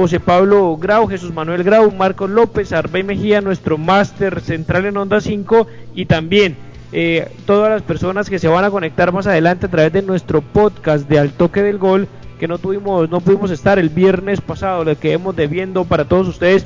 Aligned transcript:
José 0.00 0.18
Pablo 0.18 0.78
Grau, 0.78 1.06
Jesús 1.08 1.30
Manuel 1.30 1.62
Grau, 1.62 1.90
Marcos 1.90 2.30
López, 2.30 2.72
Arbey 2.72 3.02
Mejía, 3.02 3.42
nuestro 3.42 3.76
máster 3.76 4.40
central 4.40 4.86
en 4.86 4.96
Onda 4.96 5.20
5 5.20 5.66
y 5.94 6.06
también 6.06 6.56
eh, 6.90 7.30
todas 7.44 7.68
las 7.68 7.82
personas 7.82 8.30
que 8.30 8.38
se 8.38 8.48
van 8.48 8.64
a 8.64 8.70
conectar 8.70 9.12
más 9.12 9.26
adelante 9.26 9.66
a 9.66 9.70
través 9.70 9.92
de 9.92 10.00
nuestro 10.00 10.40
podcast 10.40 11.06
de 11.06 11.18
Al 11.18 11.32
Toque 11.32 11.62
del 11.62 11.76
Gol, 11.76 12.08
que 12.38 12.48
no 12.48 12.56
tuvimos, 12.56 13.10
no 13.10 13.20
pudimos 13.20 13.50
estar 13.50 13.78
el 13.78 13.90
viernes 13.90 14.40
pasado, 14.40 14.84
le 14.84 14.96
quedemos 14.96 15.36
debiendo 15.36 15.84
para 15.84 16.06
todos 16.06 16.28
ustedes 16.28 16.64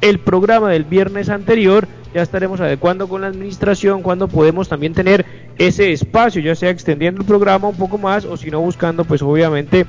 el 0.00 0.18
programa 0.18 0.70
del 0.70 0.84
viernes 0.84 1.28
anterior. 1.28 1.86
Ya 2.14 2.22
estaremos 2.22 2.58
adecuando 2.62 3.06
con 3.06 3.20
la 3.20 3.26
administración 3.26 4.00
cuando 4.00 4.28
podemos 4.28 4.70
también 4.70 4.94
tener 4.94 5.26
ese 5.58 5.92
espacio, 5.92 6.40
ya 6.40 6.54
sea 6.54 6.70
extendiendo 6.70 7.20
el 7.20 7.26
programa 7.26 7.68
un 7.68 7.76
poco 7.76 7.98
más 7.98 8.24
o 8.24 8.38
si 8.38 8.50
no 8.50 8.62
buscando 8.62 9.04
pues 9.04 9.20
obviamente 9.20 9.84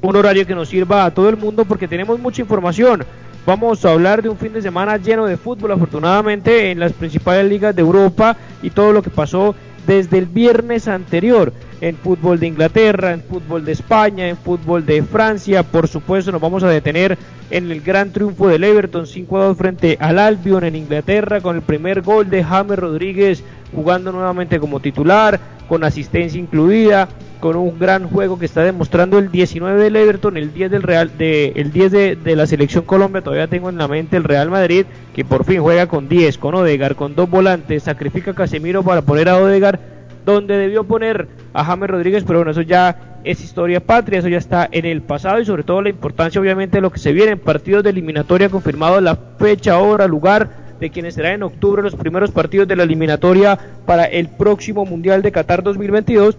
un 0.00 0.16
horario 0.16 0.46
que 0.46 0.54
nos 0.54 0.68
sirva 0.68 1.04
a 1.04 1.12
todo 1.12 1.28
el 1.28 1.36
mundo 1.36 1.64
porque 1.64 1.88
tenemos 1.88 2.18
mucha 2.18 2.42
información. 2.42 3.04
Vamos 3.46 3.84
a 3.84 3.92
hablar 3.92 4.22
de 4.22 4.28
un 4.28 4.36
fin 4.36 4.52
de 4.52 4.62
semana 4.62 4.98
lleno 4.98 5.26
de 5.26 5.36
fútbol, 5.36 5.72
afortunadamente, 5.72 6.70
en 6.70 6.80
las 6.80 6.92
principales 6.92 7.48
ligas 7.48 7.74
de 7.74 7.82
Europa 7.82 8.36
y 8.62 8.70
todo 8.70 8.92
lo 8.92 9.02
que 9.02 9.10
pasó 9.10 9.54
desde 9.86 10.18
el 10.18 10.26
viernes 10.26 10.86
anterior 10.86 11.52
en 11.80 11.96
fútbol 11.96 12.38
de 12.38 12.48
Inglaterra, 12.48 13.12
en 13.12 13.22
fútbol 13.22 13.64
de 13.64 13.72
España, 13.72 14.28
en 14.28 14.36
fútbol 14.36 14.84
de 14.84 15.02
Francia. 15.02 15.62
Por 15.62 15.88
supuesto, 15.88 16.30
nos 16.30 16.42
vamos 16.42 16.62
a 16.62 16.68
detener 16.68 17.16
en 17.50 17.70
el 17.70 17.80
gran 17.80 18.12
triunfo 18.12 18.48
del 18.48 18.64
Everton 18.64 19.06
5 19.06 19.38
a 19.38 19.44
2 19.46 19.56
frente 19.56 19.96
al 19.98 20.18
Albion 20.18 20.64
en 20.64 20.76
Inglaterra 20.76 21.40
con 21.40 21.56
el 21.56 21.62
primer 21.62 22.02
gol 22.02 22.28
de 22.28 22.44
James 22.44 22.78
Rodríguez 22.78 23.42
jugando 23.74 24.12
nuevamente 24.12 24.58
como 24.58 24.80
titular, 24.80 25.38
con 25.68 25.84
asistencia 25.84 26.40
incluida, 26.40 27.08
con 27.40 27.56
un 27.56 27.78
gran 27.78 28.08
juego 28.08 28.38
que 28.38 28.46
está 28.46 28.62
demostrando 28.62 29.18
el 29.18 29.30
19 29.30 29.80
del 29.80 29.96
Everton, 29.96 30.36
el 30.36 30.52
10 30.52 30.70
del 30.70 30.82
Real, 30.82 31.10
de, 31.16 31.52
el 31.56 31.72
10 31.72 31.92
de, 31.92 32.36
la 32.36 32.46
selección 32.46 32.84
Colombia, 32.84 33.22
todavía 33.22 33.46
tengo 33.46 33.68
en 33.68 33.78
la 33.78 33.86
mente 33.86 34.16
el 34.16 34.24
Real 34.24 34.50
Madrid, 34.50 34.86
que 35.14 35.24
por 35.24 35.44
fin 35.44 35.60
juega 35.60 35.86
con 35.86 36.08
10, 36.08 36.38
con 36.38 36.54
Odegar, 36.54 36.96
con 36.96 37.14
dos 37.14 37.30
volantes, 37.30 37.84
sacrifica 37.84 38.34
Casemiro 38.34 38.82
para 38.82 39.02
poner 39.02 39.28
a 39.28 39.36
Odegar 39.36 39.98
donde 40.24 40.58
debió 40.58 40.84
poner 40.84 41.26
a 41.54 41.64
James 41.64 41.88
Rodríguez, 41.88 42.24
pero 42.26 42.40
bueno, 42.40 42.50
eso 42.50 42.60
ya 42.60 43.18
es 43.24 43.40
historia 43.42 43.80
patria, 43.80 44.18
eso 44.18 44.28
ya 44.28 44.36
está 44.36 44.68
en 44.70 44.84
el 44.84 45.00
pasado 45.00 45.40
y 45.40 45.46
sobre 45.46 45.62
todo 45.62 45.80
la 45.80 45.88
importancia 45.88 46.38
obviamente 46.38 46.76
de 46.76 46.82
lo 46.82 46.90
que 46.90 46.98
se 46.98 47.12
viene 47.12 47.32
en 47.32 47.38
partidos 47.38 47.82
de 47.82 47.90
eliminatoria 47.90 48.50
confirmado 48.50 49.00
la 49.00 49.16
fecha, 49.38 49.78
hora, 49.78 50.06
lugar 50.06 50.67
de 50.80 50.90
quienes 50.90 51.14
serán 51.14 51.32
en 51.32 51.42
octubre 51.42 51.82
los 51.82 51.94
primeros 51.94 52.30
partidos 52.30 52.68
de 52.68 52.76
la 52.76 52.84
eliminatoria 52.84 53.58
para 53.86 54.04
el 54.04 54.28
próximo 54.28 54.84
Mundial 54.84 55.22
de 55.22 55.32
Qatar 55.32 55.62
2022 55.62 56.36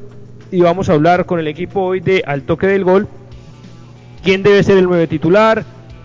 y 0.52 0.62
vamos 0.62 0.90
a 0.90 0.94
hablar 0.94 1.26
con 1.26 1.40
el 1.40 1.48
equipo 1.48 1.82
hoy 1.82 2.00
de 2.00 2.24
Al 2.26 2.44
Toque 2.44 2.68
del 2.68 2.84
Gol, 2.84 3.08
quién 4.24 4.44
debe 4.44 4.64
ser 4.64 4.78
el 4.78 4.86
nuevo 4.86 5.08
titular, 5.08 5.64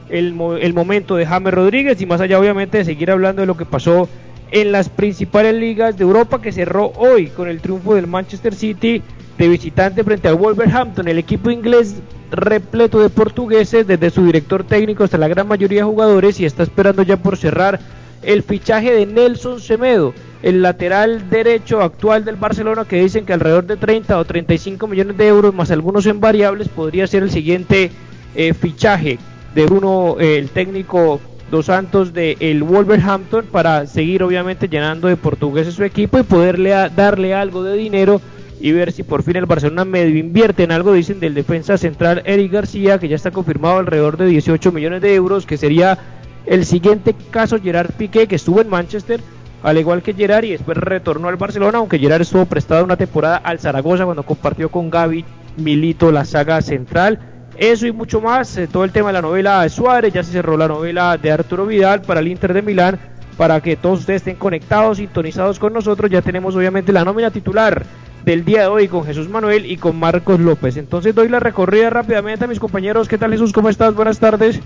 el, 0.09 0.35
el 0.61 0.75
momento 0.75 1.17
de 1.17 1.27
James 1.27 1.55
Rodríguez 1.55 2.01
y 2.01 2.07
más 2.07 2.21
allá 2.21 2.39
obviamente 2.39 2.79
de 2.79 2.85
seguir 2.85 3.11
hablando 3.11 3.43
de 3.43 3.47
lo 3.47 3.57
que 3.57 3.65
pasó 3.65 4.09
en 4.51 4.73
las 4.73 4.89
principales 4.89 5.55
ligas 5.55 5.97
de 5.97 6.05
Europa 6.05 6.41
que 6.41 6.53
cerró 6.53 6.93
hoy 6.97 7.29
con 7.29 7.49
el 7.49 7.61
triunfo 7.61 7.95
del 7.95 8.07
Manchester 8.07 8.55
City 8.55 9.03
de 9.39 9.49
visitante 9.49 10.05
frente 10.05 10.29
al 10.29 10.37
Wolverhampton, 10.37 11.09
el 11.09 11.19
equipo 11.19 11.51
inglés 11.51 11.97
repleto 12.31 13.01
de 13.01 13.11
portugueses, 13.11 13.87
desde 13.87 14.11
su 14.11 14.25
director 14.25 14.65
técnico 14.65 15.05
hasta 15.05 15.19
la 15.19 15.29
gran 15.29 15.49
mayoría 15.49 15.81
de 15.81 15.85
jugadores 15.85 16.39
y 16.41 16.45
está 16.45 16.63
esperando 16.63 17.03
ya 17.03 17.17
por 17.17 17.37
cerrar 17.37 17.81
el 18.27 18.43
fichaje 18.43 18.93
de 18.93 19.07
Nelson 19.07 19.61
Semedo, 19.61 20.15
el 20.43 20.63
lateral 20.63 21.31
derecho 21.31 21.81
actual 21.81 22.25
del 22.25 22.37
Barcelona, 22.37 22.85
que 22.85 23.01
dicen 23.01 23.25
que 23.25 23.33
alrededor 23.33 23.67
de 23.67 23.77
30 23.77 24.19
o 24.19 24.25
35 24.25 24.87
millones 24.87 25.17
de 25.17 25.29
euros, 25.29 25.55
más 25.55 25.71
algunos 25.71 26.07
en 26.07 26.21
variables, 26.21 26.69
podría 26.69 27.07
ser 27.07 27.23
el 27.23 27.31
siguiente 27.31 27.91
eh, 28.35 28.53
fichaje 28.55 29.19
de 29.55 29.67
uno, 29.67 30.17
eh, 30.19 30.39
el 30.39 30.51
técnico 30.51 31.21
Dos 31.51 31.67
Santos 31.67 32.13
de 32.13 32.37
el 32.41 32.63
Wolverhampton 32.63 33.47
para 33.47 33.87
seguir 33.87 34.23
obviamente 34.23 34.69
llenando 34.69 35.09
de 35.09 35.17
portugueses 35.17 35.75
su 35.75 35.85
equipo 35.85 36.19
y 36.19 36.23
poderle 36.23 36.71
darle 36.97 37.35
algo 37.35 37.63
de 37.63 37.77
dinero 37.77 38.21
y 38.61 38.73
ver 38.73 38.93
si 38.93 39.03
por 39.03 39.23
fin 39.23 39.37
el 39.37 39.47
Barcelona 39.47 39.85
medio 39.85 40.19
invierte 40.19 40.63
en 40.63 40.73
algo, 40.73 40.93
dicen 40.93 41.21
del 41.21 41.35
defensa 41.35 41.77
central 41.77 42.23
Eric 42.25 42.51
García, 42.51 42.99
que 42.99 43.09
ya 43.09 43.17
está 43.17 43.31
confirmado 43.31 43.79
alrededor 43.79 44.17
de 44.17 44.27
18 44.27 44.73
millones 44.73 45.03
de 45.03 45.15
euros, 45.15 45.45
que 45.45 45.59
sería 45.59 45.99
el 46.47 46.65
siguiente 46.65 47.15
caso 47.31 47.61
Gerard 47.61 47.93
Piqué, 47.93 48.27
que 48.27 48.37
estuvo 48.37 48.61
en 48.61 48.69
Manchester, 48.69 49.21
al 49.63 49.79
igual 49.79 50.03
que 50.03 50.13
Gerard, 50.13 50.45
y 50.45 50.51
después 50.51 50.77
retornó 50.77 51.29
al 51.29 51.37
Barcelona, 51.37 51.79
aunque 51.79 51.99
Gerard 51.99 52.23
estuvo 52.23 52.45
prestado 52.45 52.85
una 52.85 52.97
temporada 52.97 53.37
al 53.37 53.59
Zaragoza 53.59 54.05
cuando 54.05 54.23
compartió 54.23 54.71
con 54.71 54.91
Gaby 54.91 55.25
Milito 55.57 56.13
la 56.13 56.25
saga 56.25 56.61
central. 56.61 57.19
Eso 57.57 57.87
y 57.87 57.93
mucho 57.93 58.21
más, 58.21 58.57
eh, 58.57 58.67
todo 58.67 58.85
el 58.85 58.91
tema 58.91 59.09
de 59.09 59.15
la 59.15 59.23
novela 59.23 59.63
de 59.63 59.69
Suárez, 59.69 60.13
ya 60.13 60.23
se 60.23 60.33
cerró 60.33 60.57
la 60.57 60.69
novela 60.69 61.17
de 61.17 61.31
Arturo 61.31 61.67
Vidal 61.67 62.03
para 62.03 62.21
el 62.21 62.29
Inter 62.29 62.53
de 62.53 62.63
Milán, 62.63 62.99
para 63.37 63.61
que 63.61 63.77
todos 63.77 64.01
ustedes 64.01 64.23
estén 64.23 64.37
conectados, 64.37 64.99
sintonizados 64.99 65.59
con 65.59 65.73
nosotros. 65.73 66.11
Ya 66.11 66.21
tenemos 66.21 66.57
obviamente 66.57 66.93
la 66.93 67.05
nómina 67.05 67.31
titular 67.31 67.85
del 68.25 68.45
día 68.45 68.63
de 68.63 68.67
hoy 68.69 68.89
con 68.89 69.05
Jesús 69.05 69.29
Manuel 69.29 69.71
y 69.71 69.77
con 69.77 69.99
Marcos 69.99 70.41
López. 70.41 70.77
Entonces 70.77 71.15
doy 71.15 71.29
la 71.29 71.41
recorrida 71.41 71.91
rápidamente 71.91 72.45
a 72.45 72.49
mis 72.49 72.61
compañeros. 72.61 73.09
¿Qué 73.09 73.19
tal 73.19 73.33
Jesús? 73.33 73.53
¿Cómo 73.53 73.69
estás? 73.69 73.95
Buenas 73.95 74.19
tardes. 74.19 74.61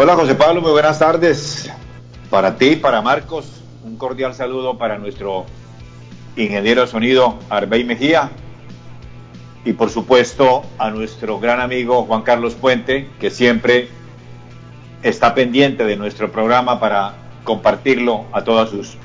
Hola 0.00 0.14
José 0.14 0.36
Pablo, 0.36 0.60
muy 0.60 0.70
buenas 0.70 1.00
tardes. 1.00 1.68
Para 2.30 2.56
ti, 2.56 2.76
para 2.76 3.02
Marcos, 3.02 3.64
un 3.82 3.96
cordial 3.96 4.32
saludo 4.32 4.78
para 4.78 4.96
nuestro 4.96 5.44
ingeniero 6.36 6.82
de 6.82 6.86
sonido 6.86 7.36
Arbey 7.50 7.82
Mejía 7.82 8.30
y 9.64 9.72
por 9.72 9.90
supuesto 9.90 10.62
a 10.78 10.90
nuestro 10.90 11.40
gran 11.40 11.60
amigo 11.60 12.04
Juan 12.04 12.22
Carlos 12.22 12.54
Puente, 12.54 13.08
que 13.18 13.32
siempre 13.32 13.88
está 15.02 15.34
pendiente 15.34 15.84
de 15.84 15.96
nuestro 15.96 16.30
programa 16.30 16.78
para 16.78 17.14
compartirlo 17.42 18.26
a 18.30 18.44
todos 18.44 18.70
sus 18.70 18.96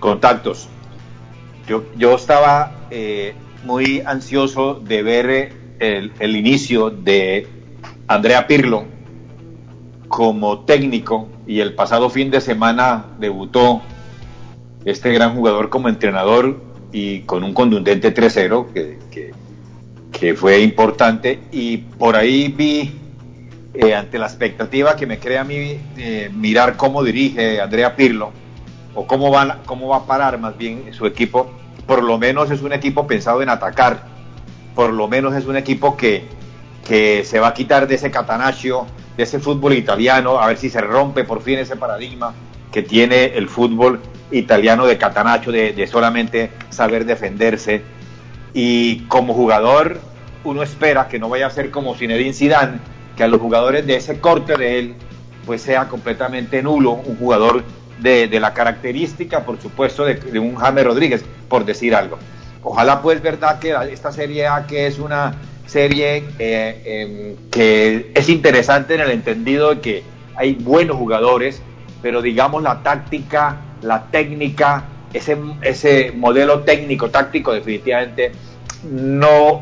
contactos. 0.00 0.68
Yo, 1.68 1.84
yo 1.96 2.16
estaba 2.16 2.72
eh, 2.90 3.36
muy 3.62 4.02
ansioso 4.04 4.74
de 4.74 5.02
ver 5.04 5.52
el, 5.78 6.12
el 6.18 6.34
inicio 6.34 6.90
de 6.90 7.46
Andrea 8.08 8.48
Pirlo 8.48 8.91
como 10.12 10.58
técnico 10.66 11.26
y 11.46 11.60
el 11.60 11.72
pasado 11.72 12.10
fin 12.10 12.30
de 12.30 12.42
semana 12.42 13.06
debutó 13.18 13.80
este 14.84 15.10
gran 15.10 15.34
jugador 15.34 15.70
como 15.70 15.88
entrenador 15.88 16.60
y 16.92 17.20
con 17.20 17.42
un 17.42 17.54
contundente 17.54 18.14
3-0 18.14 18.74
que, 18.74 19.32
que, 20.12 20.34
fue 20.34 20.60
importante. 20.60 21.40
Y 21.50 21.78
por 21.78 22.14
ahí 22.14 22.48
vi 22.48 22.92
eh, 23.72 23.94
ante 23.94 24.18
la 24.18 24.26
expectativa 24.26 24.96
que 24.96 25.06
me 25.06 25.18
crea 25.18 25.40
a 25.40 25.44
mí 25.44 25.80
eh, 25.96 26.30
mirar 26.30 26.76
cómo 26.76 27.02
dirige 27.02 27.58
Andrea 27.62 27.96
Pirlo 27.96 28.32
o 28.94 29.06
cómo 29.06 29.30
va, 29.30 29.60
cómo 29.64 29.88
va 29.88 29.96
a 29.96 30.06
parar 30.06 30.38
más 30.38 30.58
bien 30.58 30.92
su 30.92 31.06
equipo, 31.06 31.50
por 31.86 32.02
lo 32.02 32.18
menos 32.18 32.50
es 32.50 32.60
un 32.60 32.74
equipo 32.74 33.06
pensado 33.06 33.40
en 33.40 33.48
atacar, 33.48 34.04
por 34.74 34.92
lo 34.92 35.08
menos 35.08 35.34
es 35.34 35.46
un 35.46 35.56
equipo 35.56 35.96
que, 35.96 36.24
que 36.86 37.24
se 37.24 37.40
va 37.40 37.48
a 37.48 37.54
quitar 37.54 37.88
de 37.88 37.94
ese 37.94 38.10
catanaccio 38.10 38.86
de 39.16 39.22
ese 39.22 39.38
fútbol 39.38 39.74
italiano, 39.74 40.40
a 40.40 40.46
ver 40.46 40.58
si 40.58 40.70
se 40.70 40.80
rompe 40.80 41.24
por 41.24 41.42
fin 41.42 41.58
ese 41.58 41.76
paradigma 41.76 42.34
que 42.70 42.82
tiene 42.82 43.26
el 43.36 43.48
fútbol 43.48 44.00
italiano 44.30 44.86
de 44.86 44.96
catanacho, 44.96 45.52
de, 45.52 45.86
solamente 45.86 46.50
saber 46.70 47.04
defenderse. 47.04 47.82
Y 48.54 49.00
como 49.00 49.34
jugador, 49.34 50.00
uno 50.44 50.62
espera 50.62 51.08
que 51.08 51.18
no 51.18 51.28
vaya 51.28 51.46
a 51.46 51.50
ser 51.50 51.70
como 51.70 51.94
Zinedine 51.94 52.32
Zidane, 52.32 52.78
que 53.16 53.24
a 53.24 53.28
los 53.28 53.40
jugadores 53.40 53.86
de 53.86 53.96
ese 53.96 54.20
corte 54.20 54.56
de 54.56 54.78
él, 54.78 54.94
pues 55.44 55.60
sea 55.60 55.88
completamente 55.88 56.62
nulo, 56.62 56.92
un 56.92 57.16
jugador 57.16 57.62
de, 58.00 58.28
la 58.40 58.54
característica, 58.54 59.44
por 59.44 59.60
supuesto, 59.60 60.04
de, 60.04 60.14
de, 60.14 60.38
un 60.38 60.56
James 60.56 60.84
Rodríguez, 60.84 61.24
por 61.48 61.64
decir 61.64 61.94
algo. 61.94 62.18
Ojalá 62.62 63.02
pues 63.02 63.20
verdad 63.20 63.58
que 63.58 63.74
esta 63.90 64.12
Serie 64.12 64.46
A, 64.46 64.66
que 64.66 64.86
es 64.86 64.98
una 64.98 65.34
serie 65.66 66.24
eh, 66.38 66.82
em, 66.84 67.50
que 67.50 68.10
es 68.14 68.28
interesante 68.28 68.94
en 68.94 69.00
el 69.00 69.10
entendido 69.10 69.74
de 69.74 69.80
que 69.80 70.02
hay 70.36 70.54
buenos 70.54 70.96
jugadores, 70.96 71.62
pero 72.00 72.22
digamos 72.22 72.62
la 72.62 72.82
táctica, 72.82 73.56
la 73.82 74.10
técnica, 74.10 74.84
ese, 75.12 75.36
ese 75.62 76.12
modelo 76.12 76.60
técnico, 76.60 77.10
táctico 77.10 77.52
definitivamente 77.52 78.32
no, 78.84 79.60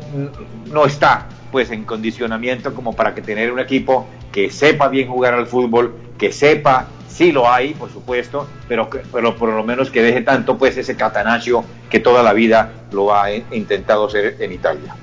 no 0.71 0.85
está 0.85 1.27
pues 1.51 1.69
en 1.71 1.83
condicionamiento 1.83 2.73
como 2.73 2.93
para 2.95 3.13
que 3.13 3.21
tener 3.21 3.51
un 3.51 3.59
equipo 3.59 4.07
que 4.31 4.49
sepa 4.49 4.87
bien 4.87 5.09
jugar 5.09 5.33
al 5.33 5.47
fútbol, 5.47 5.93
que 6.17 6.31
sepa, 6.31 6.87
sí 7.09 7.31
lo 7.31 7.51
hay, 7.51 7.73
por 7.73 7.91
supuesto, 7.91 8.47
pero, 8.67 8.89
pero 9.11 9.35
por 9.35 9.49
lo 9.49 9.63
menos 9.63 9.91
que 9.91 10.01
deje 10.01 10.21
tanto 10.21 10.57
pues 10.57 10.77
ese 10.77 10.95
catanaccio 10.95 11.63
que 11.89 11.99
toda 11.99 12.23
la 12.23 12.33
vida 12.33 12.71
lo 12.91 13.13
ha 13.13 13.31
intentado 13.33 14.09
ser 14.09 14.37
en 14.39 14.53
Italia. 14.53 14.95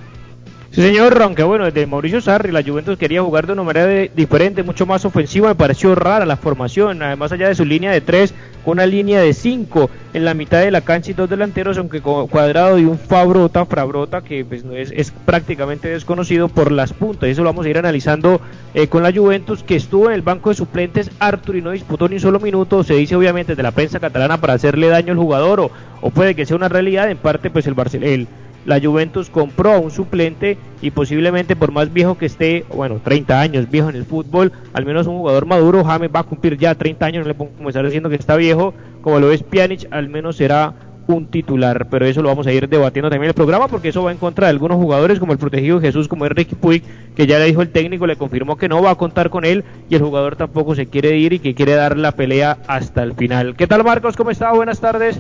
Sí, 0.78 0.84
señor, 0.84 1.20
aunque 1.22 1.42
bueno, 1.42 1.64
desde 1.64 1.88
Mauricio 1.88 2.20
Sarri, 2.20 2.52
la 2.52 2.62
Juventus 2.62 2.96
quería 2.96 3.20
jugar 3.20 3.48
de 3.48 3.52
una 3.52 3.64
manera 3.64 4.08
diferente, 4.14 4.62
mucho 4.62 4.86
más 4.86 5.04
ofensiva, 5.04 5.48
me 5.48 5.56
pareció 5.56 5.96
rara 5.96 6.24
la 6.24 6.36
formación, 6.36 7.02
además 7.02 7.32
allá 7.32 7.48
de 7.48 7.56
su 7.56 7.64
línea 7.64 7.90
de 7.90 8.00
tres, 8.00 8.32
una 8.64 8.86
línea 8.86 9.20
de 9.20 9.34
cinco 9.34 9.90
en 10.14 10.24
la 10.24 10.34
mitad 10.34 10.60
de 10.60 10.70
la 10.70 10.82
cancha 10.82 11.10
y 11.10 11.14
dos 11.14 11.28
delanteros, 11.28 11.78
aunque 11.78 12.00
cuadrado 12.00 12.78
y 12.78 12.84
un 12.84 12.96
Fabrota, 12.96 13.66
Frabrota, 13.66 14.22
que 14.22 14.44
pues, 14.44 14.62
es, 14.72 14.92
es 14.94 15.10
prácticamente 15.10 15.88
desconocido 15.88 16.46
por 16.46 16.70
las 16.70 16.92
puntas, 16.92 17.28
eso 17.28 17.42
lo 17.42 17.48
vamos 17.48 17.66
a 17.66 17.70
ir 17.70 17.78
analizando 17.78 18.40
eh, 18.72 18.86
con 18.86 19.02
la 19.02 19.12
Juventus, 19.12 19.64
que 19.64 19.74
estuvo 19.74 20.06
en 20.06 20.14
el 20.14 20.22
banco 20.22 20.50
de 20.50 20.54
suplentes, 20.54 21.10
Artur 21.18 21.56
y 21.56 21.62
no 21.62 21.72
disputó 21.72 22.08
ni 22.08 22.14
un 22.14 22.20
solo 22.20 22.38
minuto, 22.38 22.84
se 22.84 22.94
dice 22.94 23.16
obviamente 23.16 23.56
de 23.56 23.64
la 23.64 23.72
prensa 23.72 23.98
catalana 23.98 24.40
para 24.40 24.52
hacerle 24.52 24.86
daño 24.86 25.10
al 25.10 25.18
jugador, 25.18 25.58
o, 25.58 25.72
o 26.02 26.10
puede 26.10 26.36
que 26.36 26.46
sea 26.46 26.56
una 26.56 26.68
realidad, 26.68 27.10
en 27.10 27.18
parte 27.18 27.50
pues 27.50 27.66
el 27.66 27.74
Barcelona 27.74 28.28
la 28.68 28.78
Juventus 28.78 29.30
compró 29.30 29.72
a 29.72 29.78
un 29.78 29.90
suplente 29.90 30.58
y 30.82 30.90
posiblemente 30.90 31.56
por 31.56 31.72
más 31.72 31.90
viejo 31.90 32.18
que 32.18 32.26
esté, 32.26 32.66
bueno, 32.68 33.00
30 33.02 33.40
años 33.40 33.70
viejo 33.70 33.88
en 33.88 33.96
el 33.96 34.04
fútbol, 34.04 34.52
al 34.74 34.84
menos 34.84 35.06
un 35.06 35.16
jugador 35.16 35.46
maduro, 35.46 35.82
James 35.84 36.10
va 36.14 36.20
a 36.20 36.24
cumplir 36.24 36.58
ya 36.58 36.74
30 36.74 37.06
años, 37.06 37.22
no 37.22 37.28
le 37.28 37.34
puedo 37.34 37.50
comenzar 37.52 37.82
diciendo 37.86 38.10
que 38.10 38.16
está 38.16 38.36
viejo, 38.36 38.74
como 39.00 39.20
lo 39.20 39.32
es 39.32 39.42
Pjanic, 39.42 39.88
al 39.90 40.10
menos 40.10 40.36
será 40.36 40.74
un 41.06 41.28
titular, 41.28 41.88
pero 41.88 42.04
eso 42.04 42.20
lo 42.20 42.28
vamos 42.28 42.46
a 42.46 42.52
ir 42.52 42.68
debatiendo 42.68 43.08
también 43.08 43.24
en 43.24 43.30
el 43.30 43.34
programa 43.34 43.68
porque 43.68 43.88
eso 43.88 44.02
va 44.02 44.12
en 44.12 44.18
contra 44.18 44.48
de 44.48 44.50
algunos 44.50 44.76
jugadores 44.76 45.18
como 45.18 45.32
el 45.32 45.38
protegido 45.38 45.80
Jesús, 45.80 46.06
como 46.06 46.28
Ricky 46.28 46.54
Puig, 46.54 46.82
que 47.16 47.26
ya 47.26 47.38
le 47.38 47.46
dijo 47.46 47.62
el 47.62 47.70
técnico, 47.70 48.06
le 48.06 48.16
confirmó 48.16 48.58
que 48.58 48.68
no 48.68 48.82
va 48.82 48.90
a 48.90 48.96
contar 48.96 49.30
con 49.30 49.46
él 49.46 49.64
y 49.88 49.94
el 49.94 50.02
jugador 50.02 50.36
tampoco 50.36 50.74
se 50.74 50.88
quiere 50.88 51.16
ir 51.16 51.32
y 51.32 51.38
que 51.38 51.54
quiere 51.54 51.72
dar 51.72 51.96
la 51.96 52.12
pelea 52.12 52.58
hasta 52.66 53.02
el 53.02 53.14
final. 53.14 53.56
¿Qué 53.56 53.66
tal 53.66 53.82
Marcos? 53.82 54.14
¿Cómo 54.14 54.30
está? 54.30 54.52
Buenas 54.52 54.80
tardes. 54.80 55.18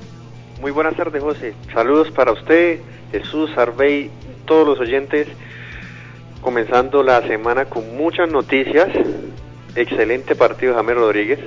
Muy 0.60 0.72
buenas 0.72 0.96
tardes 0.96 1.22
José, 1.22 1.54
saludos 1.72 2.10
para 2.10 2.32
usted, 2.32 2.80
Jesús, 3.12 3.56
Arbey, 3.56 4.10
todos 4.44 4.66
los 4.66 4.80
oyentes, 4.80 5.28
comenzando 6.40 7.04
la 7.04 7.22
semana 7.28 7.66
con 7.66 7.96
muchas 7.96 8.28
noticias. 8.28 8.88
Excelente 9.76 10.34
partido 10.34 10.74
James 10.74 10.96
Rodríguez. 10.96 11.38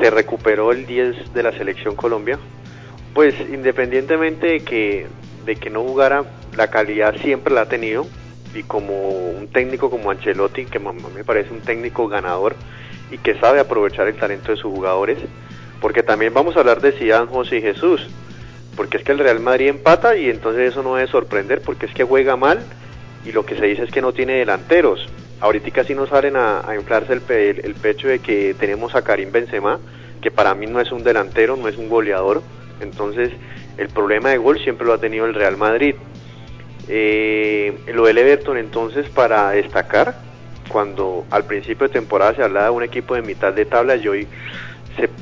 Se 0.00 0.08
recuperó 0.10 0.70
el 0.70 0.86
10 0.86 1.34
de 1.34 1.42
la 1.42 1.50
selección 1.50 1.96
Colombia. 1.96 2.38
Pues 3.12 3.34
independientemente 3.40 4.46
de 4.46 4.60
que, 4.60 5.08
de 5.44 5.56
que 5.56 5.68
no 5.68 5.82
jugara, 5.82 6.24
la 6.56 6.70
calidad 6.70 7.16
siempre 7.16 7.52
la 7.52 7.62
ha 7.62 7.68
tenido. 7.68 8.06
Y 8.54 8.62
como 8.62 9.08
un 9.08 9.48
técnico 9.48 9.90
como 9.90 10.12
Ancelotti, 10.12 10.66
que 10.66 10.78
me 10.78 11.24
parece 11.24 11.52
un 11.52 11.60
técnico 11.60 12.06
ganador 12.06 12.54
y 13.10 13.18
que 13.18 13.34
sabe 13.40 13.58
aprovechar 13.58 14.06
el 14.06 14.14
talento 14.14 14.52
de 14.52 14.58
sus 14.58 14.72
jugadores. 14.72 15.18
Porque 15.80 16.04
también 16.04 16.32
vamos 16.32 16.56
a 16.56 16.60
hablar 16.60 16.80
de 16.80 16.92
Zidane, 16.92 17.26
José 17.26 17.56
y 17.56 17.62
Jesús 17.62 18.08
porque 18.78 18.98
es 18.98 19.02
que 19.02 19.10
el 19.10 19.18
Real 19.18 19.40
Madrid 19.40 19.66
empata 19.66 20.16
y 20.16 20.30
entonces 20.30 20.70
eso 20.70 20.84
no 20.84 20.94
debe 20.94 21.10
sorprender 21.10 21.62
porque 21.62 21.86
es 21.86 21.92
que 21.92 22.04
juega 22.04 22.36
mal 22.36 22.60
y 23.24 23.32
lo 23.32 23.44
que 23.44 23.56
se 23.56 23.66
dice 23.66 23.82
es 23.82 23.90
que 23.90 24.00
no 24.00 24.12
tiene 24.12 24.34
delanteros. 24.34 25.04
Ahorita 25.40 25.68
casi 25.72 25.96
no 25.96 26.06
salen 26.06 26.36
a, 26.36 26.62
inflarse 26.78 27.12
el, 27.12 27.22
el, 27.64 27.74
pecho 27.74 28.06
de 28.06 28.20
que 28.20 28.54
tenemos 28.54 28.94
a 28.94 29.02
Karim 29.02 29.32
Benzema, 29.32 29.80
que 30.22 30.30
para 30.30 30.54
mí 30.54 30.66
no 30.66 30.80
es 30.80 30.92
un 30.92 31.02
delantero, 31.02 31.56
no 31.56 31.66
es 31.66 31.76
un 31.76 31.88
goleador. 31.88 32.40
Entonces 32.80 33.32
el 33.78 33.88
problema 33.88 34.28
de 34.28 34.38
gol 34.38 34.60
siempre 34.60 34.86
lo 34.86 34.92
ha 34.92 34.98
tenido 34.98 35.26
el 35.26 35.34
Real 35.34 35.56
Madrid. 35.56 35.96
Eh, 36.86 37.80
lo 37.92 38.06
del 38.06 38.18
Everton 38.18 38.58
entonces 38.58 39.08
para 39.08 39.50
destacar, 39.50 40.14
cuando 40.68 41.26
al 41.32 41.46
principio 41.46 41.88
de 41.88 41.94
temporada 41.94 42.36
se 42.36 42.44
hablaba 42.44 42.66
de 42.66 42.72
un 42.72 42.84
equipo 42.84 43.16
de 43.16 43.22
mitad 43.22 43.52
de 43.52 43.64
tabla 43.64 43.96
y 43.96 44.06
hoy 44.06 44.28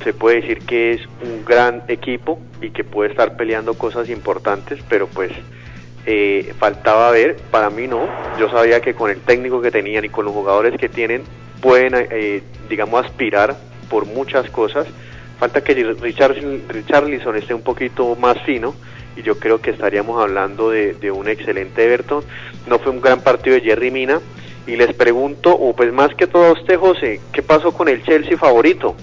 se, 0.02 0.12
puede 0.12 0.40
decir 0.40 0.60
que 0.60 0.92
es 0.92 1.00
un 1.22 1.44
gran 1.44 1.82
equipo 1.88 2.40
y 2.60 2.70
que 2.70 2.84
puede 2.84 3.10
estar 3.10 3.36
peleando 3.36 3.74
cosas 3.74 4.08
importantes, 4.08 4.80
pero 4.88 5.06
pues 5.06 5.32
eh, 6.06 6.54
faltaba 6.58 7.10
ver, 7.10 7.36
para 7.50 7.70
mí 7.70 7.86
no, 7.86 8.08
yo 8.38 8.48
sabía 8.48 8.80
que 8.80 8.94
con 8.94 9.10
el 9.10 9.20
técnico 9.20 9.60
que 9.60 9.70
tenían 9.70 10.04
y 10.04 10.08
con 10.08 10.24
los 10.24 10.34
jugadores 10.34 10.78
que 10.78 10.88
tienen 10.88 11.22
pueden, 11.60 11.94
eh, 11.94 12.42
digamos, 12.68 13.04
aspirar 13.04 13.56
por 13.90 14.06
muchas 14.06 14.48
cosas. 14.50 14.86
Falta 15.38 15.62
que 15.62 15.74
Richard, 15.74 16.36
Richarlison 16.68 17.36
esté 17.36 17.54
un 17.54 17.62
poquito 17.62 18.16
más 18.16 18.40
fino 18.42 18.74
y 19.16 19.22
yo 19.22 19.38
creo 19.38 19.60
que 19.60 19.70
estaríamos 19.70 20.22
hablando 20.22 20.70
de, 20.70 21.10
un 21.10 21.28
excelente 21.28 21.84
Everton. 21.84 22.24
No 22.66 22.78
fue 22.78 22.92
un 22.92 23.00
gran 23.00 23.20
partido 23.20 23.56
de 23.56 23.62
Jerry 23.62 23.90
Mina 23.90 24.20
y 24.66 24.76
les 24.76 24.94
pregunto, 24.94 25.52
o 25.54 25.74
pues 25.74 25.92
más 25.92 26.14
que 26.14 26.26
todo 26.26 26.52
usted, 26.52 26.78
José, 26.78 27.20
¿qué 27.32 27.42
pasó 27.42 27.72
con 27.72 27.88
el 27.88 28.02
Chelsea 28.02 28.36
favorito? 28.36 28.96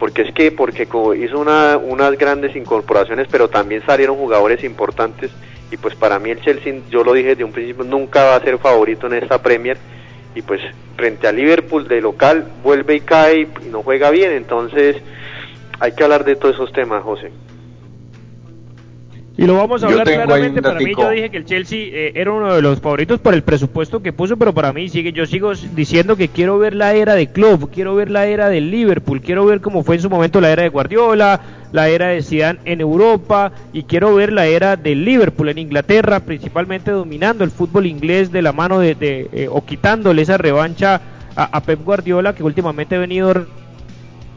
Porque 0.00 0.22
es 0.22 0.32
que 0.32 0.50
porque 0.50 0.88
hizo 1.18 1.38
una, 1.38 1.76
unas 1.76 2.16
grandes 2.16 2.56
incorporaciones, 2.56 3.28
pero 3.30 3.48
también 3.48 3.82
salieron 3.84 4.16
jugadores 4.16 4.64
importantes 4.64 5.30
y 5.70 5.76
pues 5.76 5.94
para 5.94 6.18
mí 6.18 6.30
el 6.30 6.40
Chelsea, 6.40 6.80
yo 6.90 7.04
lo 7.04 7.12
dije 7.12 7.28
desde 7.28 7.44
un 7.44 7.52
principio, 7.52 7.84
nunca 7.84 8.24
va 8.24 8.36
a 8.36 8.40
ser 8.40 8.58
favorito 8.58 9.06
en 9.06 9.12
esta 9.12 9.42
Premier 9.42 9.76
y 10.34 10.40
pues 10.40 10.62
frente 10.96 11.28
a 11.28 11.32
Liverpool 11.32 11.86
de 11.86 12.00
local 12.00 12.50
vuelve 12.62 12.96
y 12.96 13.00
cae 13.00 13.42
y 13.42 13.68
no 13.70 13.82
juega 13.82 14.10
bien, 14.10 14.32
entonces 14.32 14.96
hay 15.80 15.92
que 15.92 16.02
hablar 16.02 16.24
de 16.24 16.34
todos 16.34 16.54
esos 16.54 16.72
temas, 16.72 17.02
José. 17.04 17.30
Y 19.40 19.46
lo 19.46 19.54
vamos 19.54 19.82
a 19.82 19.86
hablar 19.86 20.06
claramente. 20.06 20.60
Para 20.60 20.80
mí, 20.80 20.92
yo 20.94 21.08
dije 21.08 21.30
que 21.30 21.38
el 21.38 21.46
Chelsea 21.46 21.78
eh, 21.78 22.12
era 22.14 22.30
uno 22.30 22.54
de 22.54 22.60
los 22.60 22.78
favoritos 22.78 23.20
por 23.20 23.32
el 23.32 23.42
presupuesto 23.42 24.02
que 24.02 24.12
puso, 24.12 24.36
pero 24.36 24.52
para 24.52 24.70
mí 24.74 24.90
sigue, 24.90 25.14
yo 25.14 25.24
sigo 25.24 25.52
diciendo 25.74 26.14
que 26.14 26.28
quiero 26.28 26.58
ver 26.58 26.74
la 26.74 26.92
era 26.92 27.14
de 27.14 27.28
Klopp, 27.28 27.72
quiero 27.72 27.94
ver 27.94 28.10
la 28.10 28.26
era 28.26 28.50
del 28.50 28.70
Liverpool, 28.70 29.22
quiero 29.22 29.46
ver 29.46 29.62
cómo 29.62 29.82
fue 29.82 29.94
en 29.94 30.02
su 30.02 30.10
momento 30.10 30.42
la 30.42 30.50
era 30.50 30.64
de 30.64 30.68
Guardiola, 30.68 31.40
la 31.72 31.88
era 31.88 32.08
de 32.08 32.22
Zidane 32.22 32.58
en 32.66 32.82
Europa 32.82 33.52
y 33.72 33.84
quiero 33.84 34.14
ver 34.14 34.30
la 34.30 34.44
era 34.44 34.76
del 34.76 35.06
Liverpool 35.06 35.48
en 35.48 35.56
Inglaterra, 35.56 36.20
principalmente 36.20 36.90
dominando 36.90 37.42
el 37.42 37.50
fútbol 37.50 37.86
inglés 37.86 38.30
de 38.30 38.42
la 38.42 38.52
mano 38.52 38.78
de, 38.78 38.94
eh, 39.00 39.48
o 39.50 39.64
quitándole 39.64 40.20
esa 40.20 40.36
revancha 40.36 41.00
a, 41.34 41.44
a 41.44 41.62
Pep 41.62 41.82
Guardiola 41.82 42.34
que 42.34 42.42
últimamente 42.42 42.96
ha 42.96 42.98
venido 42.98 43.32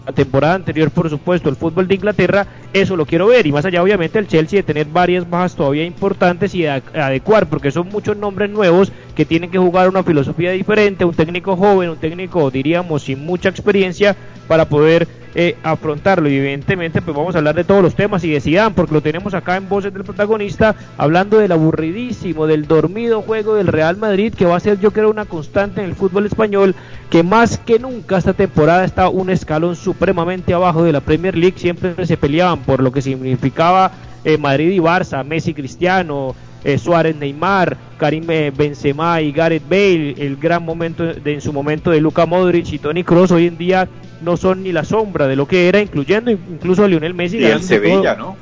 la 0.05 0.11
temporada 0.11 0.55
anterior, 0.55 0.91
por 0.91 1.09
supuesto, 1.09 1.49
el 1.49 1.55
fútbol 1.55 1.87
de 1.87 1.95
Inglaterra, 1.95 2.47
eso 2.73 2.95
lo 2.95 3.05
quiero 3.05 3.27
ver. 3.27 3.47
Y 3.47 3.51
más 3.51 3.65
allá, 3.65 3.81
obviamente, 3.81 4.19
el 4.19 4.27
Chelsea 4.27 4.57
de 4.57 4.63
tener 4.63 4.87
varias 4.87 5.29
bajas 5.29 5.55
todavía 5.55 5.85
importantes 5.85 6.53
y 6.55 6.65
adecuar, 6.65 7.47
porque 7.47 7.71
son 7.71 7.89
muchos 7.89 8.17
nombres 8.17 8.49
nuevos 8.49 8.91
que 9.15 9.25
tienen 9.25 9.49
que 9.49 9.57
jugar 9.57 9.89
una 9.89 10.03
filosofía 10.03 10.51
diferente, 10.51 11.05
un 11.05 11.13
técnico 11.13 11.55
joven, 11.55 11.91
un 11.91 11.97
técnico, 11.97 12.51
diríamos, 12.51 13.03
sin 13.03 13.25
mucha 13.25 13.49
experiencia 13.49 14.15
para 14.47 14.65
poder 14.65 15.07
eh, 15.35 15.57
afrontarlo. 15.63 16.29
Y 16.29 16.37
evidentemente, 16.37 17.01
pues 17.01 17.15
vamos 17.15 17.35
a 17.35 17.39
hablar 17.39 17.55
de 17.55 17.63
todos 17.63 17.81
los 17.81 17.95
temas 17.95 18.23
y 18.23 18.31
de 18.31 18.43
porque 18.75 18.93
lo 18.93 19.01
tenemos 19.01 19.33
acá 19.33 19.57
en 19.57 19.67
voces 19.67 19.93
del 19.93 20.03
protagonista, 20.03 20.75
hablando 20.97 21.39
del 21.39 21.51
aburridísimo, 21.51 22.45
del 22.45 22.67
dormido 22.67 23.21
juego 23.21 23.55
del 23.55 23.67
Real 23.67 23.97
Madrid, 23.97 24.33
que 24.33 24.45
va 24.45 24.57
a 24.57 24.59
ser, 24.59 24.79
yo 24.79 24.91
creo, 24.91 25.09
una 25.09 25.25
constante 25.25 25.81
en 25.81 25.89
el 25.89 25.95
fútbol 25.95 26.25
español, 26.25 26.75
que 27.09 27.23
más 27.23 27.57
que 27.57 27.79
nunca 27.79 28.17
esta 28.17 28.33
temporada 28.33 28.85
está 28.85 29.09
un 29.09 29.29
escalón 29.29 29.75
supremamente 29.75 30.53
abajo 30.53 30.83
de 30.83 30.91
la 30.91 31.01
Premier 31.01 31.35
League. 31.35 31.57
Siempre 31.57 32.05
se 32.05 32.17
peleaban 32.17 32.59
por 32.59 32.83
lo 32.83 32.91
que 32.91 33.01
significaba 33.01 33.91
eh, 34.23 34.37
Madrid 34.37 34.71
y 34.71 34.79
Barça, 34.79 35.23
Messi, 35.23 35.53
Cristiano. 35.53 36.35
Eh, 36.65 36.77
Suárez, 36.77 37.17
Neymar, 37.17 37.75
Karim 37.97 38.25
Benzema 38.25 39.19
y 39.19 39.33
Gareth 39.33 39.67
Bale, 39.67 40.15
el 40.17 40.37
gran 40.37 40.63
momento 40.63 41.03
de, 41.03 41.33
en 41.33 41.41
su 41.41 41.51
momento 41.51 41.91
de 41.91 41.99
Luka 41.99 42.25
Modric 42.25 42.71
y 42.71 42.79
Tony 42.79 43.03
Kroos 43.03 43.31
hoy 43.31 43.47
en 43.47 43.57
día 43.57 43.89
no 44.23 44.37
son 44.37 44.63
ni 44.63 44.71
la 44.71 44.83
sombra 44.83 45.27
de 45.27 45.35
lo 45.35 45.47
que 45.47 45.67
era, 45.67 45.79
incluyendo 45.79 46.31
incluso 46.31 46.83
a 46.83 46.87
Lionel 46.87 47.13
Messi. 47.13 47.37
Y 47.37 47.45
el 47.45 47.61
Sevilla, 47.61 48.15
¿no? 48.15 48.37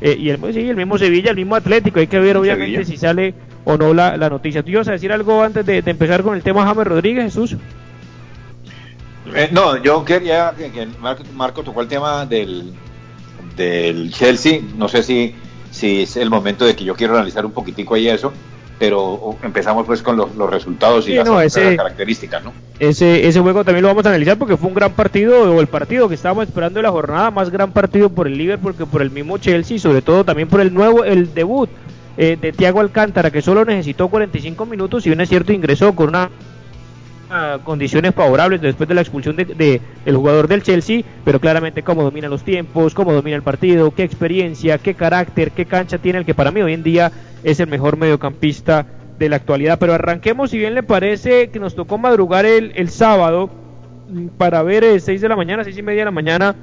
Eh, 0.00 0.16
y 0.18 0.30
el, 0.30 0.44
el 0.44 0.76
mismo 0.76 0.98
Sevilla, 0.98 1.30
el 1.30 1.36
mismo 1.36 1.54
Atlético, 1.54 2.00
hay 2.00 2.08
que 2.08 2.18
ver 2.18 2.36
obviamente 2.36 2.84
si 2.84 2.96
sale 2.96 3.34
o 3.64 3.76
no 3.76 3.94
la, 3.94 4.16
la, 4.16 4.28
noticia. 4.28 4.62
¿Tú 4.62 4.70
ibas 4.70 4.88
a 4.88 4.92
decir 4.92 5.12
algo 5.12 5.42
antes 5.42 5.64
de, 5.64 5.78
empezar 5.78 6.22
con 6.22 6.34
el 6.34 6.42
tema 6.42 6.66
James 6.66 6.86
Rodríguez, 6.86 7.24
Jesús? 7.26 7.56
Eh, 9.34 9.48
no, 9.52 9.80
yo 9.80 10.04
quería 10.04 10.52
que, 10.56 10.88
Marco, 11.34 11.62
tocó 11.62 11.82
el 11.82 11.88
tema 11.88 12.26
del, 12.26 12.72
del 13.56 14.12
Chelsea, 14.12 14.60
no 14.76 14.88
sé 14.88 15.04
si, 15.04 15.34
si 15.70 16.02
es 16.02 16.16
el 16.16 16.30
momento 16.30 16.64
de 16.66 16.74
que 16.74 16.84
yo 16.84 16.96
quiero 16.96 17.14
analizar 17.14 17.46
un 17.46 17.52
poquitico 17.52 17.94
ahí 17.94 18.08
eso, 18.08 18.32
pero 18.82 19.36
empezamos 19.44 19.86
pues 19.86 20.02
con 20.02 20.16
los, 20.16 20.50
resultados 20.50 21.08
y 21.08 21.14
las, 21.14 21.28
características, 21.54 22.42
¿no? 22.42 22.52
Ese, 22.80 23.28
ese 23.28 23.38
juego 23.38 23.62
también 23.62 23.82
lo 23.82 23.86
vamos 23.86 24.04
a 24.06 24.08
analizar 24.08 24.36
porque 24.36 24.56
fue 24.56 24.70
un 24.70 24.74
gran 24.74 24.90
partido, 24.90 25.54
o 25.54 25.60
el 25.60 25.68
partido 25.68 26.08
que 26.08 26.16
estábamos 26.16 26.48
esperando 26.48 26.80
de 26.80 26.82
la 26.82 26.90
jornada, 26.90 27.30
más 27.30 27.50
gran 27.50 27.70
partido 27.70 28.10
por 28.10 28.26
el 28.26 28.36
Liverpool 28.36 28.74
que 28.74 28.84
por 28.84 29.00
el 29.00 29.12
mismo 29.12 29.38
Chelsea, 29.38 29.78
sobre 29.78 30.02
todo 30.02 30.24
también 30.24 30.48
por 30.48 30.60
el 30.60 30.74
nuevo, 30.74 31.04
el 31.04 31.32
debut 31.32 31.70
eh, 32.16 32.36
de 32.40 32.50
Thiago 32.50 32.80
Alcántara, 32.80 33.30
que 33.30 33.40
solo 33.40 33.64
necesitó 33.64 34.08
45 34.08 34.66
minutos 34.66 35.06
y 35.06 35.10
bien 35.10 35.20
es 35.20 35.28
cierto 35.28 35.52
ingresó 35.52 35.94
con 35.94 36.08
una 36.08 36.28
condiciones 37.64 38.14
favorables 38.14 38.60
después 38.60 38.86
de 38.88 38.94
la 38.94 39.00
expulsión 39.00 39.36
de, 39.36 39.80
el 40.04 40.16
jugador 40.16 40.48
del 40.48 40.62
Chelsea, 40.62 41.02
pero 41.24 41.40
claramente 41.40 41.82
cómo 41.82 42.02
domina 42.02 42.28
los 42.28 42.42
tiempos, 42.42 42.94
cómo 42.94 43.12
domina 43.12 43.36
el 43.36 43.42
partido, 43.42 43.90
qué 43.92 44.02
experiencia, 44.02 44.76
qué 44.76 44.92
carácter, 44.92 45.52
qué 45.52 45.64
cancha 45.66 45.96
tiene 45.96 46.18
el 46.18 46.26
que 46.26 46.34
para 46.34 46.50
mí 46.50 46.60
hoy 46.60 46.74
en 46.74 46.82
día 46.82 47.10
es 47.44 47.60
el 47.60 47.66
mejor 47.66 47.96
mediocampista 47.96 48.86
de 49.18 49.28
la 49.28 49.36
actualidad. 49.36 49.78
Pero 49.78 49.94
arranquemos, 49.94 50.50
si 50.50 50.58
bien 50.58 50.74
le 50.74 50.82
parece 50.82 51.50
que 51.50 51.58
nos 51.58 51.74
tocó 51.74 51.98
madrugar 51.98 52.46
el, 52.46 52.72
el 52.74 52.90
sábado 52.90 53.50
mm, 54.10 54.28
para 54.38 54.62
ver 54.62 54.84
el 54.84 55.00
6 55.00 55.20
de 55.20 55.28
la 55.28 55.36
mañana, 55.36 55.64
seis 55.64 55.78
y 55.78 55.82
media 55.82 56.00
de 56.00 56.06
la 56.06 56.10
mañana, 56.10 56.54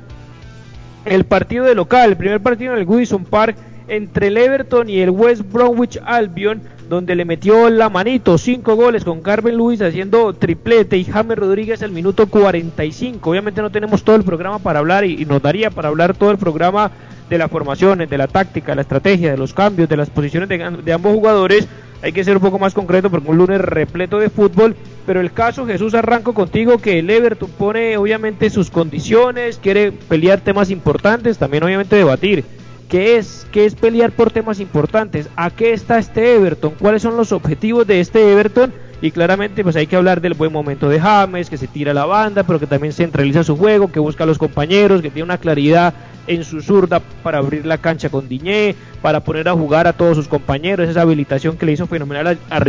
el 1.05 1.25
partido 1.25 1.65
de 1.65 1.75
local, 1.75 2.11
el 2.11 2.17
primer 2.17 2.41
partido 2.41 2.73
en 2.73 2.79
el 2.79 2.85
Goodison 2.85 3.25
Park 3.25 3.55
entre 3.87 4.27
el 4.27 4.37
Everton 4.37 4.89
y 4.89 4.99
el 4.99 5.09
West 5.09 5.41
Bromwich 5.51 5.99
Albion 6.05 6.61
donde 6.89 7.15
le 7.15 7.23
metió 7.23 7.69
la 7.69 7.87
manito, 7.87 8.37
cinco 8.39 8.75
goles 8.75 9.05
con 9.05 9.21
Carmen 9.21 9.55
Luis 9.55 9.79
haciendo 9.81 10.33
triplete 10.33 10.97
y 10.97 11.05
James 11.05 11.37
Rodríguez 11.37 11.83
al 11.83 11.91
minuto 11.91 12.27
45. 12.27 13.29
Obviamente 13.29 13.61
no 13.61 13.69
tenemos 13.69 14.03
todo 14.03 14.15
el 14.15 14.23
programa 14.23 14.57
para 14.57 14.79
hablar 14.79 15.05
y, 15.05 15.23
nos 15.25 15.41
daría 15.41 15.69
para 15.69 15.89
hablar 15.89 16.15
todo 16.15 16.31
el 16.31 16.39
programa 16.39 16.91
de 17.29 17.37
las 17.37 17.51
formaciones, 17.51 18.09
de 18.09 18.17
la 18.17 18.27
táctica, 18.27 18.75
la 18.75 18.81
estrategia, 18.81 19.31
de 19.31 19.37
los 19.37 19.53
cambios, 19.53 19.87
de 19.87 19.97
las 19.97 20.09
posiciones 20.09 20.49
de, 20.49 20.57
de 20.57 20.93
ambos 20.93 21.13
jugadores. 21.13 21.67
Hay 22.01 22.13
que 22.13 22.23
ser 22.23 22.37
un 22.37 22.41
poco 22.41 22.59
más 22.59 22.73
concreto 22.73 23.09
porque 23.09 23.29
un 23.29 23.37
lunes 23.37 23.59
repleto 23.59 24.19
de 24.19 24.29
fútbol. 24.29 24.75
Pero 25.05 25.19
el 25.19 25.31
caso, 25.31 25.65
Jesús, 25.65 25.93
arranco 25.93 26.33
contigo 26.33 26.77
que 26.77 26.99
el 26.99 27.09
Everton 27.09 27.49
pone 27.57 27.97
obviamente 27.97 28.49
sus 28.49 28.69
condiciones, 28.69 29.59
quiere 29.61 29.91
pelear 29.91 30.41
temas 30.41 30.71
importantes, 30.71 31.37
también 31.37 31.63
obviamente 31.63 31.95
debatir 31.95 32.45
¿Qué 32.89 33.17
es? 33.17 33.45
¿Qué 33.51 33.65
es 33.65 33.75
pelear 33.75 34.11
por 34.11 34.31
temas 34.31 34.59
importantes? 34.59 35.29
¿A 35.35 35.51
qué 35.51 35.73
está 35.73 35.99
este 35.99 36.33
Everton? 36.35 36.73
¿Cuáles 36.79 37.03
son 37.03 37.15
los 37.15 37.31
objetivos 37.31 37.85
de 37.85 37.99
este 37.99 38.31
Everton? 38.31 38.73
Y 38.99 39.11
claramente 39.11 39.61
pues 39.61 39.75
hay 39.75 39.85
que 39.85 39.95
hablar 39.95 40.21
del 40.21 40.33
buen 40.33 40.51
momento 40.51 40.89
de 40.89 40.99
James, 40.99 41.51
que 41.51 41.57
se 41.57 41.67
tira 41.67 41.93
la 41.93 42.05
banda, 42.05 42.41
pero 42.41 42.59
que 42.59 42.65
también 42.65 42.91
centraliza 42.91 43.43
su 43.43 43.55
juego, 43.55 43.91
que 43.91 43.99
busca 43.99 44.23
a 44.23 44.27
los 44.27 44.39
compañeros, 44.39 45.03
que 45.03 45.11
tiene 45.11 45.25
una 45.25 45.37
claridad 45.37 45.93
en 46.29 46.43
su 46.43 46.61
zurda 46.61 47.01
para 47.23 47.39
abrir 47.39 47.65
la 47.65 47.79
cancha 47.79 48.09
con 48.09 48.29
Diñé, 48.29 48.75
para 49.01 49.19
poner 49.19 49.49
a 49.49 49.53
jugar 49.53 49.87
a 49.87 49.93
todos 49.93 50.15
sus 50.15 50.27
compañeros, 50.27 50.87
esa 50.87 51.01
habilitación 51.01 51.57
que 51.57 51.65
le 51.65 51.73
hizo 51.73 51.87
fenomenal 51.87 52.37
a, 52.49 52.55
a 52.55 52.63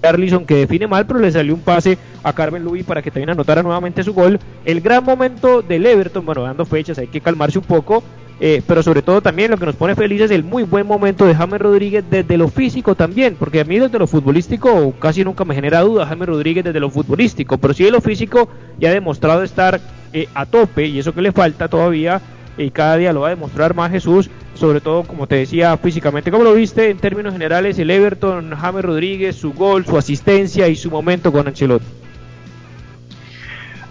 Carlison 0.00 0.46
que 0.46 0.54
define 0.54 0.86
mal, 0.86 1.06
pero 1.06 1.18
le 1.18 1.30
salió 1.30 1.54
un 1.54 1.60
pase 1.60 1.98
a 2.22 2.32
Carmen 2.32 2.64
Luis 2.64 2.84
para 2.84 3.02
que 3.02 3.10
también 3.10 3.30
anotara 3.30 3.62
nuevamente 3.62 4.02
su 4.04 4.14
gol. 4.14 4.38
El 4.64 4.80
gran 4.80 5.04
momento 5.04 5.60
del 5.60 5.84
Everton, 5.84 6.24
bueno, 6.24 6.42
dando 6.42 6.64
fechas, 6.64 6.98
hay 6.98 7.08
que 7.08 7.20
calmarse 7.20 7.58
un 7.58 7.64
poco, 7.64 8.02
eh, 8.40 8.62
pero 8.66 8.82
sobre 8.82 9.02
todo 9.02 9.20
también 9.20 9.50
lo 9.50 9.56
que 9.56 9.66
nos 9.66 9.76
pone 9.76 9.94
felices 9.96 10.30
es 10.30 10.36
el 10.36 10.44
muy 10.44 10.62
buen 10.62 10.86
momento 10.86 11.26
de 11.26 11.34
James 11.34 11.60
Rodríguez 11.60 12.04
desde 12.08 12.36
lo 12.36 12.48
físico 12.48 12.94
también, 12.94 13.36
porque 13.38 13.60
a 13.60 13.64
mí 13.64 13.78
desde 13.78 13.98
lo 13.98 14.06
futbolístico 14.06 14.92
casi 15.00 15.24
nunca 15.24 15.44
me 15.44 15.54
genera 15.54 15.80
duda 15.80 16.06
James 16.06 16.28
Rodríguez 16.28 16.64
desde 16.64 16.80
lo 16.80 16.90
futbolístico, 16.90 17.58
pero 17.58 17.74
sí 17.74 17.84
de 17.84 17.90
lo 17.90 18.00
físico 18.00 18.48
ya 18.78 18.90
ha 18.90 18.92
demostrado 18.92 19.42
estar 19.42 19.80
eh, 20.12 20.28
a 20.34 20.44
tope 20.44 20.86
y 20.86 20.98
eso 20.98 21.14
que 21.14 21.22
le 21.22 21.32
falta 21.32 21.68
todavía 21.68 22.20
y 22.56 22.70
cada 22.70 22.96
día 22.96 23.12
lo 23.12 23.20
va 23.20 23.28
a 23.28 23.30
demostrar 23.30 23.74
más 23.74 23.90
Jesús, 23.90 24.30
sobre 24.54 24.80
todo 24.80 25.04
como 25.04 25.26
te 25.26 25.36
decía 25.36 25.76
físicamente. 25.76 26.30
¿Cómo 26.30 26.44
lo 26.44 26.54
viste 26.54 26.90
en 26.90 26.98
términos 26.98 27.32
generales 27.32 27.78
el 27.78 27.90
Everton, 27.90 28.54
James 28.54 28.84
Rodríguez, 28.84 29.36
su 29.36 29.52
gol, 29.52 29.86
su 29.86 29.96
asistencia 29.96 30.68
y 30.68 30.76
su 30.76 30.90
momento 30.90 31.32
con 31.32 31.48
Ancelotti? 31.48 31.86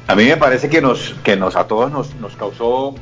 A 0.08 0.15
mí 0.15 0.25
me 0.25 0.38
parece 0.38 0.70
que 0.70 0.82
nos 0.82 1.15
que 1.24 1.38
nos 1.38 1.56
a 1.56 1.68
todos 1.68 1.91
nos, 1.91 2.13
nos 2.15 2.36
causó 2.36 2.96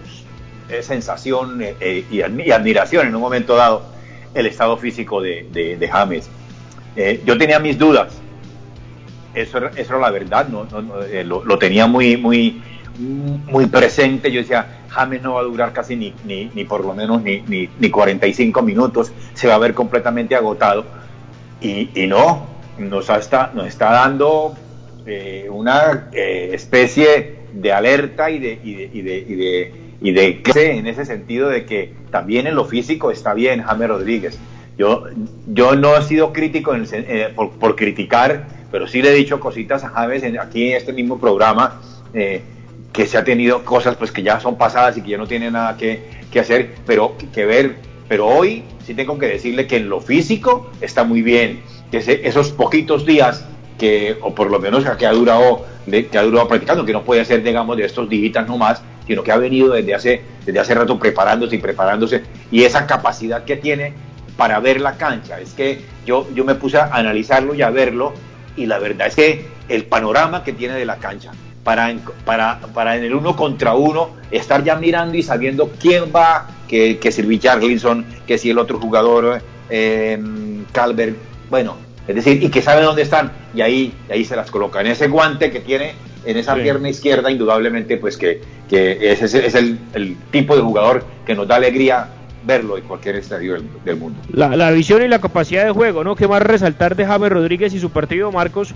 sensación 0.82 1.62
eh, 1.62 1.76
eh, 1.80 2.06
y, 2.12 2.22
admiración 2.22 3.08
en 3.08 3.16
un 3.16 3.22
momento 3.22 3.56
dado 3.56 3.84
el 4.34 4.46
estado 4.46 4.78
físico 4.78 5.22
de, 5.22 5.90
James. 5.92 6.30
Eh, 6.96 7.22
yo 7.26 7.38
tenía 7.38 7.60
mis 7.60 7.78
dudas, 7.78 8.14
eso, 9.34 9.58
eso 9.58 9.94
era 9.94 10.00
la 10.00 10.12
verdad, 10.12 10.48
no, 10.48 10.68
lo, 11.24 11.58
tenía 11.58 11.88
muy, 11.88 12.18
muy, 12.18 12.62
muy 13.00 13.66
presente. 13.68 14.32
Yo 14.32 14.42
decía, 14.42 14.84
James 14.90 15.22
no 15.22 15.36
va 15.36 15.42
a 15.42 15.44
durar 15.44 15.74
casi 15.74 15.96
ni, 15.96 16.14
ni, 16.26 16.64
por 16.66 16.86
lo 16.86 16.94
menos 16.94 17.22
ni, 17.24 17.42
ni, 17.48 17.90
45 17.90 18.62
minutos, 18.62 19.12
se 19.34 19.48
va 19.48 19.56
a 19.56 19.60
ver 19.60 19.74
completamente 19.74 20.36
agotado. 20.36 20.86
Y, 21.62 21.90
no, 22.08 22.48
nos 22.78 23.10
está, 23.10 23.52
nos 23.54 23.68
está 23.68 23.92
dando 23.92 24.56
una 25.50 26.10
especie 26.14 27.40
de 27.54 27.74
alerta 27.74 28.30
y 28.30 28.40
de, 28.40 28.60
y 28.64 29.02
de 29.02 29.90
y 30.02 30.12
de 30.12 30.42
que 30.42 30.72
en 30.72 30.88
ese 30.88 31.06
sentido 31.06 31.50
de 31.50 31.66
que 31.66 31.94
también 32.12 32.48
en 32.48 32.56
lo 32.56 32.66
físico 32.66 33.12
está 33.12 33.34
bien 33.34 33.62
James 33.62 33.90
Rodríguez. 33.90 34.40
Yo, 34.78 35.04
yo 35.48 35.76
no 35.76 35.98
he 35.98 36.04
sido 36.04 36.32
crítico 36.32 36.74
eh, 36.74 37.34
por, 37.36 37.76
criticar, 37.76 38.48
pero 38.72 38.88
sí 38.88 39.02
le 39.02 39.12
he 39.12 39.14
dicho 39.14 39.40
cositas 39.40 39.84
a 39.84 39.90
James 39.90 40.24
aquí 40.40 40.70
en 40.70 40.78
este 40.78 40.94
mismo 40.94 41.20
programa, 41.20 41.82
eh, 42.14 42.42
que 42.94 43.06
se 43.06 43.18
ha 43.18 43.24
tenido 43.24 43.64
cosas 43.64 43.96
pues 43.96 44.12
que 44.12 44.24
ya 44.24 44.40
son 44.40 44.58
pasadas 44.58 44.98
y 44.98 45.02
que 45.02 45.12
ya 45.12 45.18
no 45.18 45.28
tiene 45.28 45.52
nada 45.52 45.78
que, 45.78 46.10
que 46.32 46.40
hacer, 46.40 46.76
pero 46.86 47.16
que 47.34 47.46
ver, 47.46 47.78
pero 48.08 48.28
hoy 48.28 48.64
sí 48.86 48.94
tengo 48.94 49.18
que 49.18 49.28
decirle 49.28 49.68
que 49.68 49.78
en 49.78 49.90
lo 49.90 50.02
físico 50.02 50.72
está 50.82 51.04
muy 51.04 51.22
bien, 51.22 51.62
que 51.92 52.22
esos 52.24 52.52
poquitos 52.52 53.06
días 53.06 53.46
que, 53.78 54.18
o 54.22 54.36
por 54.36 54.52
lo 54.52 54.60
menos 54.60 54.84
que 54.98 55.06
ha 55.06 55.12
durado, 55.12 55.66
que 55.90 56.18
ha 56.18 56.24
durado 56.24 56.48
practicando, 56.48 56.86
que 56.86 56.94
no 56.94 57.04
puede 57.04 57.26
ser, 57.26 57.42
digamos, 57.42 57.78
de 57.78 57.86
estos 57.86 58.10
dígitas 58.10 58.48
nomás, 58.48 58.82
sino 59.08 59.24
que 59.24 59.32
ha 59.32 59.38
venido 59.38 59.74
desde 59.74 59.96
hace, 59.96 60.22
desde 60.46 60.60
hace 60.60 60.76
rato 60.76 61.00
preparándose 61.00 61.56
y 61.56 61.60
preparándose, 61.60 62.24
y 62.52 62.64
esa 62.64 62.86
capacidad 62.86 63.44
que 63.44 63.56
tiene 63.56 63.94
para 64.38 64.60
ver 64.60 64.82
la 64.82 64.98
cancha. 64.98 65.40
Es 65.40 65.54
que 65.54 65.82
yo, 66.06 66.28
yo 66.36 66.46
me 66.46 66.56
puse 66.56 66.78
a 66.78 66.86
analizarlo 66.94 67.56
y 67.56 67.62
a 67.62 67.70
verlo, 67.70 68.14
y 68.56 68.68
la 68.68 68.78
verdad 68.78 69.08
es 69.08 69.16
que 69.16 69.46
el 69.68 69.86
panorama 69.86 70.44
que 70.44 70.54
tiene 70.54 70.76
de 70.76 70.86
la 70.86 70.98
cancha, 70.98 71.32
para, 71.70 71.96
para, 72.26 72.60
para 72.74 72.98
en 72.98 73.04
el 73.04 73.14
uno 73.14 73.36
contra 73.36 73.76
uno, 73.76 74.10
estar 74.32 74.64
ya 74.64 74.76
mirando 74.78 75.16
y 75.16 75.22
sabiendo 75.22 75.70
quién 75.80 76.06
va, 76.06 76.48
que, 76.68 76.98
que 76.98 77.12
si 77.12 77.22
Richarlison, 77.22 78.08
que 78.26 78.40
si 78.40 78.50
el 78.50 78.58
otro 78.58 78.80
jugador, 78.80 79.40
eh, 79.70 80.20
Calvert, 80.72 81.16
bueno, 81.48 81.78
es 82.08 82.16
decir, 82.16 82.42
y 82.42 82.50
que 82.50 82.64
sabe 82.64 82.82
dónde 82.82 83.04
están, 83.04 83.32
y 83.54 83.62
ahí, 83.62 83.94
ahí 84.10 84.26
se 84.26 84.36
las 84.36 84.50
coloca. 84.50 84.82
En 84.82 84.88
ese 84.88 85.10
guante 85.10 85.52
que 85.52 85.60
tiene 85.60 85.94
en 86.26 86.38
esa 86.38 86.56
pierna 86.56 86.90
izquierda, 86.90 87.30
indudablemente, 87.30 87.98
pues 87.98 88.18
que, 88.18 88.42
que 88.68 89.12
ese 89.12 89.26
es 89.26 89.54
el, 89.54 90.18
tipo 90.32 90.56
de 90.56 90.64
jugador 90.64 91.06
que 91.24 91.36
nos 91.36 91.48
da 91.48 91.58
alegría 91.58 92.08
verlo 92.48 92.80
en 92.80 92.84
cualquier 92.86 93.18
estadio 93.18 93.62
del, 93.86 93.96
mundo. 93.96 94.20
La, 94.34 94.72
visión 94.72 95.04
y 95.04 95.08
la 95.08 95.22
capacidad 95.22 95.66
de 95.66 95.72
juego, 95.72 96.04
¿no? 96.04 96.16
¿Qué 96.16 96.28
más 96.28 96.42
resaltar 96.42 96.96
de 96.96 97.06
James 97.06 97.30
Rodríguez 97.30 97.76
y 97.76 97.80
su 97.80 97.92
partido, 97.92 98.32
Marcos? 98.32 98.74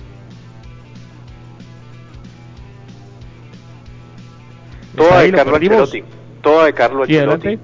Toda 4.95 5.21
de 5.21 5.31
Carlos 5.31 5.55
Ancelotti, 5.55 6.03
toda 6.41 6.65
de 6.65 6.83
Ancelotti, 6.83 7.59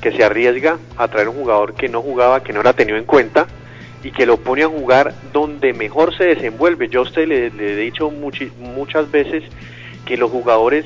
que 0.00 0.12
se 0.12 0.24
arriesga 0.24 0.78
a 0.96 1.08
traer 1.08 1.28
un 1.28 1.36
jugador 1.36 1.74
que 1.74 1.88
no 1.88 2.02
jugaba, 2.02 2.42
que 2.42 2.52
no 2.52 2.60
era 2.60 2.72
tenido 2.72 2.98
en 2.98 3.04
cuenta, 3.04 3.46
y 4.02 4.10
que 4.10 4.26
lo 4.26 4.36
pone 4.36 4.62
a 4.62 4.68
jugar 4.68 5.14
donde 5.32 5.72
mejor 5.72 6.16
se 6.16 6.24
desenvuelve. 6.24 6.88
Yo 6.88 7.00
a 7.00 7.02
usted 7.04 7.28
le, 7.28 7.46
he 7.46 7.76
dicho 7.76 8.10
muchas 8.10 9.10
veces 9.10 9.44
que 10.04 10.16
los 10.16 10.30
jugadores, 10.30 10.84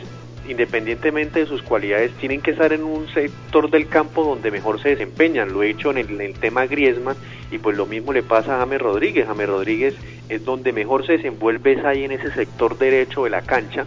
independientemente 0.48 1.40
de 1.40 1.46
sus 1.46 1.62
cualidades, 1.62 2.12
tienen 2.12 2.42
que 2.42 2.50
estar 2.50 2.72
en 2.72 2.84
un 2.84 3.08
sector 3.08 3.70
del 3.70 3.88
campo 3.88 4.22
donde 4.22 4.50
mejor 4.50 4.82
se 4.82 4.90
desempeñan. 4.90 5.52
Lo 5.52 5.62
he 5.62 5.70
hecho 5.70 5.90
en 5.90 5.98
el, 5.98 6.34
tema 6.34 6.66
Griezmann 6.66 7.16
y 7.50 7.58
pues 7.58 7.76
lo 7.76 7.86
mismo 7.86 8.12
le 8.12 8.22
pasa 8.22 8.56
a 8.56 8.58
James 8.58 8.82
Rodríguez. 8.82 9.26
James 9.26 9.48
Rodríguez 9.48 9.94
es 10.28 10.44
donde 10.44 10.72
mejor 10.72 11.06
se 11.06 11.12
desenvuelve 11.12 11.72
es 11.72 11.84
ahí 11.84 12.04
en 12.04 12.12
ese 12.12 12.30
sector 12.32 12.76
derecho 12.76 13.24
de 13.24 13.30
la 13.30 13.42
cancha, 13.42 13.86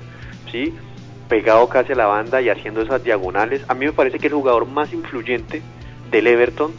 ¿sí? 0.52 0.74
Pegado 1.30 1.70
casi 1.70 1.94
a 1.94 1.96
la 1.96 2.08
banda 2.08 2.42
y 2.42 2.50
haciendo 2.50 2.82
esas 2.82 3.04
diagonales. 3.04 3.62
A 3.70 3.74
mí 3.74 3.86
me 3.86 3.94
parece 3.94 4.20
que 4.20 4.28
el 4.28 4.34
jugador 4.34 4.66
más 4.66 4.92
influyente 4.92 5.62
del 6.12 6.28
Everton 6.28 6.74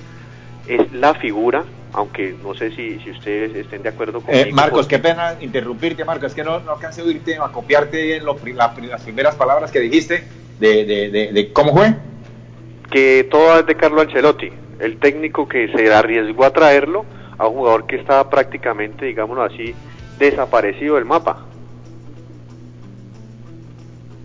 es 0.66 0.92
la 0.92 1.14
figura 1.14 1.64
aunque 1.92 2.34
no 2.42 2.54
sé 2.54 2.70
si, 2.70 2.98
si 3.00 3.10
ustedes 3.10 3.54
estén 3.54 3.82
de 3.82 3.88
acuerdo 3.88 4.20
con 4.20 4.34
eh, 4.34 4.50
Marcos, 4.52 4.86
qué 4.86 4.98
pena 4.98 5.34
interrumpirte, 5.40 6.04
Marcos, 6.04 6.28
es 6.28 6.34
que 6.34 6.44
no, 6.44 6.60
no 6.60 6.72
alcancé 6.72 7.00
a 7.00 7.04
oírte, 7.04 7.36
a 7.36 7.48
copiarte 7.48 8.16
en 8.16 8.24
las 8.24 9.02
primeras 9.02 9.34
palabras 9.34 9.70
que 9.70 9.80
dijiste 9.80 10.24
de, 10.58 10.84
de, 10.84 11.32
de, 11.32 11.52
cómo 11.52 11.74
fue. 11.74 11.94
Que 12.90 13.24
todo 13.30 13.58
es 13.58 13.66
de 13.66 13.76
Carlo 13.76 14.00
Ancelotti, 14.00 14.50
el 14.78 14.98
técnico 14.98 15.48
que 15.48 15.68
se 15.68 15.92
arriesgó 15.92 16.44
a 16.44 16.52
traerlo 16.52 17.04
a 17.38 17.46
un 17.48 17.56
jugador 17.56 17.86
que 17.86 17.96
estaba 17.96 18.28
prácticamente, 18.28 19.06
digámoslo 19.06 19.42
así, 19.42 19.74
desaparecido 20.18 20.96
del 20.96 21.04
mapa. 21.04 21.46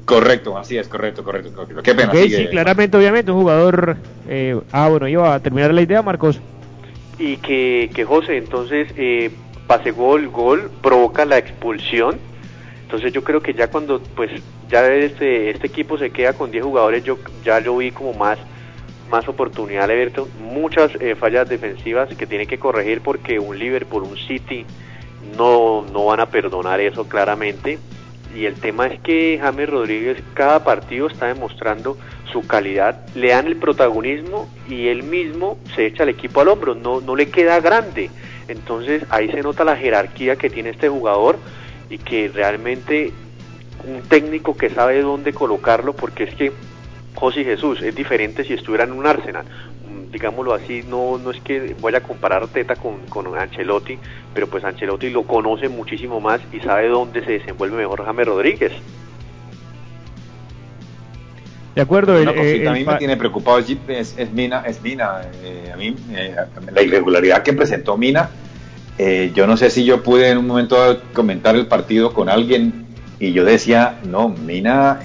Correcto, 0.06 0.58
así 0.58 0.78
es, 0.78 0.88
correcto, 0.88 1.24
correcto. 1.24 1.66
Qué 1.84 1.96
pena. 1.96 2.12
sí, 2.14 2.48
claramente, 2.50 2.96
obviamente, 2.96 3.32
un 3.32 3.42
jugador. 3.42 3.98
Eh, 4.30 4.60
ah, 4.72 4.88
bueno, 4.88 5.08
iba 5.08 5.34
a 5.34 5.40
terminar 5.40 5.74
la 5.74 5.82
idea, 5.82 6.02
Marcos 6.02 6.40
y 7.18 7.38
que, 7.38 7.90
que 7.94 8.06
José 8.06 8.38
entonces 8.38 8.90
eh, 8.98 9.32
pase 9.68 9.92
gol, 9.92 10.28
gol, 10.30 10.72
provoca 10.82 11.26
la 11.26 11.38
expulsión. 11.38 12.18
Entonces 12.84 13.14
yo 13.14 13.24
creo 13.24 13.42
que 13.42 13.54
ya 13.54 13.70
cuando 13.70 14.00
pues 14.00 14.32
ya 14.70 14.86
este, 14.88 15.50
este 15.50 15.68
equipo 15.68 15.98
se 15.98 16.12
queda 16.12 16.34
con 16.34 16.52
10 16.52 16.64
jugadores, 16.64 17.04
yo 17.04 17.18
ya 17.44 17.60
lo 17.60 17.78
vi 17.78 17.92
como 17.92 18.14
más, 18.14 18.38
más 19.10 19.28
oportunidad 19.28 19.88
de 19.88 19.96
ver 19.96 20.12
muchas 20.40 20.92
eh, 21.00 21.16
fallas 21.16 21.50
defensivas 21.50 22.10
que 22.16 22.28
tiene 22.28 22.46
que 22.46 22.60
corregir 22.60 23.02
porque 23.02 23.40
un 23.40 23.58
Liverpool, 23.58 24.04
un 24.04 24.18
City 24.18 24.66
no, 25.38 25.86
no 25.92 26.06
van 26.06 26.20
a 26.20 26.28
perdonar 26.28 26.80
eso 26.80 27.08
claramente. 27.08 27.80
Y 28.36 28.46
el 28.46 28.56
tema 28.56 28.88
es 28.88 29.00
que 29.00 29.40
James 29.42 29.70
Rodríguez 29.70 30.22
cada 30.34 30.64
partido 30.64 31.08
está 31.08 31.28
demostrando 31.28 31.98
su 32.32 32.46
calidad, 32.46 33.06
le 33.16 33.30
dan 33.30 33.48
el 33.48 33.56
protagonismo 33.56 34.50
y 34.68 34.88
él 34.88 35.04
mismo 35.04 35.58
se 35.74 35.86
echa 35.86 36.04
el 36.04 36.10
equipo 36.10 36.42
al 36.42 36.50
hombro, 36.50 36.76
no, 36.76 37.00
no 37.00 37.16
le 37.16 37.30
queda 37.30 37.62
grande. 37.62 38.10
Entonces 38.50 39.04
ahí 39.10 39.32
se 39.32 39.42
nota 39.42 39.64
la 39.64 39.78
jerarquía 39.78 40.36
que 40.36 40.50
tiene 40.50 40.72
este 40.72 40.90
jugador 40.90 41.38
y 41.90 41.98
que 41.98 42.28
realmente 42.28 43.14
un 43.86 44.02
técnico 44.02 44.58
que 44.58 44.70
sabe 44.70 45.02
dónde 45.02 45.32
colocarlo, 45.32 45.96
porque 45.96 46.26
es 46.26 46.36
que 46.36 46.52
José 47.16 47.46
Jesús 47.46 47.82
es 47.82 47.96
diferente 47.96 48.44
si 48.44 48.54
estuviera 48.54 48.84
en 48.84 48.92
un 48.92 49.08
Arsenal. 49.08 49.46
Digámoslo 50.12 50.54
así, 50.54 50.84
no, 50.88 51.18
no 51.18 51.32
es 51.32 51.40
que 51.42 51.76
vaya 51.82 52.00
a 52.00 52.02
comparar 52.02 52.48
Teta 52.48 52.76
con, 52.76 53.06
con 53.08 53.38
Ancelotti, 53.38 53.98
pero 54.34 54.48
pues 54.48 54.64
Ancelotti 54.64 55.10
lo 55.10 55.24
conoce 55.24 55.70
muchísimo 55.70 56.20
más 56.20 56.42
y 56.52 56.60
sabe 56.60 56.88
dónde 56.88 57.24
se 57.24 57.34
desenvuelve 57.34 57.78
mejor 57.78 58.06
James 58.06 58.28
Rodríguez. 58.28 58.74
De 61.76 61.82
acuerdo. 61.82 62.20
Una 62.20 62.34
cosita 62.34 62.72
a 62.72 62.74
mí 62.74 62.86
me 62.86 62.96
tiene 62.96 63.18
preocupado 63.18 63.60
es, 63.60 64.16
es, 64.18 64.32
Mina. 64.32 64.64
Es 64.66 64.82
Mina. 64.82 65.24
Eh, 65.44 65.72
a 65.74 65.76
mí 65.76 65.94
eh, 66.14 66.36
la 66.74 66.82
irregularidad 66.82 67.44
que 67.44 67.52
presentó 67.52 67.98
Mina. 67.98 68.30
Eh, 68.98 69.32
yo 69.36 69.46
no 69.46 69.58
sé 69.58 69.70
si 69.70 69.84
yo 69.84 70.02
pude 70.02 70.30
en 70.30 70.38
un 70.38 70.48
momento 70.48 71.02
comentar 71.14 71.54
el 71.56 71.68
partido 71.68 72.14
con 72.14 72.30
alguien 72.30 72.85
y 73.28 73.34
yo 73.34 73.44
decía, 73.44 74.00
no, 74.06 74.30
Mina, 74.30 75.00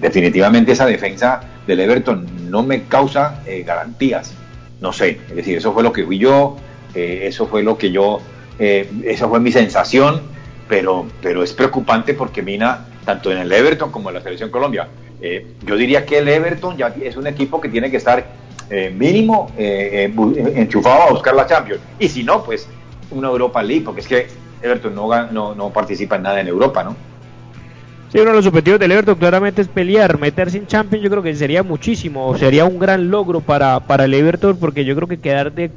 definitivamente 0.00 0.72
esa 0.72 0.86
defensa 0.86 1.40
del 1.66 1.80
Everton 1.80 2.50
no 2.50 2.62
me 2.62 2.84
causa 2.84 3.42
garantías. 3.64 4.34
No 4.80 4.92
sé, 4.92 5.20
es 5.28 5.36
decir, 5.36 5.58
eso 5.58 5.72
fue 5.72 5.82
lo 5.82 5.92
que 5.92 6.04
fui 6.04 6.18
yo, 6.18 6.56
eso 6.94 7.46
fue 7.46 7.62
lo 7.62 7.78
que 7.78 7.90
yo, 7.90 8.20
esa 8.58 9.28
fue 9.28 9.40
mi 9.40 9.52
sensación, 9.52 10.22
pero, 10.68 11.06
pero 11.20 11.42
es 11.42 11.52
preocupante 11.52 12.14
porque 12.14 12.42
Mina, 12.42 12.86
tanto 13.04 13.32
en 13.32 13.38
el 13.38 13.50
Everton 13.52 13.90
como 13.90 14.08
en 14.08 14.14
la 14.14 14.20
Selección 14.22 14.50
Colombia, 14.50 14.88
eh, 15.20 15.54
yo 15.66 15.76
diría 15.76 16.06
que 16.06 16.18
el 16.18 16.28
Everton 16.28 16.76
ya 16.76 16.94
es 17.02 17.16
un 17.16 17.26
equipo 17.26 17.60
que 17.60 17.68
tiene 17.68 17.90
que 17.90 17.98
estar 17.98 18.24
eh, 18.70 18.90
mínimo 18.96 19.50
eh, 19.58 20.12
enchufado 20.54 21.02
a 21.02 21.10
buscar 21.10 21.34
la 21.34 21.46
Champions. 21.46 21.82
Y 21.98 22.08
si 22.08 22.22
no, 22.22 22.42
pues 22.42 22.68
una 23.10 23.28
Europa 23.28 23.62
League, 23.62 23.84
porque 23.84 24.00
es 24.00 24.06
que 24.06 24.28
Everton 24.62 24.94
no, 24.94 25.30
no, 25.30 25.54
no 25.54 25.70
participa 25.70 26.16
en 26.16 26.22
nada 26.22 26.40
en 26.40 26.48
Europa, 26.48 26.84
¿no? 26.84 26.96
Sí, 28.12 28.18
uno 28.18 28.30
de 28.30 28.36
los 28.36 28.46
objetivos 28.46 28.80
del 28.80 28.90
Everton 28.90 29.14
claramente 29.14 29.62
es 29.62 29.68
pelear, 29.68 30.18
meterse 30.18 30.58
en 30.58 30.66
Champions, 30.66 31.04
yo 31.04 31.10
creo 31.10 31.22
que 31.22 31.32
sería 31.36 31.62
muchísimo, 31.62 32.36
sería 32.36 32.64
un 32.64 32.80
gran 32.80 33.08
logro 33.08 33.40
para, 33.40 33.78
para 33.78 34.06
el 34.06 34.14
Everton, 34.14 34.56
porque 34.58 34.84
yo 34.84 34.96
creo 34.96 35.06
que 35.06 35.20
quedar 35.20 35.52
de 35.52 35.70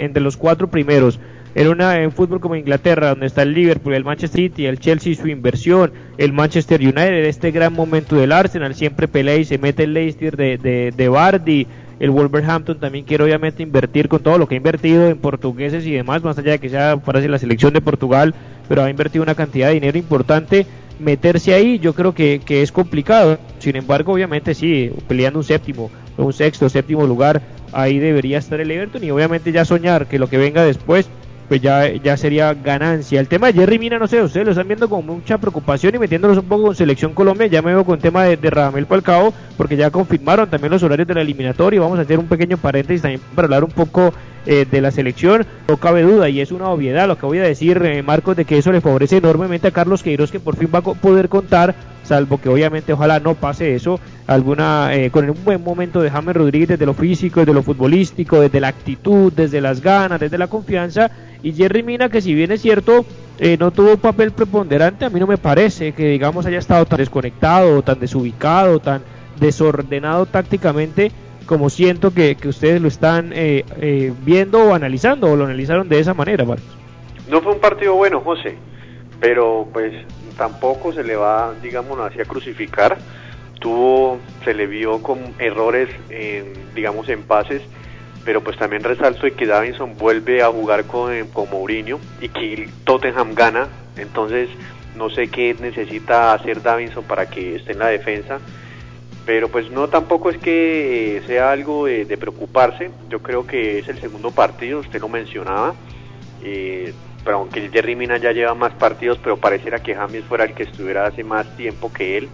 entre 0.00 0.20
los 0.20 0.36
cuatro 0.36 0.68
primeros 0.68 1.20
en 1.54 1.68
una 1.68 2.02
en 2.02 2.10
fútbol 2.10 2.40
como 2.40 2.56
Inglaterra, 2.56 3.10
donde 3.10 3.26
está 3.26 3.42
el 3.42 3.54
Liverpool, 3.54 3.94
el 3.94 4.04
Manchester 4.04 4.40
City, 4.40 4.66
el 4.66 4.80
Chelsea 4.80 5.14
su 5.14 5.28
inversión, 5.28 5.92
el 6.18 6.32
Manchester 6.32 6.80
United, 6.80 7.24
este 7.24 7.52
gran 7.52 7.72
momento 7.72 8.16
del 8.16 8.32
Arsenal, 8.32 8.74
siempre 8.74 9.06
pelea 9.06 9.36
y 9.36 9.44
se 9.44 9.58
mete 9.58 9.84
el 9.84 9.94
Leicester 9.94 10.36
de, 10.36 10.58
de, 10.58 10.92
de 10.96 11.08
Bardi, 11.08 11.68
el 12.00 12.10
Wolverhampton 12.10 12.80
también 12.80 13.04
quiere 13.04 13.24
obviamente 13.24 13.62
invertir 13.62 14.08
con 14.08 14.22
todo 14.22 14.38
lo 14.38 14.48
que 14.48 14.54
ha 14.54 14.56
invertido 14.56 15.08
en 15.08 15.18
portugueses 15.18 15.86
y 15.86 15.92
demás, 15.92 16.24
más 16.24 16.36
allá 16.38 16.52
de 16.52 16.58
que 16.58 16.68
sea 16.68 16.96
parece 16.96 17.28
la 17.28 17.38
selección 17.38 17.72
de 17.74 17.80
Portugal, 17.80 18.34
pero 18.68 18.82
ha 18.82 18.90
invertido 18.90 19.22
una 19.22 19.34
cantidad 19.34 19.68
de 19.68 19.74
dinero 19.74 19.98
importante. 19.98 20.66
Meterse 21.00 21.54
ahí 21.54 21.78
yo 21.78 21.94
creo 21.94 22.14
que, 22.14 22.40
que 22.44 22.62
es 22.62 22.72
complicado, 22.72 23.38
sin 23.58 23.76
embargo 23.76 24.12
obviamente 24.12 24.54
sí, 24.54 24.90
peleando 25.08 25.38
un 25.38 25.44
séptimo, 25.44 25.90
un 26.16 26.32
sexto, 26.32 26.68
séptimo 26.68 27.06
lugar, 27.06 27.42
ahí 27.72 27.98
debería 27.98 28.38
estar 28.38 28.60
el 28.60 28.70
Everton 28.70 29.02
y 29.02 29.10
obviamente 29.10 29.50
ya 29.50 29.64
soñar 29.64 30.06
que 30.06 30.18
lo 30.18 30.28
que 30.28 30.38
venga 30.38 30.64
después 30.64 31.08
pues 31.50 31.60
ya, 31.60 31.92
ya 31.92 32.16
sería 32.16 32.54
ganancia. 32.54 33.18
El 33.18 33.26
tema 33.26 33.48
de 33.48 33.54
Jerry 33.54 33.80
Mina, 33.80 33.98
no 33.98 34.06
sé, 34.06 34.22
ustedes 34.22 34.46
lo 34.46 34.52
están 34.52 34.68
viendo 34.68 34.88
con 34.88 35.04
mucha 35.04 35.36
preocupación 35.36 35.96
y 35.96 35.98
metiéndolos 35.98 36.38
un 36.38 36.44
poco 36.44 36.66
con 36.66 36.76
Selección 36.76 37.12
Colombia. 37.12 37.48
Ya 37.48 37.60
me 37.60 37.72
veo 37.72 37.84
con 37.84 37.98
tema 37.98 38.22
de, 38.22 38.36
de 38.36 38.50
Radamel 38.50 38.86
Falcao, 38.86 39.34
porque 39.56 39.76
ya 39.76 39.90
confirmaron 39.90 40.48
también 40.48 40.70
los 40.70 40.84
horarios 40.84 41.08
de 41.08 41.14
la 41.14 41.22
eliminatoria. 41.22 41.80
Vamos 41.80 41.98
a 41.98 42.02
hacer 42.02 42.20
un 42.20 42.28
pequeño 42.28 42.56
paréntesis 42.56 43.02
también 43.02 43.20
para 43.34 43.46
hablar 43.46 43.64
un 43.64 43.72
poco 43.72 44.14
eh, 44.46 44.66
de 44.70 44.80
la 44.80 44.90
selección. 44.90 45.46
No 45.68 45.76
cabe 45.76 46.02
duda, 46.02 46.28
y 46.28 46.40
es 46.40 46.52
una 46.52 46.68
obviedad 46.68 47.08
lo 47.08 47.18
que 47.18 47.26
voy 47.26 47.38
a 47.38 47.42
decir, 47.42 47.80
eh, 47.84 48.02
Marcos, 48.02 48.36
de 48.36 48.44
que 48.44 48.58
eso 48.58 48.72
le 48.72 48.80
favorece 48.80 49.18
enormemente 49.18 49.68
a 49.68 49.72
Carlos 49.72 50.02
Queiroz, 50.02 50.30
que 50.30 50.40
por 50.40 50.56
fin 50.56 50.68
va 50.72 50.78
a 50.80 50.82
poder 50.82 51.28
contar 51.28 51.74
salvo 52.10 52.40
que 52.40 52.48
obviamente 52.48 52.92
ojalá 52.92 53.20
no 53.20 53.36
pase 53.36 53.76
eso, 53.76 54.00
alguna 54.26 54.92
eh, 54.92 55.12
con 55.12 55.30
un 55.30 55.44
buen 55.44 55.62
momento 55.62 56.02
de 56.02 56.10
James 56.10 56.34
Rodríguez 56.34 56.70
desde 56.70 56.84
lo 56.84 56.92
físico, 56.92 57.38
desde 57.38 57.54
lo 57.54 57.62
futbolístico, 57.62 58.40
desde 58.40 58.58
la 58.58 58.66
actitud, 58.66 59.32
desde 59.32 59.60
las 59.60 59.80
ganas, 59.80 60.18
desde 60.18 60.36
la 60.36 60.48
confianza, 60.48 61.08
y 61.40 61.52
Jerry 61.52 61.84
Mina 61.84 62.08
que 62.08 62.20
si 62.20 62.34
bien 62.34 62.50
es 62.50 62.62
cierto 62.62 63.04
eh, 63.38 63.56
no 63.60 63.70
tuvo 63.70 63.92
un 63.92 64.00
papel 64.00 64.32
preponderante, 64.32 65.04
a 65.04 65.10
mí 65.10 65.20
no 65.20 65.28
me 65.28 65.38
parece 65.38 65.92
que 65.92 66.08
digamos 66.08 66.46
haya 66.46 66.58
estado 66.58 66.84
tan 66.84 66.98
desconectado, 66.98 67.80
tan 67.82 68.00
desubicado, 68.00 68.80
tan 68.80 69.02
desordenado 69.38 70.26
tácticamente 70.26 71.12
como 71.50 71.68
siento 71.68 72.14
que, 72.14 72.36
que 72.36 72.46
ustedes 72.46 72.80
lo 72.80 72.86
están 72.86 73.32
eh, 73.34 74.12
viendo 74.22 74.68
o 74.68 74.72
analizando 74.72 75.32
o 75.32 75.34
lo 75.34 75.46
analizaron 75.46 75.88
de 75.88 75.98
esa 75.98 76.14
manera, 76.14 76.44
Marcos. 76.44 76.64
No 77.28 77.42
fue 77.42 77.54
un 77.54 77.58
partido 77.58 77.96
bueno, 77.96 78.20
José, 78.20 78.54
pero 79.18 79.66
pues 79.72 79.92
tampoco 80.38 80.92
se 80.92 81.02
le 81.02 81.16
va, 81.16 81.52
digamos, 81.60 81.98
así 81.98 82.20
a 82.20 82.24
crucificar. 82.24 82.98
Tuvo, 83.58 84.20
se 84.44 84.54
le 84.54 84.68
vio 84.68 85.02
con 85.02 85.18
errores, 85.40 85.88
en, 86.08 86.52
digamos, 86.76 87.08
en 87.08 87.24
pases, 87.24 87.62
pero 88.24 88.44
pues 88.44 88.56
también 88.56 88.84
resalto 88.84 89.26
que 89.36 89.44
Davinson 89.44 89.98
vuelve 89.98 90.44
a 90.44 90.52
jugar 90.52 90.84
con, 90.84 91.10
con 91.32 91.50
Mourinho 91.50 91.98
y 92.20 92.28
que 92.28 92.68
Tottenham 92.84 93.34
gana, 93.34 93.66
entonces 93.96 94.48
no 94.94 95.10
sé 95.10 95.26
qué 95.26 95.56
necesita 95.60 96.32
hacer 96.32 96.62
Davinson 96.62 97.02
para 97.02 97.28
que 97.28 97.56
esté 97.56 97.72
en 97.72 97.80
la 97.80 97.88
defensa, 97.88 98.38
pero 99.30 99.46
pues 99.48 99.70
no 99.70 99.86
tampoco 99.86 100.30
es 100.30 100.38
que 100.38 101.22
sea 101.24 101.52
algo 101.52 101.86
de, 101.86 102.18
preocuparse, 102.18 102.90
yo 103.08 103.22
creo 103.22 103.46
que 103.46 103.78
es 103.78 103.86
el 103.86 104.00
segundo 104.00 104.32
partido, 104.32 104.80
usted 104.80 105.00
lo 105.00 105.08
mencionaba, 105.08 105.72
eh, 106.42 106.92
pero 107.24 107.36
aunque 107.36 107.70
Jerry 107.70 107.94
Mina 107.94 108.16
ya 108.16 108.32
lleva 108.32 108.56
más 108.56 108.72
partidos, 108.72 109.20
pero 109.22 109.36
pareciera 109.36 109.84
que 109.84 109.94
James 109.94 110.24
fuera 110.24 110.42
el 110.42 110.54
que 110.54 110.64
estuviera 110.64 111.06
hace 111.06 111.22
más 111.22 111.46
tiempo 111.56 111.92
que 111.92 112.18
él. 112.18 112.28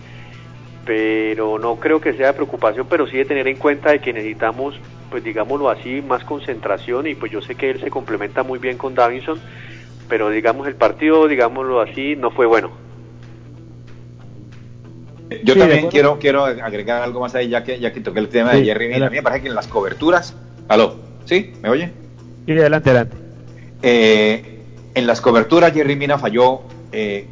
Pero 0.87 1.59
no 1.59 1.77
creo 1.77 2.01
que 2.01 2.15
sea 2.15 2.29
de 2.29 2.33
preocupación, 2.33 2.87
pero 2.89 3.07
sí 3.07 3.19
de 3.19 3.27
tener 3.27 3.47
en 3.47 3.59
cuenta 3.59 3.91
de 3.91 3.99
que 3.99 4.15
necesitamos, 4.15 4.81
pues 5.11 5.23
digámoslo 5.23 5.69
así, 5.69 6.01
más 6.01 6.25
concentración 6.25 7.09
y 7.09 7.15
pues 7.15 7.31
yo 7.31 7.43
sé 7.43 7.57
que 7.57 7.69
él 7.69 7.79
se 7.79 7.91
complementa 7.91 8.43
muy 8.43 8.59
bien 8.59 8.79
con 8.79 8.95
Davinson, 8.95 9.39
pero 10.09 10.31
digamos 10.31 10.67
el 10.67 10.77
partido, 10.77 11.29
digámoslo 11.29 11.83
así, 11.83 12.17
no 12.17 12.31
fue 12.31 12.47
bueno. 12.47 12.86
Yo 15.43 15.57
también 15.57 15.89
quiero 15.89 16.19
quiero 16.19 16.45
agregar 16.45 17.03
algo 17.03 17.21
más 17.21 17.35
ahí 17.35 17.49
ya 17.49 17.65
que 17.65 17.81
ya 17.81 17.93
que 17.93 18.01
toqué 18.01 18.21
el 18.21 18.29
tema 18.29 18.53
de 18.53 18.65
Jerry 18.65 18.89
Mina. 18.89 19.07
A 19.07 19.11
mí 19.11 19.17
me 19.17 19.23
parece 19.23 19.43
que 19.43 19.49
en 19.49 19.55
las 19.55 19.67
coberturas, 19.67 20.35
aló, 20.69 20.97
¿sí? 21.25 21.53
¿Me 21.63 21.69
oye? 21.69 21.93
Sí, 22.47 22.53
adelante, 22.53 22.91
adelante. 22.91 23.17
Eh, 23.83 24.61
en 24.95 25.07
las 25.07 25.21
coberturas 25.21 25.73
Jerry 25.73 25.97
Mina 25.97 26.19
falló, 26.19 26.61
eh, 26.93 27.27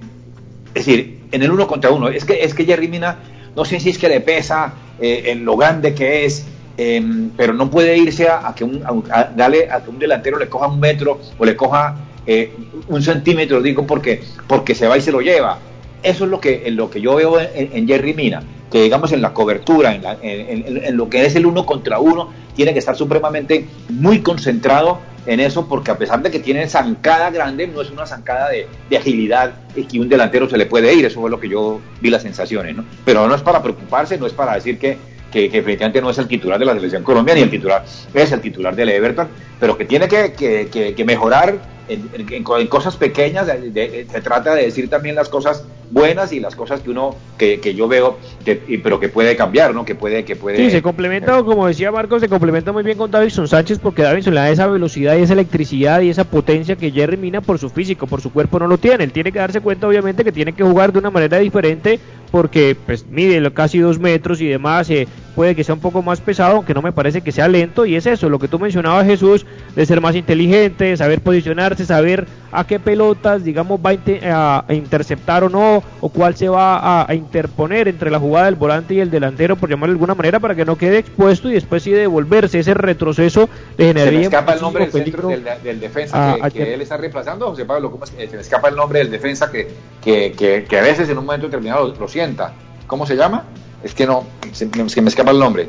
es 0.69 0.87
decir, 0.87 1.25
en 1.31 1.43
el 1.43 1.51
uno 1.51 1.67
contra 1.67 1.91
uno. 1.91 2.09
Es 2.09 2.25
que, 2.25 2.45
es 2.45 2.55
que 2.55 2.65
Jerry 2.65 2.89
Mina, 2.89 3.19
no 3.57 3.65
sé 3.65 3.81
si 3.81 3.91
es 3.91 3.99
que 3.99 4.09
le 4.09 4.21
pesa 4.21 4.75
eh, 5.01 5.25
en 5.27 5.45
lo 5.45 5.57
grande 5.57 5.95
que 5.95 6.25
es, 6.25 6.47
em, 6.77 7.31
pero 7.37 7.53
no 7.53 7.71
puede 7.71 7.97
irse 7.97 8.29
a, 8.29 8.53
que 8.55 8.65
un, 8.65 8.85
darle 9.37 9.71
a 9.71 9.83
que 9.83 9.91
un 9.91 9.99
delantero 9.99 10.39
le 10.39 10.49
coja 10.49 10.67
un 10.67 10.81
metro 10.81 11.21
o 11.39 11.45
le 11.45 11.57
coja 11.57 11.97
eh, 12.27 12.53
un 12.89 13.03
centímetro, 13.03 13.63
digo, 13.63 13.87
porque, 13.87 14.23
porque 14.47 14.75
se 14.75 14.87
va 14.87 14.99
y 14.99 15.01
se 15.01 15.13
lo 15.13 15.21
lleva. 15.21 15.59
Eso 16.05 16.25
es 16.25 16.31
lo 16.31 16.41
que, 16.41 16.63
en 16.67 16.77
lo 16.77 16.91
que 16.91 17.01
yo 17.01 17.17
veo 17.17 17.39
en, 17.41 17.89
Jerry 17.89 18.15
Mina, 18.15 18.43
que 18.71 18.83
digamos 18.83 19.11
en 19.13 19.23
la 19.23 19.33
cobertura, 19.33 19.95
en, 19.95 20.05
en 20.23 20.97
lo 20.97 21.09
que 21.09 21.25
es 21.25 21.35
el 21.35 21.47
uno 21.47 21.67
contra 21.67 21.99
uno, 21.99 22.31
tiene 22.55 22.73
que 22.73 22.79
estar 22.79 22.97
supremamente 22.97 23.67
muy 23.89 24.21
concentrado 24.21 25.01
en 25.27 25.41
eso 25.41 25.67
porque 25.67 25.91
a 25.91 25.99
pesar 25.99 26.23
de 26.23 26.31
que 26.31 26.39
tiene 26.39 26.69
zancada 26.69 27.31
grande, 27.31 27.67
no 27.67 27.81
es 27.81 27.91
una 27.91 28.07
zancada 28.07 28.51
de, 28.51 28.67
agilidad 28.97 29.55
y 29.75 29.85
que 29.85 29.99
un 29.99 30.09
delantero 30.09 30.49
se 30.49 30.57
le 30.57 30.67
puede 30.67 30.93
ir, 30.95 31.05
eso 31.05 31.21
fue 31.21 31.31
lo 31.31 31.41
que 31.41 31.49
yo 31.49 31.81
vi 32.01 32.11
las 32.11 32.23
sensaciones, 32.23 32.77
¿no? 32.77 32.85
Pero 33.05 33.27
no 33.27 33.35
es 33.35 33.43
para 33.43 33.63
preocuparse, 33.63 34.19
no 34.19 34.27
es 34.27 34.33
para 34.33 34.55
decir 34.55 34.79
que, 34.79 34.99
que, 35.33 35.47
efectivamente 35.47 36.01
no 36.01 36.11
es 36.11 36.19
el 36.19 36.29
titular 36.29 36.59
de 36.59 36.67
la 36.67 36.75
selección 36.75 37.03
colombiana 37.03 37.39
ni 37.39 37.45
el 37.45 37.51
titular 37.51 37.85
es 38.13 38.33
el 38.33 38.41
titular 38.41 38.77
del 38.77 38.91
Everton, 38.91 39.29
pero 39.59 39.77
que 39.77 39.85
tiene 39.85 40.09
que, 40.09 40.33
que 40.35 41.05
mejorar 41.05 41.74
en, 41.89 42.69
cosas 42.69 42.97
pequeñas, 42.97 43.47
se 43.47 44.21
trata 44.23 44.55
de 44.55 44.65
decir 44.65 44.89
también 44.89 45.15
las 45.15 45.29
cosas 45.29 45.65
buenas 45.91 46.33
y 46.33 46.41
las 46.41 46.57
cosas 46.57 46.81
que 46.81 46.91
uno, 46.91 47.15
que, 47.39 47.61
que 47.61 47.75
yo 47.75 47.87
veo, 47.89 48.19
que, 48.45 48.81
pero 48.83 48.99
que 48.99 49.09
puede 49.09 49.37
cambiar, 49.37 49.75
¿no? 49.75 49.85
Que 49.85 49.95
puede, 49.95 50.25
que 50.25 50.35
puede. 50.35 50.57
Sí, 50.57 50.71
se 50.71 50.83
complementa, 50.83 51.43
como 51.43 51.67
decía 51.67 51.93
Marcos, 51.93 52.21
se 52.21 52.29
complementa 52.29 52.73
muy 52.73 52.83
bien 52.83 52.99
con 52.99 53.11
Davidson 53.11 53.49
Sánchez 53.49 53.79
porque 53.79 54.03
Davidson 54.03 54.35
le 54.35 54.41
da 54.41 54.51
esa 54.51 54.67
velocidad 54.67 55.17
y 55.17 55.23
esa 55.23 55.35
electricidad 55.35 56.01
y 56.01 56.11
esa 56.11 56.25
potencia 56.25 56.77
que 56.77 56.91
Jerry 56.91 57.17
Mina 57.17 57.41
por 57.41 57.59
su 57.59 57.71
físico, 57.71 58.07
por 58.07 58.21
su 58.21 58.33
cuerpo 58.33 58.59
no 58.59 58.67
lo 58.67 58.79
tiene. 58.79 59.05
Él 59.05 59.13
tiene 59.13 59.31
que 59.31 59.39
darse 59.39 59.61
cuenta, 59.61 59.87
obviamente, 59.87 60.25
que 60.25 60.33
tiene 60.33 60.53
que 60.53 60.65
jugar 60.65 60.93
de 60.93 60.99
una 60.99 61.11
manera 61.11 61.39
diferente 61.39 62.01
porque 62.31 62.77
pues 62.85 63.07
mide 63.07 63.53
casi 63.53 63.79
dos 63.79 64.01
metros 64.01 64.41
y 64.41 64.49
demás, 64.49 64.91
eh, 64.91 65.07
puede 65.35 65.55
que 65.55 65.65
sea 65.65 65.75
un 65.75 65.81
poco 65.81 66.03
más 66.03 66.21
pesado, 66.21 66.57
aunque 66.57 66.75
no 66.75 66.83
me 66.83 66.93
parece 66.93 67.23
que 67.23 67.33
sea 67.33 67.49
lento, 67.49 67.87
y 67.87 67.97
es 67.97 68.07
eso, 68.07 68.29
lo 68.29 68.39
que 68.39 68.49
tú 68.49 68.59
mencionabas 68.59 69.07
Jesús, 69.07 69.47
de 69.75 69.87
ser 69.87 70.01
más 70.01 70.15
inteligente, 70.15 70.97
saber 70.97 71.21
posicionarse, 71.21 71.85
saber 71.85 72.27
a 72.53 72.65
qué 72.67 72.79
pelotas, 72.79 73.43
digamos, 73.43 73.81
va 73.81 73.91
a, 73.91 74.73
interceptar 74.73 75.43
o 75.45 75.49
no, 75.49 75.83
o 76.01 76.09
cuál 76.09 76.37
se 76.37 76.49
va 76.49 77.05
a, 77.09 77.15
interponer 77.15 77.89
entre 77.89 78.11
la 78.11 78.21
jugada 78.21 78.47
del 78.47 78.55
volante 78.55 78.95
y 78.95 79.01
el 79.01 79.11
delantero, 79.11 79.57
por 79.57 79.69
llamarlo 79.69 79.93
de 79.93 79.97
alguna 79.97 80.15
manera, 80.15 80.39
para 80.39 80.55
que 80.55 80.65
no 80.65 80.77
quede 80.77 80.99
expuesto 80.99 81.51
y 81.51 81.55
después 81.55 81.83
sí 81.83 81.91
devolverse, 81.91 82.61
ese 82.61 82.75
retroceso 82.75 83.49
de 83.77 83.87
generaría... 83.87 84.13
¿Se 84.13 84.19
me 84.19 84.25
escapa 84.25 84.55
el 84.55 84.61
nombre 84.61 84.87
del, 84.87 85.81
defensa 85.81 86.39
que, 86.53 86.75
él 86.75 86.81
está 86.81 86.97
reemplazando, 86.97 87.51
José 87.51 87.65
Pablo? 87.65 87.91
¿cómo 87.91 88.07
se 88.07 88.15
me 88.17 88.25
escapa 88.25 88.69
el 88.69 88.77
nombre 88.77 89.01
del 89.01 89.11
defensa 89.11 89.51
que, 89.51 89.69
que, 90.03 90.79
a 90.79 90.83
veces 90.83 91.09
en 91.09 91.19
un 91.19 91.27
momento 91.27 91.47
determinado 91.49 91.89
lo, 91.89 91.95
lo 91.95 92.09
siente? 92.09 92.45
¿Cómo 92.87 93.07
se 93.07 93.17
llama? 93.17 93.45
Es 93.83 93.95
que 93.95 94.07
no, 94.07 94.25
se, 94.55 95.03
me 95.03 95.09
escapa 95.09 95.33
el 95.33 95.39
nombre. 95.39 95.69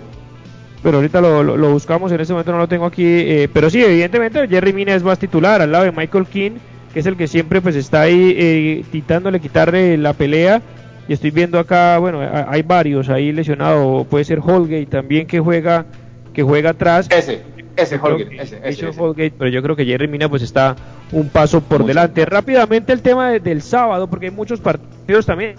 pero 0.84 0.98
ahorita 0.98 1.20
lo, 1.20 1.44
lo, 1.44 1.72
buscamos, 1.72 2.12
en 2.12 2.22
este 2.22 2.34
momento 2.34 2.52
no 2.52 2.60
lo 2.60 2.68
tengo 2.68 2.86
aquí, 2.86 3.04
eh, 3.06 3.50
pero 3.52 3.70
sí, 3.70 3.84
evidentemente 3.84 4.48
Jerry 4.48 4.74
Mina 4.74 4.94
es 4.94 5.04
más 5.04 5.20
titular 5.20 5.62
al 5.62 5.72
lado 5.72 5.86
de 5.86 5.92
Michael 5.92 6.28
King, 6.28 6.52
que 6.94 7.00
es 7.00 7.06
el 7.06 7.18
que 7.18 7.28
siempre 7.28 7.62
pues 7.62 7.76
está 7.76 8.02
ahí 8.02 8.36
eh, 8.38 8.78
intentándole 8.80 9.40
quitarle 9.40 9.98
la 9.98 10.14
pelea, 10.14 10.62
y 11.08 11.14
estoy 11.14 11.32
viendo 11.32 11.60
acá, 11.60 11.98
bueno, 12.00 12.22
hay 12.48 12.62
varios 12.62 13.10
ahí 13.10 13.32
lesionados, 13.32 14.08
puede 14.08 14.26
ser 14.26 14.40
Holgate 14.40 14.88
también 14.88 15.28
que 15.28 15.40
juega 15.40 15.86
que 16.34 16.44
juega 16.44 16.72
atrás. 16.72 17.08
Ese, 17.10 17.42
ese 17.76 17.98
Holgate, 17.98 18.36
ese, 18.42 18.60
ese, 18.64 18.88
Holgate, 18.88 19.34
pero 19.38 19.50
yo 19.50 19.64
creo 19.64 19.76
que 19.76 19.86
Jerry 19.86 20.08
Mina 20.08 20.30
pues 20.30 20.42
está 20.42 20.76
un 21.12 21.30
paso 21.30 21.62
por 21.62 21.86
delante. 21.86 22.26
Rápidamente 22.26 22.94
el 22.94 23.02
tema 23.02 23.32
del 23.32 23.62
sábado, 23.62 24.08
porque 24.08 24.28
hay 24.28 24.32
muchos 24.32 24.60
partidos 24.60 25.26
también. 25.26 25.56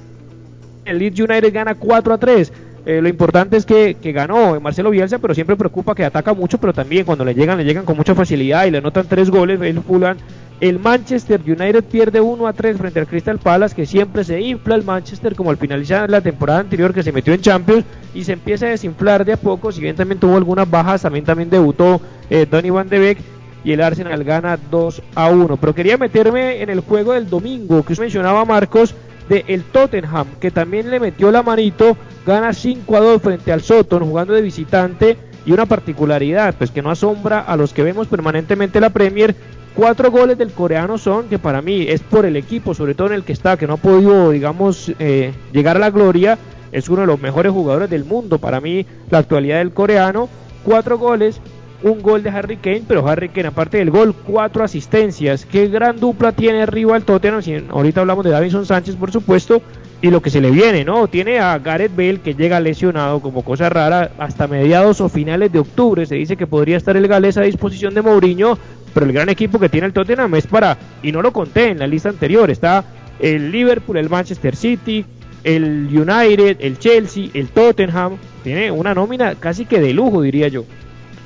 El 0.84 0.98
Leeds 0.98 1.18
United 1.18 1.52
gana 1.52 1.74
4 1.74 2.14
a 2.14 2.18
3 2.18 2.52
eh, 2.86 3.02
lo 3.02 3.08
importante 3.08 3.56
es 3.56 3.66
que, 3.66 3.96
ganó 4.12 4.60
Marcelo 4.60 4.90
Bielsa, 4.90 5.18
pero 5.18 5.34
siempre 5.34 5.56
preocupa 5.56 5.92
que 5.92 6.04
ataca 6.04 6.32
mucho, 6.34 6.58
pero 6.58 6.72
también 6.72 7.04
cuando 7.04 7.24
le 7.24 7.34
llegan, 7.34 7.58
le 7.58 7.64
llegan 7.64 7.84
con 7.84 7.96
mucha 7.96 8.14
facilidad 8.14 8.64
y 8.64 8.70
le 8.70 8.78
anotan 8.78 9.08
tres 9.08 9.28
goles. 9.28 9.60
El 9.60 9.80
Fulham, 9.80 10.16
el 10.60 10.78
Manchester 10.78 11.40
United 11.44 11.82
pierde 11.82 12.20
1 12.20 12.46
a 12.46 12.52
3 12.52 12.78
frente 12.78 13.00
al 13.00 13.08
Crystal 13.08 13.40
Palace, 13.40 13.74
que 13.74 13.86
siempre 13.86 14.22
se 14.22 14.40
infla 14.40 14.76
el 14.76 14.84
Manchester 14.84 15.34
como 15.34 15.50
al 15.50 15.56
finalizar 15.56 16.08
la 16.08 16.20
temporada 16.20 16.60
anterior 16.60 16.94
que 16.94 17.02
se 17.02 17.10
metió 17.10 17.34
en 17.34 17.40
Champions 17.40 17.84
y 18.14 18.22
se 18.22 18.34
empieza 18.34 18.66
a 18.66 18.70
desinflar 18.70 19.24
de 19.24 19.32
a 19.32 19.36
poco. 19.36 19.72
Si 19.72 19.80
bien 19.80 19.96
también 19.96 20.20
tuvo 20.20 20.36
algunas 20.36 20.70
bajas, 20.70 21.02
también, 21.02 21.24
también 21.24 21.50
debutó 21.50 22.00
eh, 22.30 22.46
Donny 22.48 22.70
Van 22.70 22.88
de 22.88 23.00
Beek 23.00 23.18
y 23.64 23.72
el 23.72 23.82
Arsenal 23.82 24.22
gana 24.22 24.56
2 24.70 25.02
a 25.16 25.28
1. 25.28 25.56
Pero 25.56 25.74
quería 25.74 25.98
meterme 25.98 26.62
en 26.62 26.70
el 26.70 26.78
juego 26.78 27.14
del 27.14 27.28
domingo 27.28 27.84
que 27.84 27.96
mencionaba, 27.96 28.44
Marcos 28.44 28.94
de 29.28 29.44
el 29.48 29.64
Tottenham, 29.64 30.26
que 30.40 30.50
también 30.50 30.90
le 30.90 31.00
metió 31.00 31.30
la 31.30 31.42
manito, 31.42 31.96
gana 32.26 32.52
5 32.52 32.96
a 32.96 33.00
2 33.00 33.22
frente 33.22 33.52
al 33.52 33.62
Soton 33.62 34.04
jugando 34.04 34.34
de 34.34 34.42
visitante 34.42 35.16
y 35.44 35.52
una 35.52 35.66
particularidad, 35.66 36.54
pues 36.56 36.70
que 36.70 36.82
no 36.82 36.90
asombra 36.90 37.40
a 37.40 37.56
los 37.56 37.72
que 37.72 37.82
vemos 37.82 38.08
permanentemente 38.08 38.80
la 38.80 38.90
Premier, 38.90 39.34
cuatro 39.76 40.10
goles 40.10 40.38
del 40.38 40.50
coreano 40.50 40.98
son, 40.98 41.28
que 41.28 41.38
para 41.38 41.62
mí 41.62 41.86
es 41.88 42.00
por 42.00 42.26
el 42.26 42.36
equipo, 42.36 42.74
sobre 42.74 42.94
todo 42.94 43.08
en 43.08 43.12
el 43.14 43.24
que 43.24 43.32
está, 43.32 43.56
que 43.56 43.66
no 43.66 43.74
ha 43.74 43.78
podido, 43.78 44.30
digamos, 44.30 44.92
eh, 44.98 45.32
llegar 45.52 45.76
a 45.76 45.80
la 45.80 45.90
gloria, 45.90 46.38
es 46.72 46.88
uno 46.88 47.02
de 47.02 47.06
los 47.06 47.20
mejores 47.20 47.52
jugadores 47.52 47.90
del 47.90 48.04
mundo, 48.04 48.38
para 48.38 48.60
mí 48.60 48.86
la 49.10 49.18
actualidad 49.18 49.58
del 49.58 49.72
coreano, 49.72 50.28
cuatro 50.64 50.98
goles, 50.98 51.40
un 51.90 52.02
gol 52.02 52.22
de 52.22 52.30
Harry 52.30 52.56
Kane, 52.56 52.82
pero 52.86 53.06
Harry 53.06 53.28
Kane, 53.28 53.48
aparte 53.48 53.78
del 53.78 53.90
gol, 53.90 54.14
cuatro 54.14 54.64
asistencias. 54.64 55.46
Qué 55.46 55.68
gran 55.68 55.98
dupla 55.98 56.32
tiene 56.32 56.62
arriba 56.62 56.96
el 56.96 57.04
Tottenham. 57.04 57.42
ahorita 57.70 58.00
hablamos 58.00 58.24
de 58.24 58.30
Davison 58.30 58.66
Sánchez, 58.66 58.96
por 58.96 59.12
supuesto, 59.12 59.62
y 60.02 60.10
lo 60.10 60.20
que 60.20 60.30
se 60.30 60.40
le 60.40 60.50
viene, 60.50 60.84
¿no? 60.84 61.06
Tiene 61.06 61.38
a 61.38 61.58
Gareth 61.58 61.94
Bale 61.96 62.20
que 62.20 62.34
llega 62.34 62.60
lesionado 62.60 63.20
como 63.20 63.42
cosa 63.42 63.68
rara 63.68 64.10
hasta 64.18 64.46
mediados 64.46 65.00
o 65.00 65.08
finales 65.08 65.52
de 65.52 65.60
octubre. 65.60 66.06
Se 66.06 66.16
dice 66.16 66.36
que 66.36 66.46
podría 66.46 66.76
estar 66.76 66.96
el 66.96 67.06
galés 67.06 67.36
a 67.36 67.42
disposición 67.42 67.94
de 67.94 68.02
Mourinho, 68.02 68.58
pero 68.92 69.06
el 69.06 69.12
gran 69.12 69.28
equipo 69.28 69.58
que 69.58 69.68
tiene 69.68 69.86
el 69.86 69.92
Tottenham 69.92 70.34
es 70.34 70.46
para, 70.46 70.76
y 71.02 71.12
no 71.12 71.22
lo 71.22 71.32
conté 71.32 71.68
en 71.68 71.78
la 71.78 71.86
lista 71.86 72.08
anterior, 72.08 72.50
está 72.50 72.84
el 73.20 73.52
Liverpool, 73.52 73.96
el 73.96 74.10
Manchester 74.10 74.56
City, 74.56 75.04
el 75.44 75.86
United, 75.86 76.56
el 76.60 76.78
Chelsea, 76.78 77.28
el 77.32 77.48
Tottenham. 77.48 78.16
Tiene 78.42 78.70
una 78.70 78.94
nómina 78.94 79.36
casi 79.36 79.64
que 79.66 79.80
de 79.80 79.94
lujo, 79.94 80.22
diría 80.22 80.48
yo. 80.48 80.64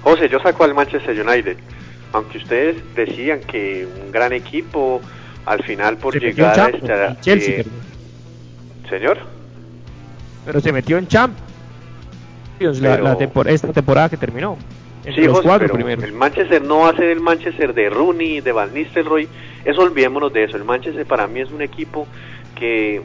José, 0.03 0.29
yo 0.29 0.39
saco 0.41 0.65
al 0.65 0.75
Manchester 0.75 1.19
United. 1.21 1.57
Aunque 2.13 2.39
ustedes 2.39 2.77
decían 2.95 3.41
que 3.41 3.87
un 4.05 4.11
gran 4.11 4.33
equipo, 4.33 5.01
al 5.47 5.63
final 5.63 5.97
por 5.97 6.19
llegar 6.19 6.59
a 6.59 6.69
esta... 6.69 7.21
Chelsea, 7.21 7.65
Señor. 8.89 9.19
Pero 10.45 10.61
se 10.61 10.73
metió 10.73 10.99
en 10.99 11.07
Champions 11.07 12.81
la, 12.81 13.17
esta 13.47 13.73
temporada 13.73 14.09
que 14.09 14.17
terminó. 14.17 14.57
Sí, 15.05 15.27
José, 15.27 15.49
pero 15.59 15.79
el 15.79 16.13
Manchester 16.13 16.63
no 16.63 16.81
va 16.81 16.91
a 16.91 16.97
ser 16.97 17.05
el 17.05 17.21
Manchester 17.21 17.73
de 17.73 17.89
Rooney, 17.89 18.41
de 18.41 18.53
Van 18.53 18.75
Nistelrooy. 18.75 19.29
Eso 19.65 19.81
olvidémonos 19.83 20.33
de 20.33 20.45
eso. 20.45 20.57
El 20.57 20.65
Manchester 20.65 21.07
para 21.07 21.27
mí 21.27 21.41
es 21.41 21.51
un 21.51 21.63
equipo 21.63 22.07
que 22.55 23.01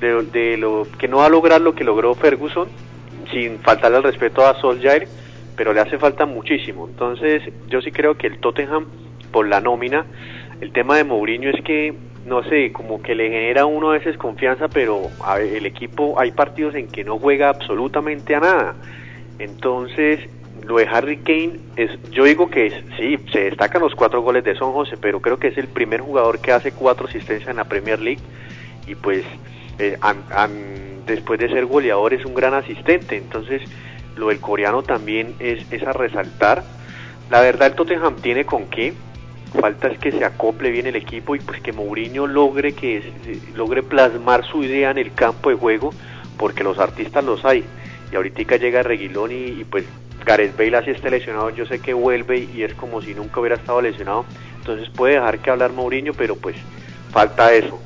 de, 0.00 0.22
de 0.32 0.56
lo 0.56 0.88
que 0.98 1.06
no 1.06 1.18
va 1.18 1.26
a 1.26 1.28
lograr 1.28 1.60
lo 1.60 1.74
que 1.74 1.84
logró 1.84 2.14
Ferguson, 2.14 2.68
sin 3.32 3.60
faltarle 3.60 3.98
al 3.98 4.02
respeto 4.02 4.44
a 4.44 4.60
Solskjaer 4.60 5.06
pero 5.56 5.72
le 5.72 5.80
hace 5.80 5.98
falta 5.98 6.26
muchísimo. 6.26 6.86
Entonces, 6.88 7.42
yo 7.68 7.80
sí 7.80 7.90
creo 7.90 8.16
que 8.16 8.26
el 8.26 8.38
Tottenham, 8.38 8.86
por 9.32 9.48
la 9.48 9.60
nómina, 9.60 10.06
el 10.60 10.72
tema 10.72 10.96
de 10.96 11.04
Mourinho 11.04 11.50
es 11.50 11.62
que, 11.62 11.94
no 12.26 12.42
sé, 12.44 12.72
como 12.72 13.02
que 13.02 13.14
le 13.14 13.30
genera 13.30 13.62
a 13.62 13.66
uno 13.66 13.90
a 13.90 13.94
veces 13.94 14.16
confianza, 14.16 14.68
pero 14.68 15.02
el 15.38 15.66
equipo, 15.66 16.18
hay 16.18 16.32
partidos 16.32 16.74
en 16.74 16.88
que 16.88 17.04
no 17.04 17.18
juega 17.18 17.48
absolutamente 17.48 18.34
a 18.34 18.40
nada. 18.40 18.74
Entonces, 19.38 20.20
lo 20.66 20.78
de 20.78 20.86
Harry 20.86 21.18
Kane, 21.18 21.60
es, 21.76 21.90
yo 22.10 22.24
digo 22.24 22.50
que 22.50 22.70
sí, 22.96 23.18
se 23.32 23.40
destacan 23.50 23.82
los 23.82 23.94
cuatro 23.94 24.22
goles 24.22 24.44
de 24.44 24.54
Son 24.56 24.72
José, 24.72 24.96
pero 25.00 25.20
creo 25.20 25.38
que 25.38 25.48
es 25.48 25.58
el 25.58 25.68
primer 25.68 26.00
jugador 26.00 26.40
que 26.40 26.52
hace 26.52 26.72
cuatro 26.72 27.06
asistencias 27.06 27.48
en 27.48 27.56
la 27.56 27.64
Premier 27.64 28.00
League 28.00 28.20
y 28.86 28.94
pues 28.94 29.24
eh, 29.78 29.98
después 31.06 31.38
de 31.38 31.48
ser 31.48 31.66
goleador 31.66 32.14
es 32.14 32.24
un 32.24 32.34
gran 32.34 32.54
asistente. 32.54 33.16
Entonces, 33.16 33.62
lo 34.16 34.28
del 34.28 34.40
coreano 34.40 34.82
también 34.82 35.34
es, 35.38 35.64
es 35.70 35.82
a 35.82 35.92
resaltar. 35.92 36.64
La 37.30 37.40
verdad 37.40 37.68
el 37.68 37.74
Tottenham 37.74 38.16
tiene 38.16 38.44
con 38.44 38.66
qué, 38.66 38.94
falta 39.56 39.88
es 39.88 39.98
que 39.98 40.12
se 40.12 40.24
acople 40.24 40.70
bien 40.70 40.86
el 40.86 40.96
equipo 40.96 41.34
y 41.34 41.40
pues 41.40 41.60
que 41.60 41.72
Mourinho 41.72 42.26
logre 42.26 42.72
que 42.72 43.02
logre 43.54 43.82
plasmar 43.82 44.44
su 44.44 44.62
idea 44.62 44.90
en 44.90 44.98
el 44.98 45.12
campo 45.12 45.50
de 45.50 45.56
juego 45.56 45.92
porque 46.36 46.62
los 46.62 46.78
artistas 46.78 47.24
los 47.24 47.44
hay. 47.44 47.64
Y 48.12 48.16
ahorita 48.16 48.56
llega 48.56 48.82
Reguilón 48.82 49.32
y, 49.32 49.64
pues 49.64 49.84
Gareth 50.24 50.56
Bale 50.56 50.76
así 50.76 50.90
está 50.90 51.08
lesionado 51.08 51.50
yo 51.50 51.66
sé 51.66 51.80
que 51.80 51.94
vuelve 51.94 52.48
y 52.52 52.62
es 52.62 52.74
como 52.74 53.00
si 53.00 53.14
nunca 53.14 53.40
hubiera 53.40 53.56
estado 53.56 53.80
lesionado. 53.80 54.24
Entonces 54.58 54.88
puede 54.90 55.14
dejar 55.14 55.38
que 55.38 55.50
hablar 55.50 55.72
Mourinho 55.72 56.12
pero 56.14 56.36
pues 56.36 56.56
falta 57.10 57.52
eso. 57.52 57.80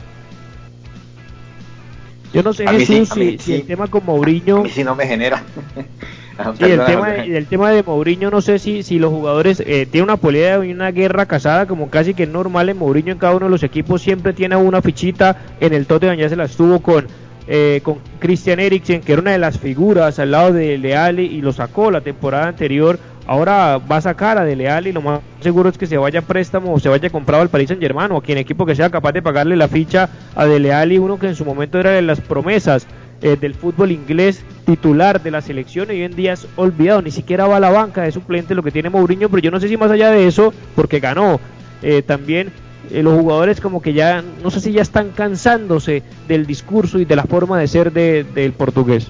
Yo 2.33 2.43
no 2.43 2.53
sé 2.53 2.64
si, 3.07 3.55
el 3.55 3.66
tema 3.66 3.88
con 3.88 4.05
Mourinho 4.05 4.64
si 4.66 4.85
no 4.85 4.95
me 4.95 5.07
genera 5.07 5.43
Sí, 6.59 6.64
el 6.64 6.85
tema, 6.85 7.14
el 7.16 7.46
tema 7.46 7.70
de 7.70 7.83
Mourinho, 7.83 8.31
no 8.31 8.40
sé 8.40 8.59
si, 8.59 8.83
si 8.83 8.98
los 8.98 9.11
jugadores 9.11 9.61
eh, 9.61 9.87
tienen 9.90 10.05
una 10.05 10.16
pelea 10.16 10.64
y 10.64 10.72
una 10.72 10.90
guerra 10.90 11.26
casada, 11.26 11.66
como 11.66 11.90
casi 11.90 12.14
que 12.14 12.24
es 12.24 12.29
normal 12.29 12.68
en 12.68 12.79
Mourinho 12.79 13.12
en 13.12 13.18
cada 13.18 13.35
uno 13.35 13.46
de 13.46 13.50
los 13.50 13.62
equipos, 13.62 14.03
siempre 14.03 14.33
tiene 14.33 14.57
una 14.57 14.83
fichita. 14.83 15.37
En 15.61 15.72
el 15.72 15.87
Tottenham, 15.87 16.16
ya 16.16 16.29
se 16.29 16.37
la 16.37 16.44
estuvo 16.44 16.81
con, 16.81 17.07
eh, 17.46 17.81
con 17.83 17.98
Christian 18.18 18.61
Eriksen, 18.61 19.00
que 19.00 19.12
era 19.12 19.22
una 19.22 19.33
de 19.33 19.38
las 19.38 19.59
figuras 19.59 20.18
al 20.18 20.31
lado 20.31 20.53
de 20.53 20.79
Leali 20.79 21.24
y 21.24 21.40
lo 21.40 21.53
sacó 21.53 21.90
la 21.90 22.00
temporada 22.00 22.48
anterior. 22.48 22.98
Ahora 23.26 23.79
va 23.79 23.98
a 23.98 24.00
sacar 24.00 24.38
a 24.38 24.44
De 24.44 24.55
y 24.55 24.92
lo 24.92 25.03
más 25.03 25.20
seguro 25.40 25.68
es 25.68 25.79
que 25.79 25.87
se 25.87 25.96
vaya 25.96 26.18
a 26.18 26.22
préstamo 26.22 26.72
o 26.72 26.81
se 26.81 26.88
vaya 26.88 27.11
comprado 27.11 27.42
al 27.42 27.48
Paris 27.48 27.68
Saint 27.68 27.81
Germain 27.81 28.11
o 28.11 28.16
a 28.16 28.22
quien 28.22 28.38
equipo 28.38 28.66
que 28.66 28.74
sea 28.74 28.90
capaz 28.90 29.12
de 29.12 29.22
pagarle 29.22 29.57
la 29.57 29.68
ficha 29.68 30.09
a 30.35 30.46
De 30.46 30.59
y 30.88 30.98
uno 30.98 31.18
que 31.18 31.29
en 31.29 31.37
su 31.37 31.44
momento 31.44 31.79
era 31.79 31.90
de 31.90 32.03
las 32.03 32.20
promesas 32.20 32.88
eh, 33.22 33.37
del 33.38 33.54
fútbol 33.54 33.92
inglés, 33.92 34.42
titular 34.64 35.22
de 35.22 35.30
la 35.30 35.42
selección 35.42 35.88
y 35.88 35.92
hoy 35.92 36.02
en 36.04 36.16
día 36.16 36.33
es 36.33 36.46
olvidado, 36.56 37.02
ni 37.02 37.11
siquiera 37.11 37.46
va 37.46 37.59
a 37.59 37.61
la 37.61 37.68
banca 37.68 38.00
de 38.00 38.12
suplente 38.12 38.54
lo 38.54 38.62
que 38.62 38.70
tiene 38.70 38.88
Mourinho, 38.88 39.28
pero 39.28 39.42
yo 39.42 39.50
no 39.50 39.61
sé 39.61 39.68
si 39.68 39.76
más 39.76 39.90
allá 39.90 40.11
de 40.11 40.26
eso, 40.26 40.54
porque 40.74 41.00
ganó 41.00 41.38
eh, 41.83 42.00
también 42.00 42.50
eh, 42.90 43.02
los 43.02 43.20
jugadores 43.20 43.61
como 43.61 43.83
que 43.83 43.92
ya, 43.92 44.24
no 44.42 44.50
sé 44.50 44.61
si 44.61 44.72
ya 44.72 44.80
están 44.80 45.11
cansándose 45.11 46.02
del 46.28 46.46
discurso 46.46 46.98
y 46.98 47.04
de 47.04 47.14
la 47.14 47.24
forma 47.24 47.59
de 47.59 47.68
ser 47.68 47.92
de, 47.92 48.24
del 48.24 48.52
portugués. 48.54 49.09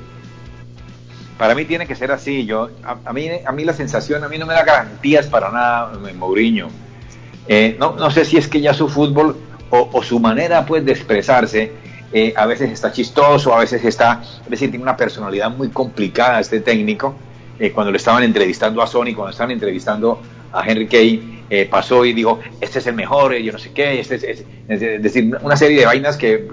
Para 1.38 1.54
mí 1.54 1.64
tiene 1.64 1.86
que 1.86 1.94
ser 1.94 2.10
así, 2.10 2.44
yo 2.44 2.68
a, 2.82 3.12
mí 3.12 3.28
a 3.46 3.52
mí 3.52 3.64
la 3.64 3.74
sensación, 3.74 4.24
a 4.24 4.28
mí 4.28 4.38
no 4.38 4.46
me 4.46 4.54
da 4.54 4.64
garantías 4.64 5.28
para 5.28 5.52
nada 5.52 5.92
Mourinho. 6.18 6.68
no, 7.78 7.94
no 7.94 8.10
sé 8.10 8.24
si 8.24 8.38
es 8.38 8.48
que 8.48 8.60
ya 8.60 8.74
su 8.74 8.88
fútbol 8.88 9.36
o, 9.70 9.88
o 9.92 10.02
su 10.02 10.18
manera 10.18 10.66
pues 10.66 10.84
de 10.84 10.90
expresarse 10.90 11.89
eh, 12.12 12.34
a 12.36 12.46
veces 12.46 12.70
está 12.70 12.90
chistoso, 12.90 13.54
a 13.54 13.60
veces 13.60 13.84
está, 13.84 14.20
es 14.22 14.50
decir, 14.50 14.70
tiene 14.70 14.82
una 14.82 14.96
personalidad 14.96 15.50
muy 15.50 15.68
complicada 15.68 16.40
este 16.40 16.60
técnico. 16.60 17.14
Eh, 17.58 17.72
cuando 17.72 17.92
le 17.92 17.98
estaban 17.98 18.22
entrevistando 18.22 18.82
a 18.82 18.86
Sony, 18.86 19.14
cuando 19.14 19.30
estaban 19.30 19.52
entrevistando 19.52 20.20
a 20.52 20.68
Henry 20.68 20.88
Kay, 20.88 21.44
eh, 21.50 21.68
pasó 21.70 22.04
y 22.04 22.12
dijo, 22.12 22.40
este 22.60 22.80
es 22.80 22.86
el 22.86 22.94
mejor, 22.94 23.34
yo 23.36 23.52
no 23.52 23.58
sé 23.58 23.72
qué, 23.72 24.00
este 24.00 24.14
es, 24.14 24.44
decir, 25.02 25.36
una 25.42 25.56
serie 25.56 25.78
de 25.78 25.86
vainas 25.86 26.16
que, 26.16 26.46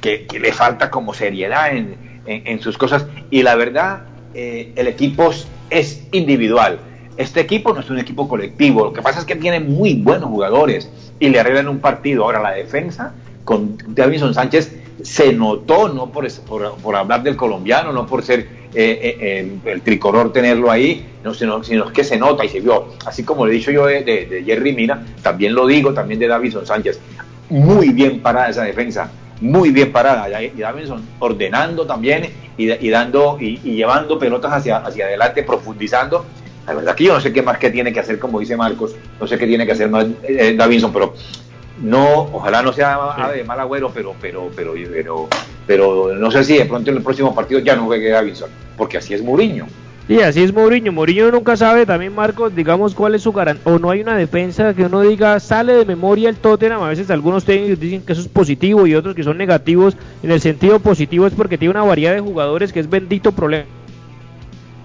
que, 0.00 0.26
le 0.38 0.52
falta 0.52 0.90
como 0.90 1.14
seriedad 1.14 1.76
en, 1.76 1.96
en, 2.26 2.60
sus 2.60 2.78
cosas. 2.78 3.06
Y 3.30 3.42
la 3.42 3.54
verdad, 3.54 4.04
el 4.34 4.88
equipo 4.88 5.30
es 5.70 6.06
individual. 6.12 6.78
Este 7.16 7.40
equipo 7.40 7.72
no 7.72 7.80
es 7.80 7.90
un 7.90 7.98
equipo 7.98 8.28
colectivo, 8.28 8.84
lo 8.84 8.92
que 8.92 9.02
pasa 9.02 9.20
es 9.20 9.24
que 9.24 9.36
tiene 9.36 9.60
muy 9.60 9.94
buenos 9.94 10.30
jugadores 10.30 10.90
y 11.20 11.28
le 11.28 11.38
arreglan 11.38 11.68
un 11.68 11.78
partido. 11.78 12.24
Ahora 12.24 12.40
la 12.40 12.52
defensa 12.52 13.14
con 13.44 13.76
Davison 13.88 14.34
Sánchez 14.34 14.72
se 15.02 15.32
notó, 15.32 15.88
no 15.88 16.10
por, 16.10 16.26
por, 16.82 16.96
hablar 16.96 17.22
del 17.22 17.36
colombiano, 17.36 17.92
no 17.92 18.06
por 18.06 18.22
ser 18.22 18.40
eh, 18.74 19.18
eh, 19.20 19.58
el 19.66 19.82
tricolor 19.82 20.32
tenerlo 20.32 20.70
ahí, 20.70 21.06
no, 21.22 21.34
sino, 21.34 21.62
sino 21.62 21.92
que 21.92 22.04
se 22.04 22.16
nota 22.16 22.44
y 22.44 22.48
se 22.48 22.60
vio. 22.60 22.88
Así 23.04 23.22
como 23.22 23.46
le 23.46 23.52
he 23.52 23.56
dicho 23.56 23.70
yo 23.70 23.86
de, 23.86 24.42
Jerry 24.44 24.72
Mina, 24.72 25.04
también 25.22 25.54
lo 25.54 25.66
digo 25.66 25.92
también 25.92 26.20
de 26.20 26.28
Davison 26.28 26.66
Sánchez. 26.66 26.98
Muy 27.50 27.90
bien 27.90 28.20
parada 28.20 28.48
esa 28.48 28.64
defensa, 28.64 29.10
muy 29.40 29.70
bien 29.70 29.92
parada, 29.92 30.42
y 30.42 30.50
Davinson 30.50 31.02
ordenando 31.18 31.86
también 31.86 32.30
y, 32.56 32.88
dando 32.88 33.36
y, 33.38 33.58
llevando 33.58 34.18
pelotas 34.18 34.52
hacia, 34.52 34.78
hacia 34.78 35.06
adelante, 35.06 35.42
profundizando. 35.42 36.24
La 36.66 36.72
verdad 36.72 36.94
que 36.94 37.04
yo 37.04 37.14
no 37.14 37.20
sé 37.20 37.32
qué 37.32 37.42
más 37.42 37.58
que 37.58 37.70
tiene 37.70 37.92
que 37.92 38.00
hacer, 38.00 38.18
como 38.18 38.40
dice 38.40 38.56
Marcos, 38.56 38.96
no 39.20 39.26
sé 39.26 39.36
qué 39.36 39.46
tiene 39.46 39.66
que 39.66 39.72
hacer 39.72 39.90
más 39.90 40.06
eh, 40.22 40.54
Davinson, 40.56 40.92
pero 40.94 41.14
no, 41.82 42.22
ojalá 42.32 42.62
no 42.62 42.72
sea 42.72 42.98
de 43.34 43.44
mal 43.44 43.58
agüero, 43.60 43.90
pero, 43.92 44.14
pero, 44.20 44.50
pero, 44.54 44.74
pero, 44.92 45.28
pero 45.66 46.14
no 46.14 46.30
sé 46.30 46.44
si 46.44 46.56
de 46.56 46.66
pronto 46.66 46.90
en 46.90 46.98
el 46.98 47.02
próximo 47.02 47.34
partido 47.34 47.60
ya 47.60 47.76
no 47.76 47.86
juegue 47.86 48.10
Davinson, 48.10 48.50
porque 48.76 48.98
así 48.98 49.14
es 49.14 49.22
Mourinho. 49.22 49.66
Y 50.06 50.20
así 50.20 50.42
es 50.42 50.52
Mourinho. 50.52 50.92
Mourinho 50.92 51.30
nunca 51.30 51.56
sabe 51.56 51.86
también, 51.86 52.14
Marcos, 52.14 52.54
digamos, 52.54 52.94
cuál 52.94 53.14
es 53.14 53.22
su 53.22 53.32
garantía. 53.32 53.72
O 53.72 53.78
no 53.78 53.90
hay 53.90 54.02
una 54.02 54.16
defensa 54.16 54.74
que 54.74 54.84
uno 54.84 55.00
diga, 55.00 55.40
sale 55.40 55.72
de 55.72 55.86
memoria 55.86 56.28
el 56.28 56.36
Tottenham. 56.36 56.82
A 56.82 56.90
veces 56.90 57.10
algunos 57.10 57.46
técnicos 57.46 57.80
dicen 57.80 58.02
que 58.02 58.12
eso 58.12 58.20
es 58.20 58.28
positivo 58.28 58.86
y 58.86 58.94
otros 58.94 59.14
que 59.14 59.22
son 59.22 59.38
negativos. 59.38 59.96
En 60.22 60.30
el 60.30 60.42
sentido 60.42 60.78
positivo 60.78 61.26
es 61.26 61.32
porque 61.32 61.56
tiene 61.56 61.70
una 61.70 61.84
variedad 61.84 62.12
de 62.12 62.20
jugadores 62.20 62.70
que 62.70 62.80
es 62.80 62.90
bendito 62.90 63.32
problema 63.32 63.64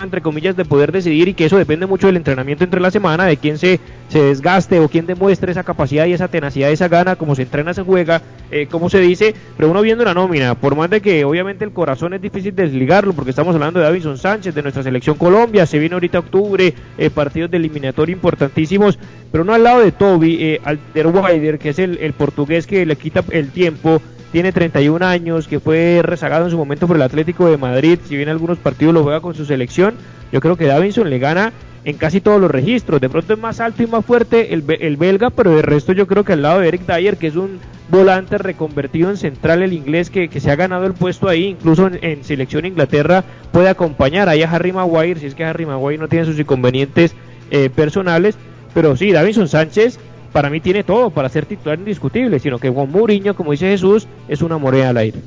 entre 0.04 0.22
comillas, 0.22 0.56
de 0.56 0.66
poder 0.66 0.92
decidir 0.92 1.28
y 1.28 1.34
que 1.34 1.46
eso 1.46 1.58
depende 1.58 1.86
mucho 1.86 2.08
del 2.08 2.18
entrenamiento 2.18 2.64
entre 2.64 2.80
la 2.80 2.92
semana, 2.92 3.26
de 3.26 3.38
quién 3.38 3.58
se, 3.58 3.80
se 4.08 4.22
desgaste 4.22 4.80
o 4.80 4.88
quién 4.88 5.06
demuestre 5.06 5.52
esa 5.52 5.64
capacidad 5.64 6.06
y 6.06 6.14
esa 6.14 6.28
tenacidad, 6.28 6.72
esa 6.72 6.88
gana, 6.88 7.16
cómo 7.16 7.36
se 7.36 7.44
entrena, 7.44 7.74
se 7.74 7.84
juega, 7.84 8.22
eh, 8.52 8.68
como 8.68 8.90
se 8.90 9.00
dice, 9.00 9.36
pero 9.58 9.70
uno 9.70 9.82
viendo 9.82 10.04
la 10.06 10.14
nómina, 10.14 10.56
por 10.56 10.76
más 10.76 10.90
de 10.90 11.02
que 11.02 11.26
obviamente 11.26 11.66
el 11.66 11.72
corazón 11.72 12.14
es 12.14 12.22
difícil 12.22 12.56
desligarlo, 12.56 13.14
porque 13.14 13.32
estamos 13.32 13.54
hablando 13.56 13.80
de 13.80 13.86
Davinson 13.86 14.18
Sánchez, 14.18 14.56
de 14.56 14.62
nuestra 14.62 14.84
selección 14.84 15.18
Colombia, 15.18 15.66
se 15.66 15.80
viene 15.80 15.94
ahorita 15.94 16.20
octubre, 16.20 16.74
eh, 16.98 17.10
partidos 17.10 17.52
de 17.52 17.58
eliminatorio 17.58 18.14
importantísimos, 18.14 18.98
pero 19.32 19.44
uno 19.44 19.54
al 19.54 19.64
lado 19.64 19.82
de 19.82 19.92
Toby, 19.92 20.38
eh, 20.40 20.62
Alderweider, 20.64 21.60
que 21.60 21.70
es 21.70 21.80
el, 21.80 21.98
el 22.00 22.14
portugués 22.14 22.68
que 22.68 22.86
le 22.86 22.96
quita 22.96 23.24
el 23.32 23.50
tiempo, 23.50 24.02
tiene 24.32 24.52
31 24.52 25.06
años, 25.06 25.48
que 25.48 25.60
fue 25.60 26.02
rezagado 26.04 26.46
en 26.46 26.52
su 26.52 26.58
momento 26.58 26.88
por 26.88 26.96
el 26.96 27.02
Atlético 27.02 27.50
de 27.50 27.58
Madrid, 27.58 28.00
si 28.08 28.16
bien 28.16 28.30
algunos 28.30 28.58
partidos 28.58 28.94
lo 28.94 29.04
juega 29.04 29.22
con 29.22 29.36
su 29.36 29.46
selección, 29.46 29.96
yo 30.32 30.40
creo 30.42 30.56
que 30.56 30.66
Davinson 30.66 31.10
le 31.10 31.20
gana 31.20 31.52
en 31.86 31.98
casi 31.98 32.22
todos 32.22 32.40
los 32.40 32.52
registros, 32.52 33.02
de 33.02 33.10
pronto 33.10 33.34
es 33.34 33.40
más 33.40 33.60
alto 33.60 33.82
y 33.84 33.88
más 33.88 34.06
fuerte 34.06 34.54
el, 34.54 34.64
el 34.80 34.98
belga, 34.98 35.30
pero 35.30 35.56
de 35.56 35.62
resto 35.62 35.94
yo 35.94 36.08
creo 36.08 36.24
que 36.24 36.34
al 36.34 36.42
lado 36.42 36.60
de 36.60 36.68
Eric 36.68 36.86
Dyer, 36.86 37.18
que 37.18 37.28
es 37.28 37.36
un 37.36 37.60
volante 37.90 38.38
reconvertido 38.38 39.10
en 39.10 39.18
central, 39.18 39.64
el 39.64 39.74
inglés 39.74 40.10
que, 40.10 40.30
que 40.30 40.40
se 40.40 40.52
ha 40.52 40.56
ganado 40.56 40.86
el 40.86 40.94
puesto 40.94 41.28
ahí, 41.28 41.46
incluso 41.46 41.90
en, 41.92 42.24
selección 42.24 42.66
Inglaterra, 42.66 43.24
puede 43.52 43.70
acompañar 43.70 44.30
ahí 44.30 44.44
a 44.44 44.52
Harry 44.52 44.72
Maguire, 44.72 45.20
si 45.20 45.26
es 45.26 45.36
que 45.36 45.46
Harry 45.46 45.66
Maguire 45.66 45.98
no 45.98 46.08
tiene 46.08 46.26
sus 46.26 46.38
inconvenientes 46.38 47.16
eh, 47.50 47.70
personales, 47.70 48.38
pero 48.74 48.96
sí, 48.96 49.12
Davinson 49.12 49.48
Sánchez 49.48 50.00
para 50.32 50.50
mí 50.50 50.60
tiene 50.60 50.84
todo 50.84 51.10
para 51.10 51.30
ser 51.30 51.46
titular 51.46 51.78
indiscutible, 51.78 52.40
sino 52.40 52.60
que 52.60 52.70
Juan 52.70 52.92
Mourinho, 52.92 53.36
como 53.36 53.52
dice 53.52 53.70
Jesús, 53.70 54.08
es 54.28 54.42
una 54.42 54.58
moneda 54.58 54.90
al 54.90 54.98
aire. 54.98 55.20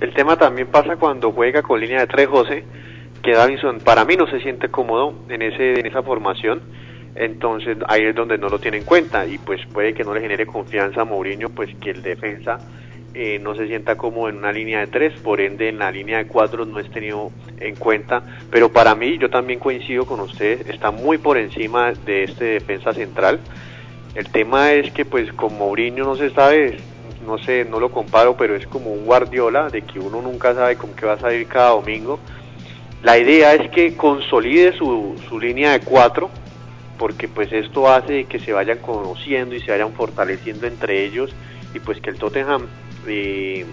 El 0.00 0.12
tema 0.14 0.36
también 0.36 0.68
pasa 0.68 0.96
cuando 0.96 1.32
juega 1.32 1.62
con 1.62 1.80
línea 1.80 2.00
de 2.00 2.06
tres 2.06 2.26
José, 2.26 2.64
que 3.22 3.32
Davinson 3.32 3.78
para 3.78 4.04
mí 4.04 4.16
no 4.16 4.26
se 4.26 4.40
siente 4.40 4.68
cómodo 4.68 5.14
en 5.28 5.42
ese 5.42 5.78
en 5.78 5.86
esa 5.86 6.02
formación, 6.02 6.60
entonces 7.14 7.76
ahí 7.88 8.02
es 8.04 8.14
donde 8.14 8.36
no 8.36 8.48
lo 8.48 8.58
tiene 8.58 8.78
en 8.78 8.84
cuenta 8.84 9.26
y 9.26 9.38
pues 9.38 9.60
puede 9.72 9.94
que 9.94 10.02
no 10.02 10.12
le 10.12 10.20
genere 10.20 10.44
confianza 10.46 11.02
a 11.02 11.04
Mourinho, 11.04 11.50
pues 11.50 11.70
que 11.76 11.90
el 11.90 12.02
defensa 12.02 12.58
eh, 13.14 13.38
no 13.40 13.54
se 13.54 13.66
sienta 13.68 13.96
cómodo 13.96 14.30
en 14.30 14.38
una 14.38 14.52
línea 14.52 14.80
de 14.80 14.86
tres, 14.86 15.12
por 15.20 15.40
ende 15.40 15.68
en 15.68 15.78
la 15.78 15.92
línea 15.92 16.18
de 16.18 16.26
cuatro 16.26 16.64
no 16.64 16.80
es 16.80 16.90
tenido 16.90 17.30
en 17.60 17.76
cuenta, 17.76 18.22
pero 18.50 18.72
para 18.72 18.94
mí 18.94 19.18
yo 19.18 19.30
también 19.30 19.60
coincido 19.60 20.06
con 20.06 20.18
ustedes, 20.20 20.68
está 20.68 20.90
muy 20.90 21.18
por 21.18 21.36
encima 21.36 21.92
de 21.92 22.24
este 22.24 22.44
defensa 22.44 22.92
central 22.92 23.38
el 24.14 24.30
tema 24.30 24.72
es 24.72 24.92
que 24.92 25.04
pues 25.04 25.32
con 25.32 25.56
Mourinho 25.56 26.04
no 26.04 26.16
se 26.16 26.30
sabe, 26.30 26.78
no 27.26 27.38
sé, 27.38 27.64
no 27.64 27.80
lo 27.80 27.90
comparo, 27.90 28.36
pero 28.36 28.54
es 28.54 28.66
como 28.66 28.92
un 28.92 29.06
Guardiola 29.06 29.68
de 29.68 29.82
que 29.82 29.98
uno 29.98 30.20
nunca 30.20 30.54
sabe 30.54 30.76
con 30.76 30.94
qué 30.94 31.06
va 31.06 31.14
a 31.14 31.18
salir 31.18 31.46
cada 31.46 31.70
domingo. 31.70 32.18
La 33.02 33.18
idea 33.18 33.54
es 33.54 33.70
que 33.70 33.96
consolide 33.96 34.76
su, 34.76 35.16
su 35.28 35.40
línea 35.40 35.72
de 35.72 35.80
cuatro, 35.80 36.30
porque 36.98 37.26
pues 37.26 37.50
esto 37.52 37.90
hace 37.90 38.24
que 38.24 38.38
se 38.38 38.52
vayan 38.52 38.78
conociendo 38.78 39.54
y 39.54 39.60
se 39.60 39.70
vayan 39.70 39.92
fortaleciendo 39.92 40.66
entre 40.66 41.04
ellos 41.04 41.34
y 41.74 41.80
pues 41.80 42.00
que 42.00 42.10
el 42.10 42.18
Tottenham 42.18 42.66
eh, 43.08 43.64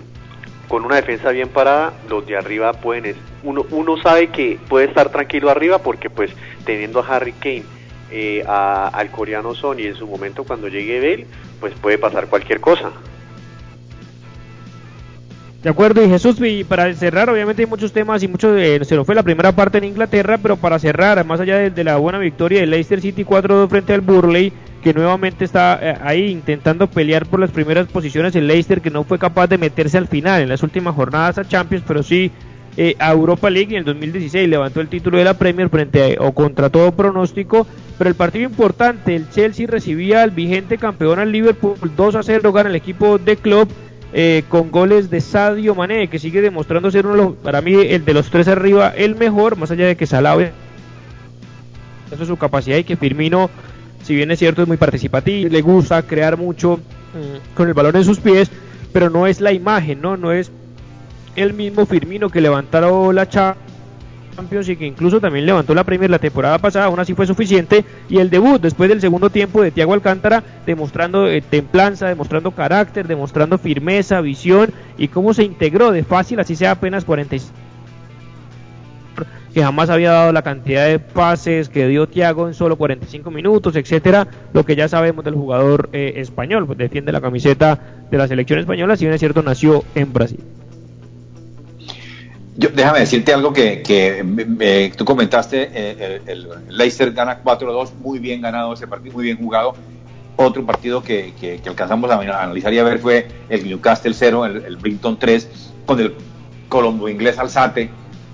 con 0.68 0.86
una 0.86 0.96
defensa 0.96 1.32
bien 1.32 1.50
parada, 1.50 1.94
los 2.08 2.26
de 2.26 2.38
arriba 2.38 2.74
pueden, 2.74 3.16
uno, 3.44 3.66
uno 3.72 3.98
sabe 3.98 4.28
que 4.28 4.58
puede 4.70 4.86
estar 4.86 5.10
tranquilo 5.10 5.50
arriba 5.50 5.80
porque 5.80 6.10
pues 6.10 6.32
teniendo 6.66 7.02
a 7.02 7.08
Harry 7.08 7.34
Kane 7.34 7.79
eh, 8.12 8.44
al 8.48 9.12
coreano 9.12 9.54
Son 9.54 9.80
y 9.80 9.84
en 9.84 9.96
su 9.96 10.08
momento 10.08 10.44
cuando 10.44 10.68
llegue 10.68 11.00
Bale, 11.00 11.28
pues 11.60 11.74
puede 11.76 11.98
pasar 11.98 12.28
cualquier 12.28 12.60
cosa. 12.60 12.92
De 15.64 15.70
acuerdo, 15.70 16.02
y 16.02 16.08
Jesús, 16.08 16.38
y 16.40 16.64
para 16.64 16.94
cerrar, 16.94 17.30
obviamente 17.30 17.64
hay 17.64 17.68
muchos 17.68 17.92
temas 17.92 18.24
y 18.24 18.30
mucho, 18.30 18.56
eh, 18.56 18.80
se 18.86 18.96
nos 18.96 19.06
fue 19.06 19.14
la 19.14 19.24
primera 19.24 19.52
parte 19.52 19.78
en 19.78 19.84
Inglaterra, 19.84 20.38
pero 20.38 20.56
para 20.56 20.80
cerrar, 20.80 21.26
más 21.26 21.42
allá 21.42 21.58
de, 21.70 21.84
la 21.84 21.98
buena 21.98 22.18
victoria 22.18 22.62
de 22.62 22.66
Leicester 22.66 23.02
City 23.02 23.26
4-2 23.26 23.68
frente 23.68 23.94
al 23.94 24.00
Burley, 24.00 24.54
que 24.82 24.94
nuevamente 24.94 25.44
está 25.44 25.78
eh, 25.82 25.98
ahí 26.02 26.28
intentando 26.28 26.88
pelear 26.88 27.26
por 27.26 27.42
las 27.42 27.52
primeras 27.52 27.88
posiciones, 27.88 28.34
el 28.38 28.48
Leicester 28.48 28.80
que 28.80 28.90
no 28.90 29.04
fue 29.04 29.20
capaz 29.20 29.48
de 29.48 29.58
meterse 29.58 29.98
al 29.98 30.08
final 30.08 30.42
en 30.42 30.48
las 30.48 30.64
últimas 30.64 30.96
jornadas 30.96 31.38
a 31.38 31.46
Champions, 31.46 31.84
pero 31.86 32.04
sí 32.04 32.32
eh, 32.82 32.96
a 32.98 33.12
Europa 33.12 33.50
League 33.50 33.76
en 33.76 33.80
el 33.80 33.84
2016 33.84 34.48
levantó 34.48 34.80
el 34.80 34.88
título 34.88 35.18
de 35.18 35.26
la 35.26 35.34
Premier 35.34 35.68
frente 35.68 36.16
o 36.18 36.32
contra 36.32 36.70
todo 36.70 36.94
pronóstico, 36.94 37.68
pero 37.98 38.10
el 38.10 38.16
partido 38.16 38.46
importante, 38.46 39.18
el 39.18 39.30
Chelsea 39.30 39.68
recibía 39.68 40.24
al 40.24 40.32
vigente 40.32 40.78
campeón 40.78 41.20
al 41.20 41.30
Liverpool 41.30 41.76
2 41.98 42.16
a 42.16 42.24
0 42.24 42.54
gana 42.54 42.70
el 42.70 42.78
equipo 42.78 43.18
de 43.18 43.36
club 43.36 43.68
eh, 44.14 44.44
con 44.48 44.72
goles 44.72 45.10
de 45.10 45.20
Sadio 45.20 45.76
Mané 45.76 46.08
que 46.08 46.20
sigue 46.20 46.40
demostrando 46.40 46.90
ser 46.90 47.06
uno 47.06 47.16
de 47.18 47.22
los, 47.22 47.36
para 47.36 47.60
mí 47.60 47.74
el 47.74 48.06
de 48.06 48.14
los 48.14 48.30
tres 48.30 48.48
arriba 48.48 48.94
el 48.96 49.16
mejor, 49.16 49.58
más 49.58 49.72
allá 49.72 49.86
de 49.86 49.98
que 49.98 50.08
Salah 50.08 50.38
eso 50.40 50.54
es 52.22 52.28
su 52.30 52.38
capacidad 52.38 52.78
y 52.78 52.86
que 52.86 52.96
Firmino 52.96 53.50
si 54.04 54.16
bien 54.16 54.32
es 54.32 54.40
cierto 54.40 54.62
es 54.62 54.70
muy 54.70 54.78
participativo, 54.78 55.50
le 55.50 55.62
gusta 55.62 56.02
crear 56.04 56.38
mucho 56.38 56.78
mm, 56.78 57.56
con 57.58 57.68
el 57.68 57.74
balón 57.74 57.98
en 57.98 58.06
sus 58.06 58.22
pies, 58.22 58.50
pero 58.94 59.10
no 59.10 59.28
es 59.28 59.42
la 59.42 59.52
imagen, 59.52 60.00
no, 60.00 60.16
no 60.16 60.32
es 60.32 60.50
el 61.36 61.54
mismo 61.54 61.86
Firmino 61.86 62.30
que 62.30 62.42
levantaron 62.42 63.16
la 63.16 63.28
Champions 63.28 64.70
y 64.70 64.76
que 64.76 64.86
incluso 64.86 65.20
también 65.20 65.46
levantó 65.46 65.74
la 65.74 65.84
Premier 65.84 66.10
la 66.10 66.20
temporada 66.20 66.58
pasada, 66.58 66.86
aún 66.86 67.00
así 67.00 67.14
fue 67.14 67.28
suficiente. 67.28 67.84
Y 68.10 68.18
el 68.20 68.30
debut 68.30 68.62
después 68.62 68.90
del 68.90 69.02
segundo 69.02 69.30
tiempo 69.30 69.62
de 69.62 69.72
Thiago 69.72 69.94
Alcántara, 69.94 70.44
demostrando 70.66 71.28
eh, 71.28 71.42
templanza, 71.42 72.08
demostrando 72.08 72.52
carácter, 72.52 73.08
demostrando 73.08 73.58
firmeza, 73.58 74.22
visión 74.22 74.72
y 74.98 75.10
cómo 75.10 75.34
se 75.34 75.44
integró 75.44 75.92
de 75.92 76.04
fácil, 76.04 76.40
así 76.40 76.56
sea 76.56 76.72
apenas 76.72 77.06
46 77.06 77.52
que 79.54 79.64
jamás 79.64 79.90
había 79.90 80.12
dado 80.12 80.32
la 80.32 80.44
cantidad 80.44 80.88
de 80.88 81.00
pases 81.00 81.70
que 81.70 81.88
dio 81.88 82.08
Thiago 82.08 82.48
en 82.48 82.54
solo 82.54 82.76
45 82.76 83.32
minutos, 83.32 83.76
etcétera, 83.76 84.28
lo 84.54 84.64
que 84.64 84.76
ya 84.76 84.88
sabemos 84.88 85.26
del 85.26 85.34
jugador 85.34 85.90
eh, 85.92 86.14
español, 86.18 86.68
pues 86.68 86.78
defiende 86.78 87.12
la 87.12 87.20
camiseta 87.20 87.80
de 88.12 88.18
la 88.18 88.28
selección 88.28 88.60
española, 88.60 88.96
si 88.96 89.06
bien 89.06 89.14
es 89.16 89.20
cierto 89.20 89.42
nació 89.42 89.84
en 89.96 90.14
Brasil 90.14 90.59
déjame 92.68 93.00
decirte 93.00 93.34
algo 93.34 93.54
que, 93.54 94.94
tú 94.98 95.06
comentaste, 95.06 95.70
eh, 95.74 96.22
el, 96.26 96.50
Leicester 96.70 97.12
gana 97.12 97.42
4-2, 97.44 97.94
muy 98.02 98.20
bien 98.20 98.42
ganado 98.42 98.74
ese 98.74 98.88
partido, 98.88 99.14
muy 99.14 99.24
bien 99.24 99.38
jugado. 99.38 99.76
Otro 100.36 100.66
partido 100.66 101.04
que, 101.04 101.62
alcanzamos 101.66 102.10
a 102.12 102.20
analizar 102.20 102.74
y 102.74 102.80
a 102.80 102.84
ver 102.84 103.00
fue 103.00 103.28
el 103.50 103.68
Newcastle 103.68 104.14
0, 104.14 104.46
el, 104.46 104.66
el 104.66 104.78
Brinton 104.78 105.18
3, 105.18 105.50
con 105.86 106.00
el 106.00 106.14
colombo 106.70 107.10
inglés 107.10 107.38
Alzate, 107.40 107.90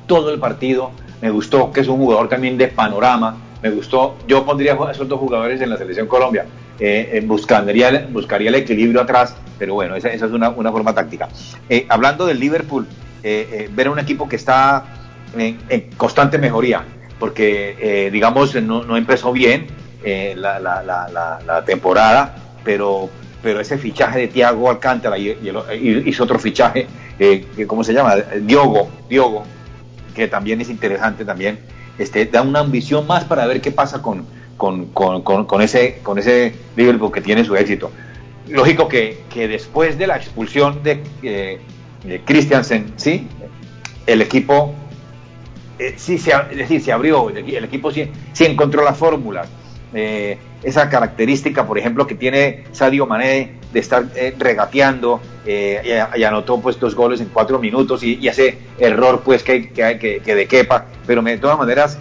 todo 0.07 0.33
el 0.33 0.39
partido. 0.39 0.91
Me 1.21 1.29
gustó 1.29 1.71
que 1.71 1.81
es 1.81 1.88
un 1.88 1.97
jugador 1.97 2.29
también 2.29 2.57
de 2.57 2.67
panorama. 2.67 3.38
Me 3.61 3.69
gustó, 3.69 4.17
yo 4.27 4.45
pondría 4.45 4.73
a 4.73 4.91
esos 4.91 5.07
dos 5.07 5.19
jugadores 5.19 5.61
en 5.61 5.69
la 5.69 5.77
selección 5.77 6.07
Colombia. 6.07 6.45
Eh, 6.79 7.09
eh, 7.13 7.21
buscaría, 7.25 8.07
buscaría 8.11 8.49
el 8.49 8.55
equilibrio 8.55 9.01
atrás, 9.01 9.35
pero 9.57 9.75
bueno, 9.75 9.95
esa, 9.95 10.09
es 10.09 10.21
una, 10.23 10.49
una 10.49 10.71
forma 10.71 10.93
táctica. 10.93 11.29
hablando 11.89 12.25
del 12.25 12.39
Liverpool, 12.39 12.85
eh, 13.27 13.49
eh, 13.51 13.69
ver 13.73 13.88
a 13.88 13.89
un 13.89 13.97
equipo 13.97 14.29
que 14.29 14.35
está 14.35 14.85
en, 15.35 15.57
constante 15.97 16.38
mejoría, 16.38 16.83
porque 17.17 17.75
eh, 17.79 18.11
digamos 18.11 18.53
no, 18.61 18.95
empezó 18.95 19.31
bien 19.31 19.65
la, 20.35 21.63
temporada, 21.65 22.35
pero, 22.63 23.09
pero 23.41 23.59
ese 23.59 23.79
fichaje 23.79 24.19
de 24.19 24.27
Thiago 24.27 24.69
Alcántara 24.69 25.17
y, 25.17 25.35
hizo 26.05 26.23
otro 26.23 26.38
fichaje, 26.38 26.85
¿cómo 27.65 27.83
se 27.83 27.93
llama? 27.93 28.15
Diogo, 28.41 28.91
Diogo, 29.09 29.43
que 30.13 30.27
también 30.27 30.61
es 30.61 30.69
interesante 30.69 31.25
también, 31.25 31.57
este, 31.97 32.27
da 32.27 32.43
una 32.43 32.59
ambición 32.59 33.07
más 33.07 33.23
para 33.23 33.47
ver 33.47 33.59
qué 33.59 33.71
pasa 33.71 34.03
con, 34.03 34.27
con, 34.55 35.61
ese, 35.63 35.97
con 36.03 36.19
ese 36.19 36.53
Liverpool 36.75 37.11
que 37.11 37.21
tiene 37.21 37.43
su 37.43 37.55
éxito. 37.55 37.89
Lógico 38.47 38.88
que, 38.88 39.23
que 39.33 39.47
después 39.47 39.97
de 39.97 40.05
la 40.05 40.17
expulsión 40.17 40.83
de 40.83 41.01
Christiansen, 42.26 42.94
¿sí? 42.98 43.28
El 44.06 44.22
equipo 44.22 44.76
eh, 45.78 45.96
sí 45.98 46.18
se, 46.18 46.32
decir, 46.56 46.82
se 46.82 46.91
abrió, 46.91 47.30
el, 47.30 47.63
equipo 47.63 47.91
sí, 47.91 48.10
encontró 48.39 48.84
la 48.84 48.94
fórmula. 48.94 49.46
eh, 49.94 50.38
esa 50.63 50.89
característica, 50.89 51.68
por 51.68 51.78
ejemplo, 51.78 52.08
que 52.08 52.15
tiene 52.15 52.63
Sadio 52.72 53.06
Mané 53.06 53.54
de 53.72 53.80
estar 53.80 54.06
eh, 54.15 54.34
regateando 54.38 55.22
eh, 55.46 56.04
y, 56.15 56.24
anotó 56.24 56.60
pues 56.60 56.80
dos 56.80 56.96
goles 56.96 57.22
en 57.22 57.28
cuatro 57.28 57.60
minutos 57.60 58.04
y, 58.04 58.28
ese 58.28 58.58
error 58.80 59.22
pues 59.24 59.44
que, 59.44 59.70
que, 59.70 60.22
que, 60.24 60.36
de 60.36 60.48
quepa, 60.48 60.86
pero 61.06 61.22
de 61.22 61.38
todas 61.38 61.58
maneras 61.58 62.00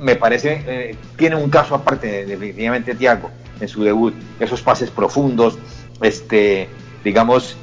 me 0.00 0.16
parece, 0.16 0.96
tiene 1.18 1.36
un 1.36 1.50
caso 1.50 1.74
aparte 1.74 2.24
definitivamente 2.24 2.94
Thiago 2.94 3.30
en 3.60 3.68
su 3.68 3.84
debut, 3.84 4.14
esos 4.40 4.62
pases 4.62 4.90
profundos, 4.90 5.58
este, 6.00 6.68
digamos, 7.04 7.58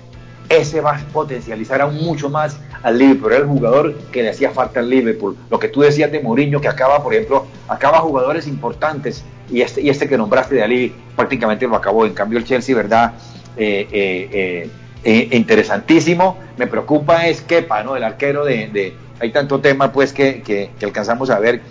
ese 0.49 0.81
va 0.81 0.97
a 0.97 0.99
potencializar 1.07 1.81
aún 1.81 2.03
mucho 2.03 2.29
más 2.29 2.57
al 2.81 2.97
Liverpool. 2.97 3.31
Era 3.31 3.41
el 3.41 3.47
jugador 3.47 3.95
que 4.11 4.23
le 4.23 4.29
hacía 4.29 4.51
falta 4.51 4.79
al 4.79 4.89
Liverpool. 4.89 5.37
Lo 5.49 5.59
que 5.59 5.67
tú 5.67 5.81
decías 5.81 6.11
de 6.11 6.19
Mourinho, 6.19 6.61
que 6.61 6.67
acaba, 6.67 7.01
por 7.01 7.13
ejemplo, 7.13 7.45
acaba 7.67 7.99
jugadores 7.99 8.47
importantes 8.47 9.23
y 9.49 9.61
este, 9.61 9.81
y 9.81 9.89
este 9.89 10.07
que 10.07 10.17
nombraste 10.17 10.55
de 10.55 10.63
Ali 10.63 10.93
prácticamente 11.15 11.67
lo 11.67 11.75
acabó. 11.75 12.05
En 12.05 12.13
cambio, 12.13 12.39
el 12.39 12.45
Chelsea, 12.45 12.75
¿verdad? 12.75 13.13
Eh, 13.57 13.87
eh, 13.91 14.69
eh, 15.03 15.27
interesantísimo. 15.31 16.37
Me 16.57 16.67
preocupa 16.67 17.27
es 17.27 17.41
Kepa, 17.41 17.83
¿no? 17.83 17.95
El 17.95 18.03
arquero 18.03 18.45
de. 18.45 18.93
hay 19.19 19.31
tanto 19.31 19.59
tema, 19.59 19.91
pues, 19.91 20.13
que, 20.13 20.41
que, 20.41 20.71
alcanzamos 20.81 21.29
a 21.29 21.39
ver 21.39 21.61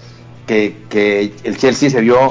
que, 0.46 0.76
que, 0.88 1.32
el 1.44 1.56
Chelsea 1.56 1.90
se 1.90 2.00
vio. 2.00 2.30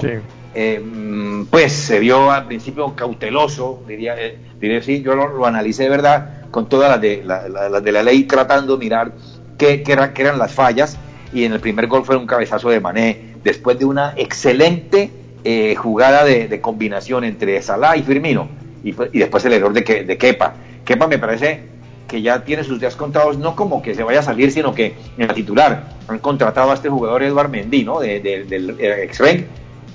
Pues 1.50 1.72
se 1.72 2.00
vio 2.00 2.32
al 2.32 2.48
principio 2.48 2.96
cauteloso, 2.96 3.84
diría, 3.88 4.16
diría 4.60 4.82
sí, 4.82 5.02
yo 5.02 5.16
lo, 5.16 5.28
lo 5.28 5.46
analicé 5.46 5.84
de 5.84 5.90
verdad, 5.90 6.42
con 6.52 6.68
todas 6.68 6.90
las 6.90 7.02
de 7.02 7.24
la, 7.26 7.82
de 7.82 7.92
la 7.92 8.04
ley 8.04 8.24
tratando 8.24 8.78
de 8.78 8.86
mirar 8.86 9.14
qué, 9.58 9.84
eran 9.88 10.38
las 10.38 10.52
fallas 10.52 10.98
y 11.34 11.46
en 11.46 11.54
el 11.54 11.60
primer 11.60 11.88
gol 11.88 12.04
fue 12.06 12.18
un 12.18 12.28
cabezazo 12.28 12.70
de 12.70 12.80
Mané 12.80 13.36
después 13.44 13.80
de 13.80 13.86
una 13.86 14.14
excelente 14.18 15.10
eh, 15.44 15.76
jugada 15.76 16.26
de, 16.26 16.62
combinación 16.62 17.24
entre 17.24 17.62
Salah 17.62 17.96
y 17.96 18.04
Firmino 18.04 18.50
y, 18.84 18.92
después 18.92 19.46
el 19.46 19.54
error 19.54 19.74
de, 19.74 20.04
de 20.04 20.18
Kepa. 20.18 20.54
Kepa 20.84 21.08
me 21.08 21.18
parece 21.18 21.72
que 22.08 22.22
ya 22.22 22.44
tiene 22.44 22.64
sus 22.64 22.80
días 22.80 22.96
contados, 22.96 23.38
no 23.38 23.56
como 23.56 23.82
que 23.82 23.96
se 23.96 24.04
vaya 24.04 24.20
a 24.20 24.24
salir, 24.24 24.52
sino 24.52 24.76
que 24.76 24.96
en 25.18 25.28
la 25.28 25.34
titular 25.34 25.94
han 26.10 26.20
contratado 26.20 26.72
a 26.72 26.74
este 26.74 26.90
jugador 26.90 27.24
Eduard 27.24 27.50
Mendy, 27.50 27.86
¿no? 27.86 28.02
De, 28.02 28.20
del 28.20 28.76
ex 28.80 29.22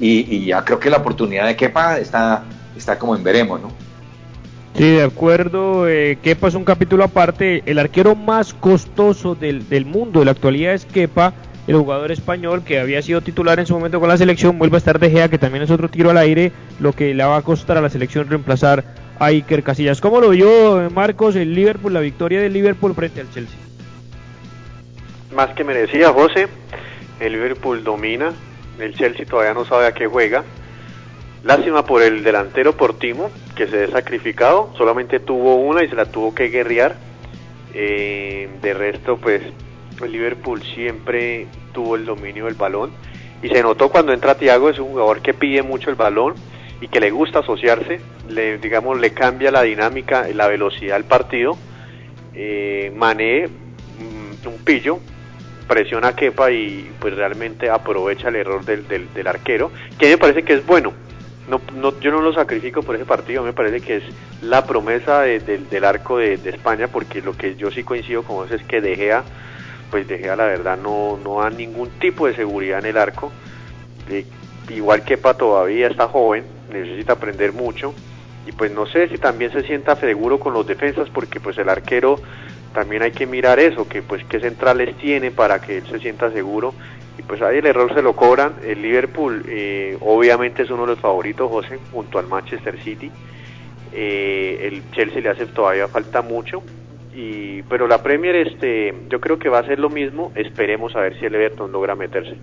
y, 0.00 0.36
y, 0.36 0.46
ya 0.46 0.64
creo 0.64 0.78
que 0.78 0.90
la 0.90 0.98
oportunidad 0.98 1.46
de 1.46 1.56
Kepa 1.56 1.98
está, 1.98 2.44
está 2.76 2.98
como 2.98 3.16
en 3.16 3.24
veremos, 3.24 3.60
¿no? 3.60 3.70
Sí, 4.76 4.96
de 4.96 5.04
acuerdo. 5.04 5.88
Eh, 5.88 6.18
Kepa 6.22 6.48
es 6.48 6.54
un 6.54 6.64
capítulo 6.64 7.04
aparte. 7.04 7.62
El 7.64 7.78
arquero 7.78 8.14
más 8.14 8.52
costoso 8.52 9.34
del, 9.34 9.68
del 9.68 9.86
mundo 9.86 10.18
de 10.18 10.26
la 10.26 10.32
actualidad 10.32 10.74
es 10.74 10.84
Kepa, 10.84 11.32
el 11.66 11.76
jugador 11.76 12.12
español 12.12 12.62
que 12.62 12.78
había 12.78 13.00
sido 13.00 13.22
titular 13.22 13.58
en 13.58 13.66
su 13.66 13.74
momento 13.74 14.00
con 14.00 14.10
la 14.10 14.18
selección. 14.18 14.58
Vuelve 14.58 14.76
a 14.76 14.78
estar 14.78 14.98
De 14.98 15.10
Gea, 15.10 15.30
que 15.30 15.38
también 15.38 15.64
es 15.64 15.70
otro 15.70 15.88
tiro 15.88 16.10
al 16.10 16.18
aire, 16.18 16.52
lo 16.78 16.92
que 16.92 17.14
le 17.14 17.24
va 17.24 17.38
a 17.38 17.42
costar 17.42 17.78
a 17.78 17.80
la 17.80 17.88
selección 17.88 18.28
reemplazar 18.28 18.84
a 19.18 19.26
Iker 19.26 19.62
Casillas. 19.62 20.02
¿Cómo 20.02 20.20
lo 20.20 20.30
vio 20.30 20.90
Marcos 20.90 21.36
el 21.36 21.54
Liverpool, 21.54 21.94
la 21.94 22.00
victoria 22.00 22.42
del 22.42 22.52
Liverpool 22.52 22.94
frente 22.94 23.22
al 23.22 23.30
Chelsea? 23.30 23.58
Más 25.34 25.50
que 25.54 25.64
merecía, 25.64 26.12
José. 26.12 26.48
El 27.18 27.32
Liverpool 27.32 27.82
domina. 27.82 28.32
El 28.78 28.94
Chelsea 28.94 29.26
todavía 29.26 29.54
no 29.54 29.64
sabe 29.64 29.86
a 29.86 29.94
qué 29.94 30.06
juega. 30.06 30.44
Lástima 31.44 31.84
por 31.84 32.02
el 32.02 32.24
delantero 32.24 32.76
Portimo, 32.76 33.30
que 33.54 33.68
se 33.68 33.84
ha 33.84 33.90
sacrificado, 33.90 34.72
solamente 34.76 35.20
tuvo 35.20 35.56
una 35.56 35.84
y 35.84 35.88
se 35.88 35.94
la 35.94 36.06
tuvo 36.06 36.34
que 36.34 36.48
guerrear. 36.48 36.96
Eh, 37.74 38.48
de 38.62 38.74
resto, 38.74 39.18
pues 39.18 39.42
el 40.02 40.12
Liverpool 40.12 40.62
siempre 40.62 41.46
tuvo 41.72 41.96
el 41.96 42.06
dominio 42.06 42.46
del 42.46 42.54
balón 42.54 42.90
y 43.42 43.48
se 43.48 43.62
notó 43.62 43.90
cuando 43.90 44.12
entra 44.12 44.36
Thiago, 44.36 44.70
es 44.70 44.78
un 44.78 44.88
jugador 44.88 45.20
que 45.20 45.34
pide 45.34 45.62
mucho 45.62 45.90
el 45.90 45.96
balón 45.96 46.34
y 46.80 46.88
que 46.88 47.00
le 47.00 47.10
gusta 47.10 47.40
asociarse, 47.40 48.00
le, 48.28 48.58
digamos, 48.58 48.98
le 48.98 49.10
cambia 49.10 49.50
la 49.50 49.62
dinámica, 49.62 50.26
la 50.34 50.48
velocidad 50.48 50.96
al 50.96 51.04
partido. 51.04 51.56
Eh, 52.34 52.92
mm, 52.94 54.46
un 54.46 54.58
pillo, 54.64 55.00
presiona 55.66 56.08
a 56.08 56.16
Kepa 56.16 56.50
y 56.50 56.90
pues 57.00 57.14
realmente 57.14 57.70
aprovecha 57.70 58.28
el 58.28 58.36
error 58.36 58.64
del, 58.64 58.86
del, 58.88 59.12
del 59.12 59.26
arquero, 59.26 59.70
que 59.98 60.10
me 60.10 60.18
parece 60.18 60.42
que 60.42 60.54
es 60.54 60.66
bueno. 60.66 60.92
No, 61.48 61.60
no, 61.74 61.98
yo 62.00 62.10
no 62.10 62.20
lo 62.20 62.32
sacrifico 62.32 62.82
por 62.82 62.96
ese 62.96 63.04
partido, 63.04 63.44
me 63.44 63.52
parece 63.52 63.80
que 63.80 63.98
es 63.98 64.02
la 64.42 64.66
promesa 64.66 65.20
del 65.20 65.84
arco 65.84 66.18
de, 66.18 66.34
España, 66.34 66.88
porque 66.88 67.22
lo 67.22 67.36
que 67.36 67.54
yo 67.54 67.70
sí 67.70 67.84
coincido 67.84 68.24
con 68.24 68.36
vos 68.36 68.50
es 68.50 68.64
que 68.64 68.80
De 68.80 68.96
Gea, 68.96 69.22
pues 69.92 70.08
De 70.08 70.18
Gea 70.18 70.34
la 70.34 70.46
verdad 70.46 70.76
no, 70.76 71.20
no 71.22 71.40
da 71.40 71.50
ningún 71.50 71.88
tipo 72.00 72.26
de 72.26 72.34
seguridad 72.34 72.80
en 72.80 72.86
el 72.86 72.96
arco, 72.96 73.30
eh, 74.10 74.24
igual 74.70 75.04
que 75.04 75.18
Pa 75.18 75.34
todavía 75.34 75.86
está 75.86 76.08
joven, 76.08 76.44
necesita 76.72 77.12
aprender 77.12 77.52
mucho, 77.52 77.94
y 78.44 78.50
pues 78.50 78.72
no 78.72 78.86
sé 78.86 79.08
si 79.08 79.18
también 79.18 79.52
se 79.52 79.62
sienta 79.62 79.94
seguro 79.94 80.40
con 80.40 80.52
los 80.52 80.66
defensas, 80.66 81.08
porque 81.10 81.38
pues 81.38 81.56
el 81.58 81.68
arquero 81.68 82.18
también 82.76 83.02
hay 83.02 83.12
que 83.12 83.24
mirar 83.24 83.58
eso, 83.58 83.88
que 83.88 84.02
pues 84.02 84.22
qué 84.26 84.38
centrales 84.38 84.94
tiene 84.98 85.30
para 85.30 85.62
que 85.62 85.78
él 85.78 85.86
se 85.90 85.98
sienta 85.98 86.30
seguro 86.30 86.74
y 87.16 87.22
pues 87.22 87.40
ahí 87.40 87.56
el 87.56 87.64
error 87.64 87.94
se 87.94 88.02
lo 88.02 88.14
cobran. 88.14 88.56
El 88.62 88.82
Liverpool 88.82 89.46
eh, 89.48 89.96
obviamente 90.02 90.62
es 90.62 90.68
uno 90.68 90.82
de 90.82 90.88
los 90.88 91.00
favoritos, 91.00 91.50
José, 91.50 91.78
junto 91.90 92.18
al 92.18 92.26
Manchester 92.26 92.78
City. 92.82 93.10
Eh, 93.94 94.68
el 94.68 94.90
Chelsea 94.90 95.22
le 95.22 95.30
hace 95.30 95.46
todavía 95.46 95.88
falta 95.88 96.20
mucho. 96.20 96.62
Y, 97.14 97.62
pero 97.62 97.88
la 97.88 98.02
Premier 98.02 98.36
este, 98.36 98.94
yo 99.08 99.22
creo 99.22 99.38
que 99.38 99.48
va 99.48 99.60
a 99.60 99.64
ser 99.64 99.78
lo 99.78 99.88
mismo. 99.88 100.30
Esperemos 100.34 100.94
a 100.96 101.00
ver 101.00 101.18
si 101.18 101.24
el 101.24 101.34
Everton 101.34 101.72
logra 101.72 101.94
meterse. 101.94 102.36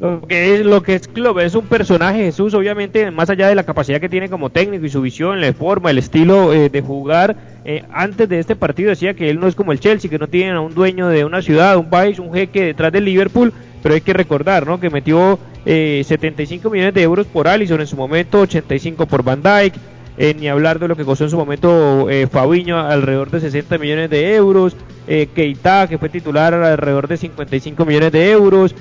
Lo 0.00 0.20
que 0.20 0.54
es 0.54 0.64
lo 0.64 0.80
que 0.80 0.94
es 0.94 1.08
Klopp 1.08 1.38
es 1.40 1.56
un 1.56 1.66
personaje 1.66 2.26
Jesús, 2.26 2.54
obviamente 2.54 3.10
más 3.10 3.30
allá 3.30 3.48
de 3.48 3.56
la 3.56 3.64
capacidad 3.64 4.00
que 4.00 4.08
tiene 4.08 4.28
como 4.28 4.50
técnico 4.50 4.86
y 4.86 4.90
su 4.90 5.00
visión, 5.00 5.40
la 5.40 5.52
forma, 5.52 5.90
el 5.90 5.98
estilo 5.98 6.52
eh, 6.52 6.68
de 6.68 6.80
jugar. 6.80 7.36
Eh, 7.64 7.82
antes 7.90 8.28
de 8.28 8.38
este 8.38 8.54
partido 8.54 8.90
decía 8.90 9.14
que 9.14 9.28
él 9.28 9.40
no 9.40 9.48
es 9.48 9.56
como 9.56 9.72
el 9.72 9.80
Chelsea, 9.80 10.08
que 10.08 10.18
no 10.18 10.28
tiene 10.28 10.52
a 10.52 10.60
un 10.60 10.72
dueño 10.72 11.08
de 11.08 11.24
una 11.24 11.42
ciudad, 11.42 11.76
un 11.76 11.90
país, 11.90 12.20
un 12.20 12.32
jeque 12.32 12.66
detrás 12.66 12.92
del 12.92 13.06
Liverpool, 13.06 13.52
pero 13.82 13.94
hay 13.96 14.00
que 14.00 14.12
recordar, 14.12 14.66
¿no? 14.68 14.78
Que 14.78 14.88
metió 14.88 15.38
eh, 15.66 16.02
75 16.06 16.70
millones 16.70 16.94
de 16.94 17.02
euros 17.02 17.26
por 17.26 17.48
Allison 17.48 17.80
en 17.80 17.86
su 17.86 17.96
momento, 17.96 18.40
85 18.40 19.06
por 19.06 19.24
Van 19.24 19.42
Dijk. 19.42 19.74
Eh, 20.20 20.34
ni 20.38 20.48
hablar 20.48 20.80
de 20.80 20.88
lo 20.88 20.96
que 20.96 21.04
costó 21.04 21.24
en 21.24 21.30
su 21.30 21.36
momento 21.36 22.10
eh, 22.10 22.26
Fabiño, 22.26 22.78
alrededor 22.78 23.30
de 23.30 23.40
60 23.40 23.78
millones 23.78 24.10
de 24.10 24.34
euros, 24.34 24.76
Keita, 25.06 25.86
que 25.88 25.96
fue 25.96 26.08
titular 26.08 26.52
alrededor 26.52 27.06
de 27.06 27.16
55 27.16 27.84
millones 27.84 28.12
de 28.12 28.30
euros, 28.30 28.74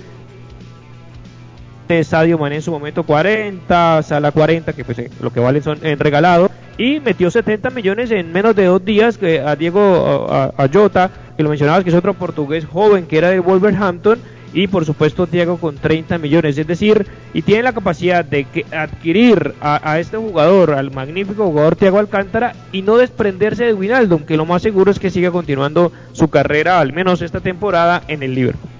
Sadio 2.03 2.37
Mané 2.37 2.55
en 2.57 2.61
su 2.61 2.71
momento 2.71 3.03
40, 3.03 4.03
Sala 4.03 4.31
40, 4.31 4.73
que 4.73 4.83
pues 4.83 4.99
eh, 4.99 5.09
lo 5.21 5.31
que 5.31 5.39
vale 5.39 5.61
son 5.61 5.79
en 5.83 5.99
regalado, 5.99 6.49
y 6.77 6.99
metió 6.99 7.31
70 7.31 7.69
millones 7.71 8.11
en 8.11 8.31
menos 8.31 8.55
de 8.55 8.65
dos 8.65 8.83
días 8.83 9.17
que 9.17 9.39
a 9.39 9.55
Diego 9.55 10.27
a, 10.29 10.69
Jota, 10.71 11.09
que 11.35 11.43
lo 11.43 11.49
mencionabas 11.49 11.83
que 11.83 11.89
es 11.89 11.95
otro 11.95 12.13
portugués 12.13 12.65
joven 12.65 13.07
que 13.07 13.17
era 13.17 13.29
de 13.29 13.39
Wolverhampton, 13.39 14.19
y 14.53 14.67
por 14.67 14.85
supuesto 14.85 15.25
Diego 15.25 15.57
con 15.57 15.75
30 15.75 16.17
millones, 16.17 16.57
es 16.57 16.67
decir, 16.67 17.05
y 17.33 17.41
tiene 17.41 17.63
la 17.63 17.73
capacidad 17.73 18.23
de 18.23 18.45
que 18.45 18.65
adquirir 18.75 19.53
a, 19.61 19.99
este 19.99 20.17
jugador, 20.17 20.73
al 20.73 20.91
magnífico 20.91 21.45
jugador 21.45 21.75
Thiago 21.75 21.99
Alcántara, 21.99 22.53
y 22.71 22.81
no 22.81 22.97
desprenderse 22.97 23.65
de 23.65 23.73
Winaldo, 23.73 24.25
que 24.25 24.37
lo 24.37 24.45
más 24.45 24.61
seguro 24.61 24.91
es 24.91 24.99
que 24.99 25.09
siga 25.09 25.31
continuando 25.31 25.91
su 26.13 26.29
carrera, 26.29 26.79
al 26.79 26.93
menos 26.93 27.21
esta 27.21 27.39
temporada, 27.39 28.03
en 28.07 28.23
el 28.23 28.35
Liverpool. 28.35 28.76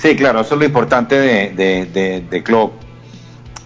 Sí, 0.00 0.16
claro, 0.16 0.40
eso 0.40 0.54
es 0.54 0.60
lo 0.60 0.64
importante 0.64 1.14
de, 1.20 1.50
de, 1.50 2.22
de, 2.22 2.42
Klopp. 2.42 2.72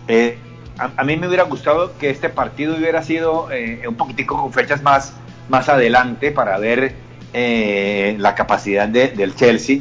Eh, 0.09 0.37
a, 0.79 1.05
mí 1.05 1.16
me 1.16 1.29
hubiera 1.29 1.44
gustado 1.44 1.97
que 1.97 2.11
este 2.11 2.29
partido 2.29 2.75
hubiera 2.77 3.05
sido 3.05 3.53
eh, 3.53 3.87
un 3.87 3.94
poquitico 3.94 4.37
con 4.42 4.53
fechas 4.53 4.83
más, 4.83 5.12
más 5.49 5.68
adelante 5.68 6.33
para 6.33 6.59
ver 6.59 6.92
eh, 7.33 8.16
la 8.18 8.35
capacidad 8.35 8.88
del 8.88 9.37
Chelsea. 9.37 9.79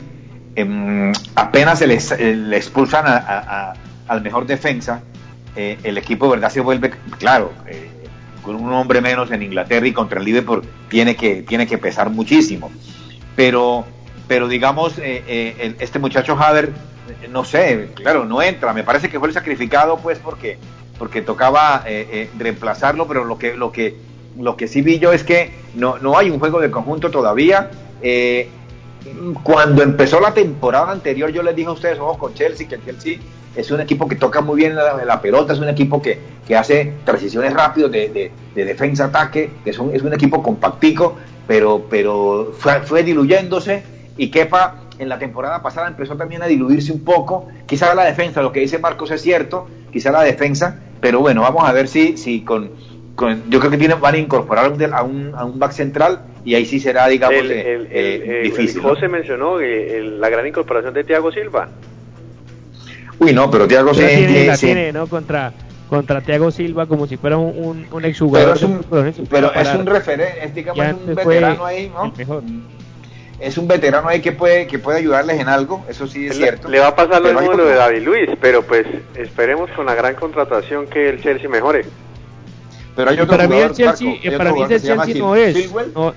Em, 0.55 1.11
apenas 1.33 1.79
se 1.79 1.87
le 1.87 2.55
expulsan 2.55 3.05
al 4.07 4.21
mejor 4.21 4.45
defensa, 4.45 5.01
el 5.55 5.97
equipo 5.97 6.29
verdad 6.29 6.51
se 6.51 6.61
vuelve, 6.61 6.91
claro, 7.17 7.51
con 8.43 8.57
un 8.57 8.71
hombre 8.73 9.01
menos 9.01 9.31
en 9.31 9.41
Inglaterra 9.41 9.87
y 9.87 9.91
contra 9.91 10.19
el 10.19 10.25
Liverpool 10.25 10.61
tiene 10.87 11.15
que, 11.15 11.41
tiene 11.41 11.65
que 11.65 11.79
pesar 11.79 12.11
muchísimo. 12.11 12.71
Pero 13.35 13.85
pero 14.27 14.47
digamos, 14.47 14.97
eh, 14.97 15.23
eh, 15.27 15.75
este 15.79 15.99
muchacho 15.99 16.37
Hader, 16.37 16.65
eh, 16.65 17.27
no 17.29 17.43
sé, 17.43 17.89
claro, 17.95 18.25
no 18.25 18.41
entra, 18.41 18.73
me 18.73 18.83
parece 18.83 19.09
que 19.09 19.19
fue 19.19 19.27
el 19.27 19.33
sacrificado 19.33 19.97
pues 19.97 20.19
porque, 20.19 20.57
porque 20.97 21.21
tocaba 21.21 21.83
reemplazarlo, 22.37 23.07
pero 23.07 23.25
lo 23.25 23.37
que, 23.37 23.55
lo, 23.55 23.71
que, 23.71 23.97
lo 24.37 24.55
que 24.55 24.67
sí 24.67 24.81
vi 24.81 24.99
yo 24.99 25.11
es 25.11 25.23
que 25.23 25.51
no, 25.75 25.97
no 25.99 26.17
hay 26.17 26.29
un 26.29 26.39
juego 26.39 26.61
de 26.61 26.71
conjunto 26.71 27.11
todavía. 27.11 27.69
cuando 29.43 29.83
empezó 29.83 30.19
la 30.19 30.33
temporada 30.33 30.91
anterior 30.91 31.31
yo 31.31 31.43
les 31.43 31.55
dije 31.55 31.67
a 31.67 31.73
ustedes, 31.73 31.99
ojo 31.99 32.17
con 32.17 32.33
Chelsea, 32.33 32.67
que 32.67 32.75
el 32.75 32.83
Chelsea 32.83 33.19
es 33.55 33.69
un 33.69 33.81
equipo 33.81 34.07
que 34.07 34.15
toca 34.15 34.41
muy 34.41 34.55
bien 34.55 34.75
la, 34.75 35.21
pelota, 35.21 35.53
es 35.53 35.59
un 35.59 35.69
equipo 35.69 36.01
que, 36.01 36.17
que 36.47 36.55
hace 36.55 36.93
transiciones 37.05 37.53
rápidas 37.53 37.91
de, 37.91 38.31
de, 38.55 38.65
defensa-ataque, 38.65 39.51
que 39.63 39.69
es 39.69 39.77
un, 39.77 39.93
es 39.93 40.01
un 40.01 40.13
equipo 40.13 40.41
compactico, 40.41 41.17
pero, 41.45 41.85
pero 41.89 42.53
fue, 42.57 42.81
fue 42.81 43.03
diluyéndose 43.03 43.83
y 44.17 44.29
Kepa 44.29 44.75
en 44.99 45.09
la 45.09 45.19
temporada 45.19 45.61
pasada 45.61 45.87
empezó 45.87 46.15
también 46.15 46.43
a 46.43 46.47
diluirse 46.47 46.91
un 46.91 47.03
poco. 47.03 47.47
Quizá 47.65 47.93
la 47.95 48.05
defensa, 48.05 48.41
lo 48.41 48.51
que 48.51 48.59
dice 48.59 48.79
Marcos 48.79 49.11
es 49.11 49.21
cierto, 49.21 49.67
quizá 49.91 50.11
la 50.11 50.23
defensa, 50.23 50.79
pero 51.01 51.19
bueno, 51.19 51.41
vamos 51.41 51.63
a 51.67 51.71
ver 51.71 51.87
si, 51.87 52.17
si 52.17 52.41
con, 52.41 52.71
yo 53.49 53.59
creo 53.59 53.71
que 53.71 53.77
tienen, 53.77 53.99
van 53.99 54.15
a 54.15 54.17
incorporar 54.17 54.65
a 54.65 55.03
un, 55.03 55.33
a 55.35 55.45
un 55.45 55.59
back 55.59 55.71
central 55.71 56.21
y 56.45 56.55
ahí 56.55 56.65
sí 56.65 56.79
será, 56.79 57.07
digamos, 57.07 57.39
el, 57.39 57.51
eh, 57.51 57.87
eh, 57.91 58.41
difícil. 58.43 58.81
José 58.81 59.07
mencionó 59.07 59.59
la 59.59 60.29
gran 60.29 60.47
incorporación 60.47 60.93
de 60.93 61.03
Thiago 61.03 61.31
Silva. 61.31 61.69
Uy, 63.19 63.33
no, 63.33 63.49
pero 63.49 63.67
Thiago 63.67 63.93
Silva 63.93 64.09
tiene, 64.09 64.57
tiene, 64.57 64.91
¿no? 64.91 65.07
Contra 65.07 65.53
contra 65.89 66.21
Thiago 66.21 66.49
Silva 66.49 66.87
como 66.87 67.05
si 67.05 67.17
fuera 67.17 67.37
un, 67.37 67.85
un, 67.91 68.05
exjugador. 68.05 68.57
Pero 68.59 69.05
es 69.05 69.19
un, 69.19 69.27
pero 69.27 69.53
es 69.53 69.75
un 69.75 69.85
referente, 69.85 70.43
es 70.43 70.55
digamos 70.55 70.83
un 71.05 71.13
veterano 71.13 71.65
ahí, 71.65 71.91
¿no? 71.93 72.11
Es 73.43 73.57
un 73.57 73.67
veterano 73.67 74.07
ahí 74.07 74.21
que 74.21 74.31
puede 74.31 74.67
que 74.67 74.79
puede 74.79 74.99
ayudarles 74.99 75.39
en 75.41 75.49
algo, 75.49 75.85
eso 75.89 76.07
sí 76.07 76.27
es 76.27 76.37
cierto. 76.37 76.69
Le 76.69 76.79
va 76.79 76.87
a 76.87 76.95
pasar 76.95 77.21
lo 77.21 77.33
mismo 77.33 77.57
de 77.57 77.75
David 77.75 78.03
Luis, 78.03 78.29
pero 78.39 78.63
pues 78.63 78.87
esperemos 79.15 79.69
con 79.71 79.85
la 79.85 79.95
gran 79.95 80.15
contratación 80.15 80.87
que 80.87 81.09
el 81.09 81.21
Chelsea 81.21 81.49
mejore. 81.49 81.85
Pero 82.95 83.09
hay 83.09 83.19
otro 83.19 83.35
para 83.35 83.47
mí 83.47 83.57
el 83.57 83.73
Chelsea, 83.73 84.37
para 84.37 84.53
mí 84.53 84.61
el 84.61 84.69
Chelsea 84.69 84.95
no 85.15 85.35
es. 85.35 85.73
no, 85.93 86.13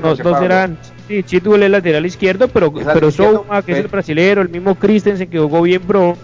no, 0.00 0.14
dos 0.14 0.42
eran 0.42 0.78
sí, 1.08 1.24
Chilwell 1.24 1.64
es 1.64 1.70
lateral 1.70 2.06
izquierdo, 2.06 2.46
pero 2.46 2.72
pero 2.72 3.10
Souma, 3.10 3.62
que 3.62 3.72
es 3.72 3.78
el 3.78 3.88
brasilero, 3.88 4.42
el 4.42 4.48
mismo 4.48 4.76
Christensen 4.76 5.28
que 5.28 5.38
jugó 5.38 5.62
bien 5.62 5.82
pro 5.82 6.16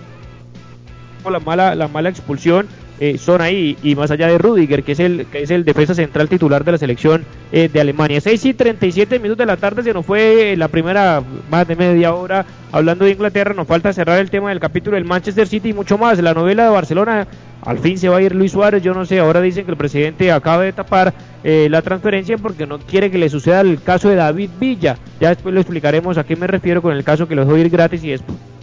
la 1.28 1.40
mala 1.40 1.74
la 1.74 1.88
mala 1.88 2.10
expulsión 2.10 2.68
eh, 3.00 3.18
son 3.18 3.40
ahí. 3.40 3.76
Y 3.82 3.94
más 3.94 4.10
allá 4.10 4.28
de 4.28 4.38
Rudiger 4.38 4.82
que 4.82 4.92
es 4.92 5.00
el 5.00 5.26
que 5.26 5.42
es 5.42 5.50
el 5.50 5.64
defensa 5.64 5.94
central 5.94 6.28
titular 6.28 6.64
de 6.64 6.72
la 6.72 6.78
selección 6.78 7.24
eh, 7.52 7.68
de 7.72 7.80
Alemania. 7.80 8.20
6 8.20 8.44
y 8.44 8.54
37 8.54 9.18
minutos 9.18 9.38
de 9.38 9.46
la 9.46 9.56
tarde 9.56 9.82
se 9.82 9.92
nos 9.92 10.06
fue 10.06 10.54
la 10.56 10.68
primera 10.68 11.22
más 11.50 11.66
de 11.66 11.76
media 11.76 12.14
hora 12.14 12.44
hablando 12.72 13.04
de 13.04 13.12
Inglaterra. 13.12 13.54
Nos 13.54 13.66
falta 13.66 13.92
cerrar 13.92 14.18
el 14.18 14.30
tema 14.30 14.50
del 14.50 14.60
capítulo 14.60 14.96
del 14.96 15.04
Manchester 15.04 15.46
City 15.46 15.70
y 15.70 15.72
mucho 15.72 15.98
más. 15.98 16.20
La 16.20 16.34
novela 16.34 16.64
de 16.64 16.70
Barcelona 16.70 17.26
al 17.62 17.78
fin 17.78 17.98
se 17.98 18.08
va 18.08 18.18
a 18.18 18.22
ir 18.22 18.34
Luis 18.34 18.52
Suárez. 18.52 18.82
Yo 18.82 18.94
no 18.94 19.04
sé 19.04 19.18
ahora 19.18 19.40
dicen 19.40 19.64
que 19.64 19.72
el 19.72 19.76
presidente 19.76 20.30
acaba 20.30 20.62
de 20.62 20.72
tapar 20.72 21.12
eh, 21.42 21.68
la 21.70 21.82
transferencia 21.82 22.38
porque 22.38 22.66
no 22.66 22.78
quiere 22.78 23.10
que 23.10 23.18
le 23.18 23.28
suceda 23.28 23.60
el 23.60 23.82
caso 23.82 24.08
de 24.08 24.16
David 24.16 24.50
Villa. 24.60 24.96
Ya 25.20 25.30
después 25.30 25.54
lo 25.54 25.60
explicaremos 25.60 26.18
a 26.18 26.24
qué 26.24 26.36
me 26.36 26.46
refiero 26.46 26.82
con 26.82 26.94
el 26.94 27.04
caso 27.04 27.26
que 27.26 27.34
los 27.34 27.46
doy 27.46 27.62
ir 27.62 27.70
gratis 27.70 28.04
y 28.04 28.10
después 28.10 28.53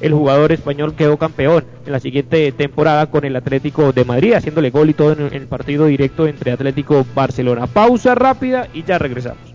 el 0.00 0.12
jugador 0.12 0.52
español 0.52 0.94
quedó 0.94 1.16
campeón 1.16 1.64
en 1.86 1.92
la 1.92 2.00
siguiente 2.00 2.52
temporada 2.52 3.06
con 3.06 3.24
el 3.24 3.36
Atlético 3.36 3.92
de 3.92 4.04
Madrid, 4.04 4.34
haciéndole 4.34 4.70
gol 4.70 4.90
y 4.90 4.94
todo 4.94 5.12
en 5.12 5.32
el 5.32 5.46
partido 5.46 5.86
directo 5.86 6.26
entre 6.26 6.52
Atlético 6.52 7.04
Barcelona. 7.14 7.66
Pausa 7.66 8.14
rápida 8.14 8.68
y 8.72 8.84
ya 8.84 8.98
regresamos. 8.98 9.54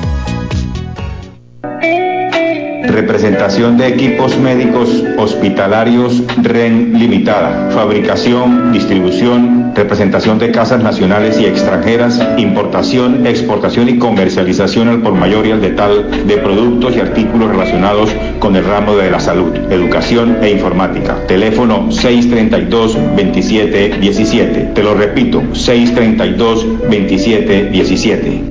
Representación 2.91 3.77
de 3.77 3.87
equipos 3.87 4.37
médicos 4.37 5.01
hospitalarios 5.17 6.21
REN 6.41 6.99
Limitada. 6.99 7.69
Fabricación, 7.71 8.73
distribución, 8.73 9.71
representación 9.73 10.37
de 10.39 10.51
casas 10.51 10.83
nacionales 10.83 11.39
y 11.39 11.45
extranjeras, 11.45 12.21
importación, 12.37 13.25
exportación 13.25 13.87
y 13.87 13.97
comercialización 13.97 14.89
al 14.89 15.01
por 15.01 15.13
mayor 15.13 15.47
y 15.47 15.51
al 15.51 15.61
detal 15.61 16.27
de 16.27 16.35
productos 16.37 16.97
y 16.97 16.99
artículos 16.99 17.49
relacionados 17.49 18.09
con 18.39 18.57
el 18.57 18.65
ramo 18.65 18.97
de 18.97 19.09
la 19.09 19.21
salud, 19.21 19.55
educación 19.71 20.39
e 20.41 20.51
informática. 20.51 21.15
Teléfono 21.27 21.87
632-2717. 21.89 24.73
Te 24.73 24.83
lo 24.83 24.95
repito, 24.95 25.41
632-2717. 25.53 28.50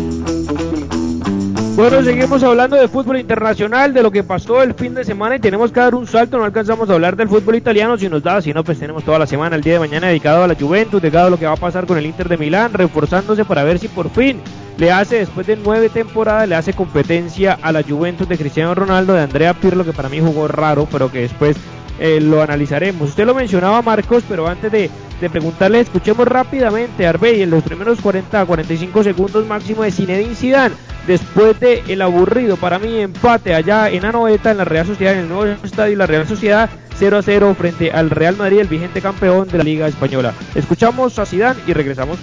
Bueno, 1.81 2.03
seguimos 2.03 2.43
hablando 2.43 2.75
de 2.75 2.87
fútbol 2.87 3.17
internacional, 3.17 3.91
de 3.91 4.03
lo 4.03 4.11
que 4.11 4.23
pasó 4.23 4.61
el 4.61 4.75
fin 4.75 4.93
de 4.93 5.03
semana 5.03 5.37
y 5.37 5.39
tenemos 5.39 5.71
que 5.71 5.79
dar 5.79 5.95
un 5.95 6.05
salto, 6.05 6.37
no 6.37 6.43
alcanzamos 6.43 6.87
a 6.87 6.93
hablar 6.93 7.15
del 7.15 7.27
fútbol 7.27 7.55
italiano 7.55 7.97
si 7.97 8.07
nos 8.07 8.21
da, 8.21 8.39
si 8.39 8.53
no, 8.53 8.63
pues 8.63 8.77
tenemos 8.77 9.03
toda 9.03 9.17
la 9.17 9.25
semana, 9.25 9.55
el 9.55 9.63
día 9.63 9.73
de 9.73 9.79
mañana 9.79 10.05
dedicado 10.05 10.43
a 10.43 10.47
la 10.47 10.53
Juventus, 10.53 11.01
dedicado 11.01 11.25
a 11.25 11.29
lo 11.31 11.39
que 11.39 11.47
va 11.47 11.53
a 11.53 11.57
pasar 11.57 11.87
con 11.87 11.97
el 11.97 12.05
Inter 12.05 12.29
de 12.29 12.37
Milán, 12.37 12.73
reforzándose 12.73 13.45
para 13.45 13.63
ver 13.63 13.79
si 13.79 13.87
por 13.87 14.11
fin 14.11 14.39
le 14.77 14.91
hace, 14.91 15.15
después 15.15 15.47
de 15.47 15.55
nueve 15.55 15.89
temporadas, 15.89 16.47
le 16.47 16.53
hace 16.53 16.73
competencia 16.73 17.57
a 17.59 17.71
la 17.71 17.81
Juventus 17.81 18.29
de 18.29 18.37
Cristiano 18.37 18.75
Ronaldo, 18.75 19.13
de 19.13 19.23
Andrea 19.23 19.55
Pirlo, 19.55 19.83
que 19.83 19.91
para 19.91 20.07
mí 20.07 20.19
jugó 20.19 20.47
raro, 20.47 20.87
pero 20.91 21.11
que 21.11 21.21
después 21.21 21.57
eh, 21.99 22.21
lo 22.21 22.43
analizaremos. 22.43 23.09
Usted 23.09 23.25
lo 23.25 23.33
mencionaba, 23.33 23.81
Marcos, 23.81 24.23
pero 24.29 24.47
antes 24.47 24.71
de, 24.71 24.91
preguntarle, 25.29 25.79
escuchemos 25.79 26.27
rápidamente 26.27 27.05
a 27.05 27.09
Arbey 27.09 27.41
en 27.41 27.49
los 27.49 27.63
primeros 27.63 28.01
40 28.01 28.45
45 28.45 29.03
segundos 29.03 29.45
máximo 29.47 29.83
de 29.83 29.91
Zinedine 29.91 30.35
Zidane 30.35 30.75
después 31.07 31.59
de 31.59 31.83
el 31.87 32.01
aburrido 32.01 32.57
para 32.57 32.79
mí 32.79 32.99
empate 32.99 33.53
allá 33.53 33.89
en 33.89 34.05
Anoeta 34.05 34.51
en 34.51 34.57
la 34.57 34.65
Real 34.65 34.85
Sociedad 34.85 35.13
en 35.13 35.21
el 35.21 35.29
nuevo 35.29 35.45
estadio 35.63 35.97
la 35.97 36.07
Real 36.07 36.27
Sociedad 36.27 36.69
0 36.97 37.17
a 37.17 37.21
0 37.21 37.55
frente 37.57 37.91
al 37.91 38.09
Real 38.09 38.35
Madrid 38.37 38.59
el 38.59 38.67
vigente 38.67 39.01
campeón 39.01 39.47
de 39.47 39.57
la 39.57 39.63
Liga 39.63 39.87
Española. 39.87 40.33
Escuchamos 40.55 41.17
a 41.19 41.25
Zidane 41.25 41.59
y 41.67 41.73
regresamos. 41.73 42.19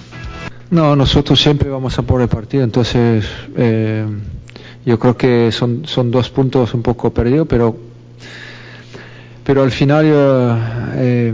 No 0.71 0.95
nosotros 0.95 1.41
siempre 1.41 1.69
vamos 1.69 1.97
a 1.97 2.03
por 2.03 2.21
el 2.21 2.27
partido 2.27 2.63
entonces 2.63 3.25
eh, 3.57 4.05
yo 4.85 4.99
creo 4.99 5.17
que 5.17 5.51
son 5.51 5.85
son 5.85 6.11
dos 6.11 6.29
puntos 6.29 6.73
un 6.73 6.81
poco 6.81 7.11
perdidos 7.11 7.47
pero 7.47 7.75
pero 9.43 9.63
al 9.63 9.71
final 9.71 10.05
eh, 10.07 11.33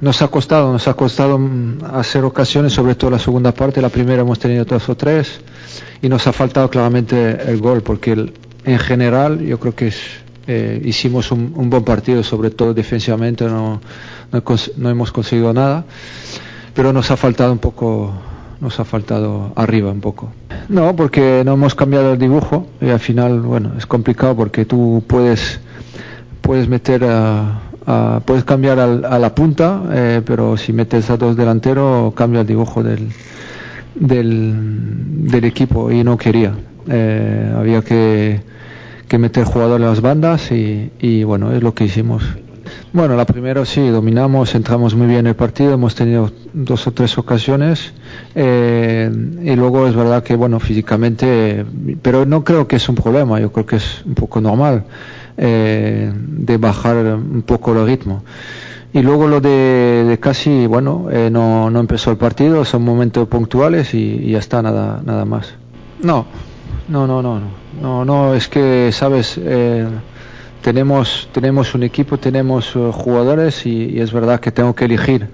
nos 0.00 0.22
ha 0.22 0.28
costado, 0.28 0.72
nos 0.72 0.86
ha 0.88 0.94
costado 0.94 1.40
hacer 1.92 2.24
ocasiones, 2.24 2.72
sobre 2.72 2.94
todo 2.94 3.10
la 3.10 3.18
segunda 3.18 3.52
parte, 3.52 3.82
la 3.82 3.88
primera 3.88 4.22
hemos 4.22 4.38
tenido 4.38 4.64
dos 4.64 4.88
o 4.88 4.96
tres 4.96 5.40
y 6.02 6.08
nos 6.08 6.26
ha 6.26 6.32
faltado 6.32 6.70
claramente 6.70 7.50
el 7.50 7.58
gol, 7.58 7.82
porque 7.82 8.32
en 8.64 8.78
general 8.78 9.40
yo 9.40 9.58
creo 9.58 9.74
que 9.74 9.92
eh, 10.46 10.80
hicimos 10.84 11.30
un, 11.32 11.68
buen 11.68 11.84
partido, 11.84 12.22
sobre 12.22 12.50
todo 12.50 12.74
defensivamente 12.74 13.44
no, 13.44 13.80
no, 14.32 14.90
hemos 14.90 15.12
conseguido 15.12 15.52
nada, 15.52 15.84
pero 16.74 16.92
nos 16.92 17.10
ha 17.10 17.16
faltado 17.16 17.52
un 17.52 17.58
poco, 17.58 18.12
nos 18.60 18.78
ha 18.80 18.84
faltado 18.84 19.52
arriba 19.56 19.90
un 19.90 20.00
poco. 20.00 20.30
No, 20.68 20.94
porque 20.94 21.42
no 21.44 21.54
hemos 21.54 21.74
cambiado 21.74 22.12
el 22.12 22.18
dibujo 22.18 22.66
y 22.80 22.88
al 22.88 23.00
final, 23.00 23.40
bueno, 23.40 23.72
es 23.76 23.86
complicado 23.86 24.36
porque 24.36 24.64
tú 24.64 25.02
puedes, 25.06 25.60
puedes 26.40 26.68
meter 26.68 27.04
a 27.04 27.60
puedes 28.24 28.44
cambiar 28.44 28.78
a 28.78 29.18
la 29.18 29.34
punta, 29.34 29.82
eh, 29.92 30.22
pero 30.24 30.56
si 30.56 30.72
metes 30.72 31.08
a 31.10 31.16
dos 31.16 31.36
delanteros 31.36 32.12
cambia 32.14 32.42
el 32.42 32.46
dibujo 32.46 32.82
del, 32.82 33.08
del, 33.94 35.44
equipo 35.44 35.90
y 35.90 36.04
no 36.04 36.16
quería. 36.16 36.52
Eh, 36.88 37.54
había 37.56 37.82
que, 37.82 38.40
que 39.06 39.18
meter 39.18 39.44
jugadores 39.44 39.84
en 39.84 39.90
las 39.90 40.00
bandas 40.00 40.52
y, 40.52 40.90
y 40.98 41.24
bueno, 41.24 41.52
es 41.52 41.62
lo 41.62 41.74
que 41.74 41.84
hicimos. 41.84 42.22
Bueno, 42.92 43.16
la 43.16 43.24
primera 43.24 43.64
sí, 43.64 43.88
dominamos, 43.88 44.54
entramos 44.54 44.94
muy 44.94 45.06
bien 45.06 45.20
en 45.20 45.28
el 45.28 45.36
partido, 45.36 45.72
hemos 45.72 45.94
tenido 45.94 46.30
dos 46.52 46.86
o 46.86 46.92
tres 46.92 47.16
ocasiones 47.16 47.92
eh, 48.34 49.10
y 49.42 49.56
luego 49.56 49.86
es 49.86 49.94
verdad 49.94 50.22
que, 50.22 50.36
bueno, 50.36 50.60
físicamente, 50.60 51.64
pero 52.02 52.26
no 52.26 52.44
creo 52.44 52.68
que 52.68 52.76
es 52.76 52.88
un 52.88 52.94
problema, 52.96 53.40
yo 53.40 53.50
creo 53.50 53.64
que 53.64 53.76
es 53.76 54.02
un 54.04 54.14
poco 54.14 54.42
normal 54.42 54.84
eh, 55.38 56.12
de 56.14 56.56
bajar 56.58 56.96
un 56.96 57.42
poco 57.42 57.72
el 57.72 57.86
ritmo. 57.86 58.24
Y 58.92 59.02
luego 59.02 59.28
lo 59.28 59.40
de, 59.40 60.18
casi, 60.20 60.66
bueno, 60.66 61.08
eh, 61.10 61.28
no, 61.30 61.70
no 61.70 61.80
empezó 61.80 62.10
el 62.10 62.16
partido, 62.16 62.64
son 62.64 62.82
momentos 62.82 63.28
puntuales 63.28 63.94
y, 63.94 63.98
y, 63.98 64.32
ya 64.32 64.38
está, 64.38 64.62
nada, 64.62 65.00
nada 65.04 65.24
más. 65.24 65.54
No, 66.02 66.26
no, 66.88 67.06
no, 67.06 67.22
no, 67.22 67.40
no, 67.80 68.04
no, 68.04 68.34
es 68.34 68.48
que, 68.48 68.90
sabes, 68.92 69.40
tenemos, 70.62 71.28
tenemos 71.32 71.74
un 71.74 71.82
equipo, 71.82 72.18
tenemos 72.18 72.72
jugadores 72.92 73.64
y, 73.66 74.00
es 74.00 74.12
verdad 74.12 74.40
que 74.40 74.50
tengo 74.50 74.74
que 74.74 74.86
elegir. 74.86 75.28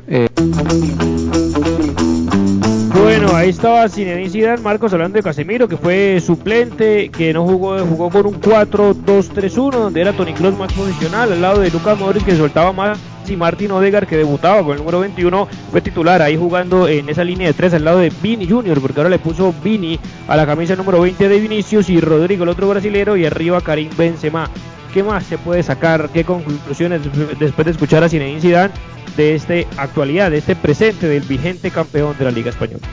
Ahí 3.35 3.51
estaba 3.51 3.89
Zinedine 3.89 4.31
Zidane, 4.31 4.63
Marcos 4.63 4.93
hablando 4.93 5.17
de 5.17 5.23
Casemiro, 5.23 5.67
que 5.67 5.77
fue 5.77 6.21
suplente, 6.25 7.09
que 7.09 7.33
no 7.33 7.45
jugó, 7.45 7.77
jugó 7.85 8.09
con 8.09 8.27
un 8.27 8.41
4-2-3-1, 8.41 9.73
donde 9.73 10.01
era 10.01 10.13
Tony 10.13 10.33
Kroos 10.33 10.57
más 10.57 10.73
posicional, 10.73 11.33
al 11.33 11.43
lado 11.43 11.61
de 11.61 11.71
Lucas 11.71 11.99
Modric 11.99 12.25
que 12.25 12.37
soltaba 12.37 12.73
más 12.73 12.99
y 13.29 13.37
Martin 13.37 13.73
Odegar 13.73 14.07
que 14.07 14.17
debutaba 14.17 14.63
con 14.63 14.73
el 14.73 14.79
número 14.79 15.01
21 15.01 15.49
fue 15.71 15.81
titular 15.81 16.21
ahí 16.23 16.37
jugando 16.37 16.87
en 16.87 17.09
esa 17.09 17.25
línea 17.25 17.49
de 17.49 17.55
tres 17.55 17.73
al 17.73 17.85
lado 17.85 17.99
de 17.99 18.13
Vini 18.23 18.47
Junior 18.47 18.81
porque 18.81 19.01
ahora 19.01 19.09
le 19.09 19.19
puso 19.19 19.55
Vini 19.65 19.99
a 20.29 20.37
la 20.37 20.45
camisa 20.45 20.77
número 20.77 21.01
20 21.01 21.27
de 21.27 21.41
Vinicius 21.41 21.89
y 21.89 22.01
Rodrigo 22.01 22.45
el 22.45 22.51
otro 22.51 22.69
brasilero 22.69 23.17
y 23.17 23.25
arriba 23.25 23.63
Karim 23.63 23.89
Benzema 23.97 24.51
¿Qué 24.93 25.03
más 25.03 25.25
se 25.25 25.39
puede 25.39 25.63
sacar? 25.63 26.11
¿Qué 26.11 26.23
conclusiones 26.23 27.01
después 27.41 27.65
de 27.65 27.73
escuchar 27.73 28.05
a 28.05 28.09
Zinedine 28.11 28.41
Zidane 28.41 28.75
de 29.17 29.35
esta 29.35 29.55
actualidad, 29.77 30.31
de 30.31 30.39
este 30.39 30.55
presente 30.55 31.09
del 31.09 31.23
vigente 31.23 31.71
campeón 31.71 32.15
de 32.17 32.25
la 32.27 32.31
Liga 32.31 32.51
Española? 32.51 32.87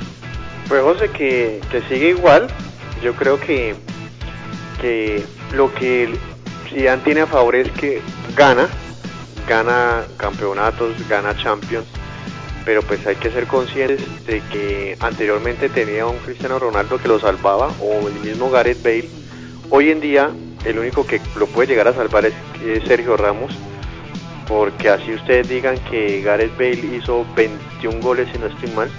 Pues 0.72 0.84
José, 0.84 1.09
que, 1.09 1.59
sigue 1.89 2.11
igual. 2.11 2.47
Yo 3.03 3.13
creo 3.13 3.38
que, 3.38 3.76
que 4.80 5.22
lo 5.51 5.74
que 5.76 6.15
Zidane 6.69 7.01
tiene 7.03 7.19
a 7.19 7.28
favor 7.28 7.57
es 7.57 7.69
que 7.72 8.01
gana, 8.38 8.69
gana 9.49 10.05
campeonatos, 10.15 10.93
gana 11.09 11.36
Champions, 11.36 11.88
pero 12.63 12.84
pues 12.84 13.05
hay 13.05 13.17
que 13.17 13.30
ser 13.32 13.47
conscientes 13.47 14.26
de 14.26 14.41
que 14.49 14.95
anteriormente 15.01 15.67
tenía 15.67 16.05
un 16.05 16.17
Cristiano 16.19 16.57
Ronaldo 16.57 16.99
que 16.99 17.09
lo 17.09 17.19
salvaba 17.19 17.74
o 17.82 18.07
el 18.07 18.13
mismo 18.26 18.49
Gareth 18.49 18.82
Bale. 18.82 19.09
Hoy 19.72 19.89
en 19.89 19.99
día 19.99 20.30
el 20.63 20.80
único 20.80 21.05
que 21.05 21.19
lo 21.36 21.47
puede 21.47 21.67
llegar 21.67 21.89
a 21.89 21.93
salvar 21.93 22.26
es, 22.26 22.34
Sergio 22.88 23.17
Ramos, 23.17 23.51
porque 24.47 24.88
así 24.88 25.15
ustedes 25.15 25.49
digan 25.49 25.78
que 25.89 26.22
Gareth 26.22 26.57
Bale 26.57 26.95
hizo 26.95 27.26
21 27.36 27.99
goles 27.99 28.30
y 28.34 28.38
no 28.38 28.45
estoy 28.45 28.72
mal, 28.72 28.89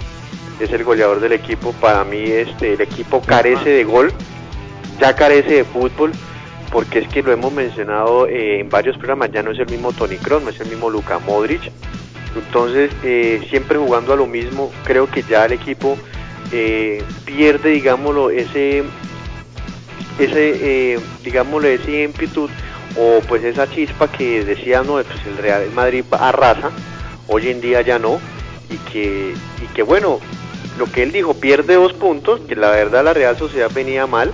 es 0.59 0.71
el 0.71 0.83
goleador 0.83 1.19
del 1.19 1.33
equipo. 1.33 1.73
Para 1.73 2.03
mí 2.03 2.23
este 2.23 2.73
el 2.73 2.81
equipo 2.81 3.21
carece 3.21 3.69
de 3.69 3.83
gol, 3.83 4.11
ya 4.99 5.15
carece 5.15 5.55
de 5.55 5.63
fútbol, 5.63 6.11
porque 6.71 6.99
es 6.99 7.07
que 7.07 7.21
lo 7.21 7.31
hemos 7.31 7.53
mencionado 7.53 8.27
eh, 8.27 8.59
en 8.59 8.69
varios 8.69 8.97
programas, 8.97 9.31
ya 9.31 9.43
no 9.43 9.51
es 9.51 9.59
el 9.59 9.69
mismo 9.69 9.93
Tony 9.93 10.17
Kroos, 10.17 10.43
no 10.43 10.49
es 10.49 10.59
el 10.59 10.67
mismo 10.67 10.89
Luka 10.89 11.19
Modric. 11.19 11.71
Entonces, 12.35 12.91
eh, 13.03 13.45
siempre 13.49 13.77
jugando 13.77 14.13
a 14.13 14.15
lo 14.15 14.25
mismo, 14.25 14.71
creo 14.83 15.07
que 15.07 15.21
ya 15.21 15.45
el 15.45 15.53
equipo 15.53 15.97
eh, 16.51 17.03
pierde, 17.25 17.69
digámoslo, 17.69 18.31
ese 18.31 18.83
ese, 20.19 20.99
digámosle, 21.23 21.75
ese 21.75 22.03
ímpetu 22.03 22.49
o 22.97 23.21
pues 23.27 23.43
esa 23.43 23.69
chispa 23.69 24.07
que 24.07 24.43
decía, 24.43 24.83
no, 24.83 24.93
pues 24.93 25.25
el 25.25 25.37
Real 25.37 25.69
Madrid 25.73 26.03
arrasa, 26.11 26.71
hoy 27.27 27.49
en 27.49 27.61
día 27.61 27.81
ya 27.81 27.97
no, 27.97 28.19
y 28.69 28.77
que, 28.91 29.33
y 29.61 29.73
que 29.73 29.83
bueno, 29.83 30.19
lo 30.77 30.85
que 30.85 31.03
él 31.03 31.11
dijo, 31.11 31.35
pierde 31.35 31.75
dos 31.75 31.93
puntos, 31.93 32.41
que 32.41 32.55
la 32.55 32.71
verdad 32.71 33.03
la 33.03 33.13
Real 33.13 33.37
Sociedad 33.37 33.69
venía 33.73 34.07
mal, 34.07 34.31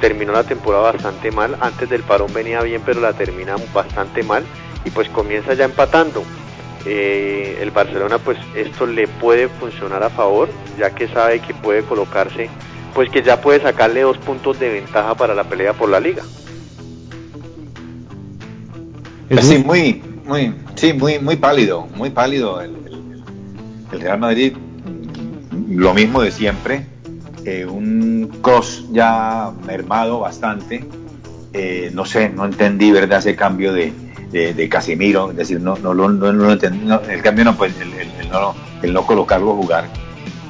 terminó 0.00 0.32
la 0.32 0.44
temporada 0.44 0.92
bastante 0.92 1.30
mal, 1.30 1.56
antes 1.60 1.88
del 1.88 2.02
parón 2.02 2.32
venía 2.32 2.62
bien, 2.62 2.82
pero 2.84 3.00
la 3.00 3.12
termina 3.12 3.56
bastante 3.72 4.22
mal, 4.22 4.44
y 4.84 4.90
pues 4.90 5.08
comienza 5.08 5.54
ya 5.54 5.64
empatando. 5.64 6.22
Eh, 6.86 7.58
el 7.62 7.70
Barcelona 7.70 8.18
pues 8.18 8.36
esto 8.54 8.86
le 8.86 9.08
puede 9.08 9.48
funcionar 9.48 10.02
a 10.02 10.10
favor, 10.10 10.48
ya 10.78 10.94
que 10.94 11.08
sabe 11.08 11.40
que 11.40 11.54
puede 11.54 11.82
colocarse 11.82 12.50
pues 12.94 13.10
que 13.10 13.22
ya 13.22 13.40
puede 13.40 13.60
sacarle 13.60 14.02
dos 14.02 14.16
puntos 14.18 14.58
de 14.60 14.68
ventaja 14.68 15.14
para 15.14 15.34
la 15.34 15.44
pelea 15.44 15.72
por 15.72 15.90
la 15.90 16.00
liga. 16.00 16.22
Sí, 19.40 19.58
muy, 19.58 20.02
muy, 20.24 20.54
sí, 20.76 20.92
muy, 20.92 21.18
muy 21.18 21.36
pálido, 21.36 21.88
muy 21.96 22.10
pálido 22.10 22.60
el, 22.60 22.83
Real 24.00 24.18
Madrid. 24.18 24.54
Lo 25.68 25.94
mismo 25.94 26.22
de 26.22 26.30
siempre, 26.30 26.86
eh, 27.44 27.66
un 27.66 28.38
cross 28.40 28.86
ya 28.92 29.52
mermado 29.66 30.20
bastante. 30.20 30.84
Eh, 31.52 31.90
no 31.92 32.04
sé, 32.04 32.28
no 32.30 32.44
entendí, 32.44 32.90
¿verdad? 32.90 33.18
Ese 33.18 33.36
cambio 33.36 33.72
de, 33.72 33.92
de, 34.30 34.68
Casemiro, 34.68 35.30
es 35.30 35.36
decir, 35.36 35.60
no, 35.60 35.76
no, 35.76 35.94
no, 35.94 36.08
no, 36.08 36.52
entendí, 36.52 36.90
el 37.08 37.22
cambio 37.22 37.44
no, 37.44 37.56
pues 37.56 37.72
el, 37.80 38.30
no, 38.30 38.54
el 38.82 38.92
no 38.92 39.06
colocarlo 39.06 39.52
a 39.52 39.54
jugar 39.54 39.84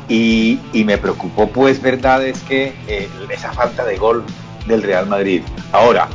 y, 0.08 0.58
me 0.72 0.96
preocupó, 0.96 1.48
pues, 1.48 1.82
verdad, 1.82 2.24
es 2.24 2.40
que 2.40 2.72
eh, 2.88 3.08
esa 3.30 3.52
falta 3.52 3.84
de 3.84 3.96
gol 3.96 4.24
del 4.66 4.82
Real 4.82 5.06
Madrid. 5.06 5.42
Ahora, 5.72 6.08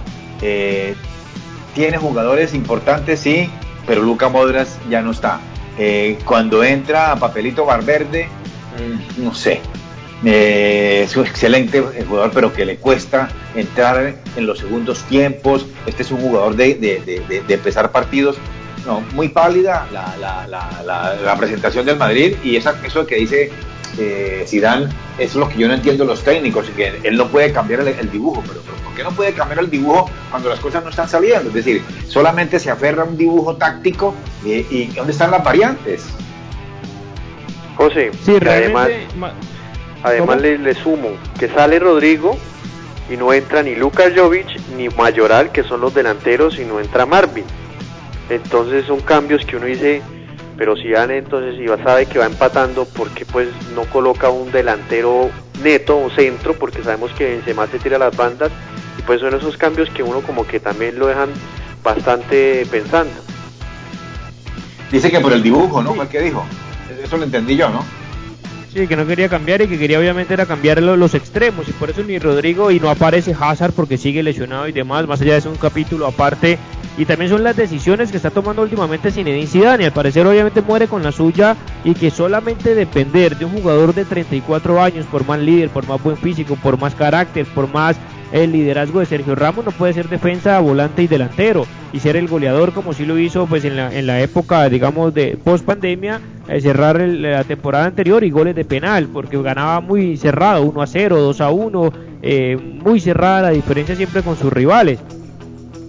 tiene 1.76 1.98
jugadores 1.98 2.54
importantes, 2.56 3.20
sí, 3.20 3.50
pero 3.86 4.02
Luca 4.02 4.30
Modras 4.30 4.80
ya 4.90 5.02
no 5.02 5.12
está. 5.12 5.40
Eh, 5.80 6.20
cuando 6.26 6.64
entra 6.64 7.16
Papelito 7.16 7.66
Barberde, 7.66 8.28
mm, 8.28 9.24
no 9.24 9.34
sé, 9.34 9.62
es 10.24 11.16
un 11.16 11.26
excelente 11.26 11.82
jugador, 12.08 12.32
pero 12.34 12.54
que 12.54 12.66
le 12.66 12.76
cuesta 12.76 13.30
entrar 13.56 14.16
en 14.36 14.46
los 14.46 14.60
segundos 14.60 15.02
tiempos. 15.06 15.66
Este 15.88 16.04
es 16.04 16.12
un 16.12 16.20
jugador 16.20 16.56
de, 16.58 16.76
de 16.76 17.54
empezar 17.54 17.92
partidos 17.92 18.38
no, 18.86 19.02
muy 19.14 19.30
pálida 19.30 19.88
la, 19.92 20.16
la, 20.20 21.16
la, 21.24 21.38
presentación 21.38 21.86
del 21.86 21.98
Madrid 21.98 22.36
y 22.44 22.56
esa, 22.56 22.76
eso 22.86 23.06
que 23.06 23.16
dice 23.16 23.52
eh, 23.98 24.46
Zidane 24.48 24.88
es 25.18 25.36
lo 25.36 25.50
que 25.50 25.58
yo 25.58 25.68
no 25.68 25.74
entiendo 25.74 26.06
los 26.06 26.24
técnicos 26.24 26.70
que 26.76 27.00
él 27.04 27.18
no 27.18 27.28
puede 27.28 27.52
cambiar 27.52 27.82
el, 27.82 28.12
dibujo, 28.12 28.44
pero, 28.48 28.62
¿por 28.62 28.76
qué 29.00 29.04
no 29.06 29.12
puede 29.12 29.34
cambiar 29.34 29.60
el 29.60 29.70
dibujo 29.70 30.10
cuando 30.30 30.50
las 30.50 30.60
cosas 30.60 30.84
no 30.84 30.90
están 30.90 31.08
saliendo? 31.08 31.48
Es 31.48 31.54
decir, 31.54 31.82
solamente 32.08 32.60
se 32.60 32.70
aferra 32.70 33.04
a 33.04 33.06
un 33.06 33.18
dibujo 33.18 33.56
táctico 33.56 34.14
eh, 34.46 34.66
y 34.70 34.88
¿dónde 34.88 35.14
están 35.14 35.32
las 35.32 35.42
variantes? 35.42 36.06
José, 37.78 38.12
sí, 38.26 38.38
además, 38.42 38.90
además 40.04 40.42
le, 40.42 40.58
le, 40.58 40.74
sumo 40.76 41.12
que 41.40 41.48
sale 41.48 41.80
Rodrigo 41.80 42.38
y 43.10 43.16
no 43.16 43.32
entra 43.32 43.64
ni 43.64 43.74
Lucas 43.74 44.12
Jovic 44.14 44.48
ni 44.76 44.90
Mayoral, 44.90 45.54
que 45.54 45.64
son 45.64 45.80
los 45.80 45.94
delanteros, 45.94 46.60
y 46.60 46.66
no 46.66 46.82
entra 46.82 47.06
Marvin. 47.06 47.46
Entonces 48.30 48.86
son 48.86 49.00
cambios 49.00 49.46
que 49.46 49.56
uno 49.56 49.66
dice, 49.66 50.02
pero 50.58 50.76
si 50.76 50.90
dan 50.90 51.10
entonces 51.12 51.56
si 51.56 51.66
sabe 51.84 52.06
que 52.06 52.20
va 52.20 52.26
empatando, 52.26 52.84
¿por 52.84 53.10
qué 53.12 53.26
pues 53.26 53.48
no 53.74 53.84
coloca 53.86 54.28
un 54.28 54.52
delantero 54.52 55.30
neto 55.64 55.98
o 55.98 56.10
centro? 56.10 56.54
Porque 56.54 56.84
sabemos 56.84 57.12
que 57.14 57.30
Benzema 57.30 57.66
se 57.68 57.80
tira 57.80 57.98
las 57.98 58.16
bandas 58.18 58.52
y 59.00 59.02
pues 59.02 59.22
son 59.22 59.34
esos 59.34 59.56
cambios 59.56 59.90
que 59.90 60.04
uno 60.04 60.20
como 60.20 60.46
que 60.46 60.60
también 60.60 61.00
lo 61.00 61.08
dejan 61.08 61.30
bastante 61.84 62.66
pensando. 62.70 63.14
Dice 64.92 65.10
que 65.10 65.22
por 65.22 65.32
el 65.32 65.42
dibujo, 65.42 65.82
¿no? 65.82 65.96
¿Qué 66.10 66.20
dijo? 66.20 66.46
Eso 67.02 67.16
lo 67.16 67.24
entendí 67.24 67.56
yo, 67.56 67.70
¿no? 67.70 67.86
Sí, 68.74 68.88
que 68.88 68.96
no 68.96 69.08
quería 69.08 69.30
cambiar 69.30 69.62
y 69.62 69.68
que 69.68 69.80
quería 69.80 70.00
obviamente 70.00 70.34
era 70.34 70.46
cambiar 70.46 70.82
los, 70.84 71.14
extremos 71.16 71.68
y 71.68 71.72
por 71.72 71.90
eso 71.90 72.04
ni 72.04 72.20
Rodrigo 72.20 72.70
y 72.70 72.80
no 72.80 72.90
aparece 72.90 73.36
Hazard 73.40 73.72
porque 73.72 73.98
sigue 73.98 74.22
lesionado 74.22 74.68
y 74.68 74.74
demás, 74.74 75.08
más 75.08 75.22
allá 75.22 75.34
de 75.34 75.40
eso 75.40 75.50
un 75.50 75.56
capítulo 75.56 76.06
aparte 76.06 76.60
y 76.96 77.06
también 77.06 77.32
son 77.32 77.44
las 77.44 77.56
decisiones 77.56 78.12
que 78.12 78.18
está 78.18 78.30
tomando 78.30 78.62
últimamente 78.62 79.10
Zinedine 79.10 79.48
Zidane 79.48 79.84
y 79.84 79.86
al 79.88 79.94
parecer 79.94 80.28
obviamente 80.28 80.62
muere 80.62 80.88
con 80.88 81.02
la 81.02 81.12
suya 81.12 81.56
y 81.84 81.96
que 81.96 82.12
solamente 82.12 82.76
depender 82.76 83.38
de 83.38 83.46
un 83.46 83.54
jugador 83.54 83.96
de 83.96 84.06
34 84.06 84.84
años 84.84 85.08
por 85.08 85.26
más 85.26 85.40
líder, 85.40 85.70
por 85.70 85.88
más 85.88 86.04
buen 86.04 86.18
físico, 86.18 86.56
por 86.56 86.80
más 86.80 86.94
carácter, 86.94 87.48
por 87.48 87.74
más 87.74 87.98
el 88.32 88.52
liderazgo 88.52 89.00
de 89.00 89.06
Sergio 89.06 89.36
Ramos 89.36 89.66
no 89.66 89.72
puede 89.72 89.94
ser 89.94 90.08
defensa, 90.10 90.60
volante 90.60 91.04
y 91.04 91.08
delantero 91.08 91.66
y 91.92 92.00
ser 92.00 92.16
el 92.16 92.28
goleador 92.28 92.74
como 92.74 92.94
sí 92.94 93.06
lo 93.06 93.18
hizo 93.18 93.48
pues 93.48 93.66
en 93.66 93.76
la, 93.76 93.94
en 93.94 94.06
la 94.06 94.22
época 94.22 94.70
digamos 94.70 95.14
de 95.14 95.38
post 95.44 95.66
pandemia 95.66 96.22
eh, 96.48 96.62
cerrar 96.62 97.00
la 97.00 97.44
temporada 97.44 97.86
anterior 97.86 98.24
y 98.24 98.30
goles 98.30 98.56
de 98.56 98.66
penal 98.66 99.08
porque 99.12 99.42
ganaba 99.42 99.82
muy 99.82 100.16
cerrado 100.18 100.64
1 100.64 100.82
a 100.82 100.88
0 100.88 101.18
2 101.18 101.42
a 101.42 101.50
1 101.50 101.94
eh, 102.22 102.58
muy 102.84 103.00
cerrada 103.00 103.44
la 103.44 103.50
diferencia 103.50 103.96
siempre 103.96 104.22
con 104.22 104.38
sus 104.38 104.52
rivales. 104.52 105.00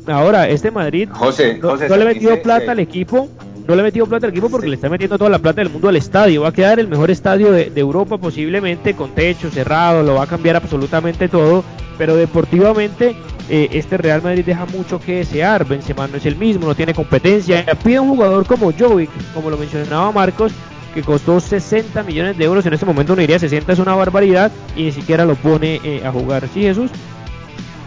Ahora, 0.06 0.48
este 0.48 0.70
Madrid 0.70 1.08
José, 1.10 1.58
no, 1.60 1.70
José, 1.70 1.88
no 1.88 1.96
le 1.96 2.04
metió 2.04 2.40
plata 2.40 2.72
al 2.72 2.78
equipo, 2.78 3.28
no 3.66 3.74
le 3.74 3.82
metió 3.82 4.06
plata 4.06 4.26
al 4.26 4.32
equipo 4.32 4.50
porque 4.50 4.68
le 4.68 4.76
está 4.76 4.88
metiendo 4.88 5.18
toda 5.18 5.30
la 5.30 5.38
plata 5.38 5.60
del 5.60 5.70
mundo 5.70 5.88
al 5.88 5.96
estadio. 5.96 6.42
Va 6.42 6.48
a 6.48 6.52
quedar 6.52 6.80
el 6.80 6.88
mejor 6.88 7.10
estadio 7.10 7.52
de, 7.52 7.70
de 7.70 7.80
Europa 7.80 8.18
posiblemente 8.18 8.94
con 8.94 9.14
techo 9.14 9.50
cerrado, 9.50 10.02
lo 10.02 10.14
va 10.14 10.24
a 10.24 10.26
cambiar 10.26 10.56
absolutamente 10.56 11.28
todo, 11.28 11.64
pero 11.98 12.16
deportivamente 12.16 13.16
eh, 13.50 13.68
este 13.72 13.96
Real 13.96 14.22
Madrid 14.22 14.44
deja 14.44 14.64
mucho 14.66 15.00
que 15.00 15.16
desear. 15.16 15.66
Benzema 15.66 16.06
no 16.06 16.16
es 16.16 16.24
el 16.24 16.36
mismo, 16.36 16.66
no 16.66 16.74
tiene 16.74 16.94
competencia. 16.94 17.66
Pide 17.82 17.98
un 17.98 18.10
jugador 18.10 18.46
como 18.46 18.72
Jovic, 18.72 19.10
como 19.34 19.50
lo 19.50 19.58
mencionaba 19.58 20.12
Marcos, 20.12 20.52
que 20.94 21.02
costó 21.02 21.40
60 21.40 22.02
millones 22.04 22.38
de 22.38 22.44
euros. 22.44 22.64
En 22.66 22.74
este 22.74 22.86
momento 22.86 23.12
uno 23.12 23.20
diría 23.20 23.38
60 23.38 23.72
es 23.72 23.78
una 23.80 23.94
barbaridad 23.96 24.52
y 24.76 24.84
ni 24.84 24.92
siquiera 24.92 25.24
lo 25.24 25.34
pone 25.34 25.80
eh, 25.82 26.02
a 26.06 26.12
jugar. 26.12 26.48
¿Sí, 26.54 26.62
Jesús? 26.62 26.90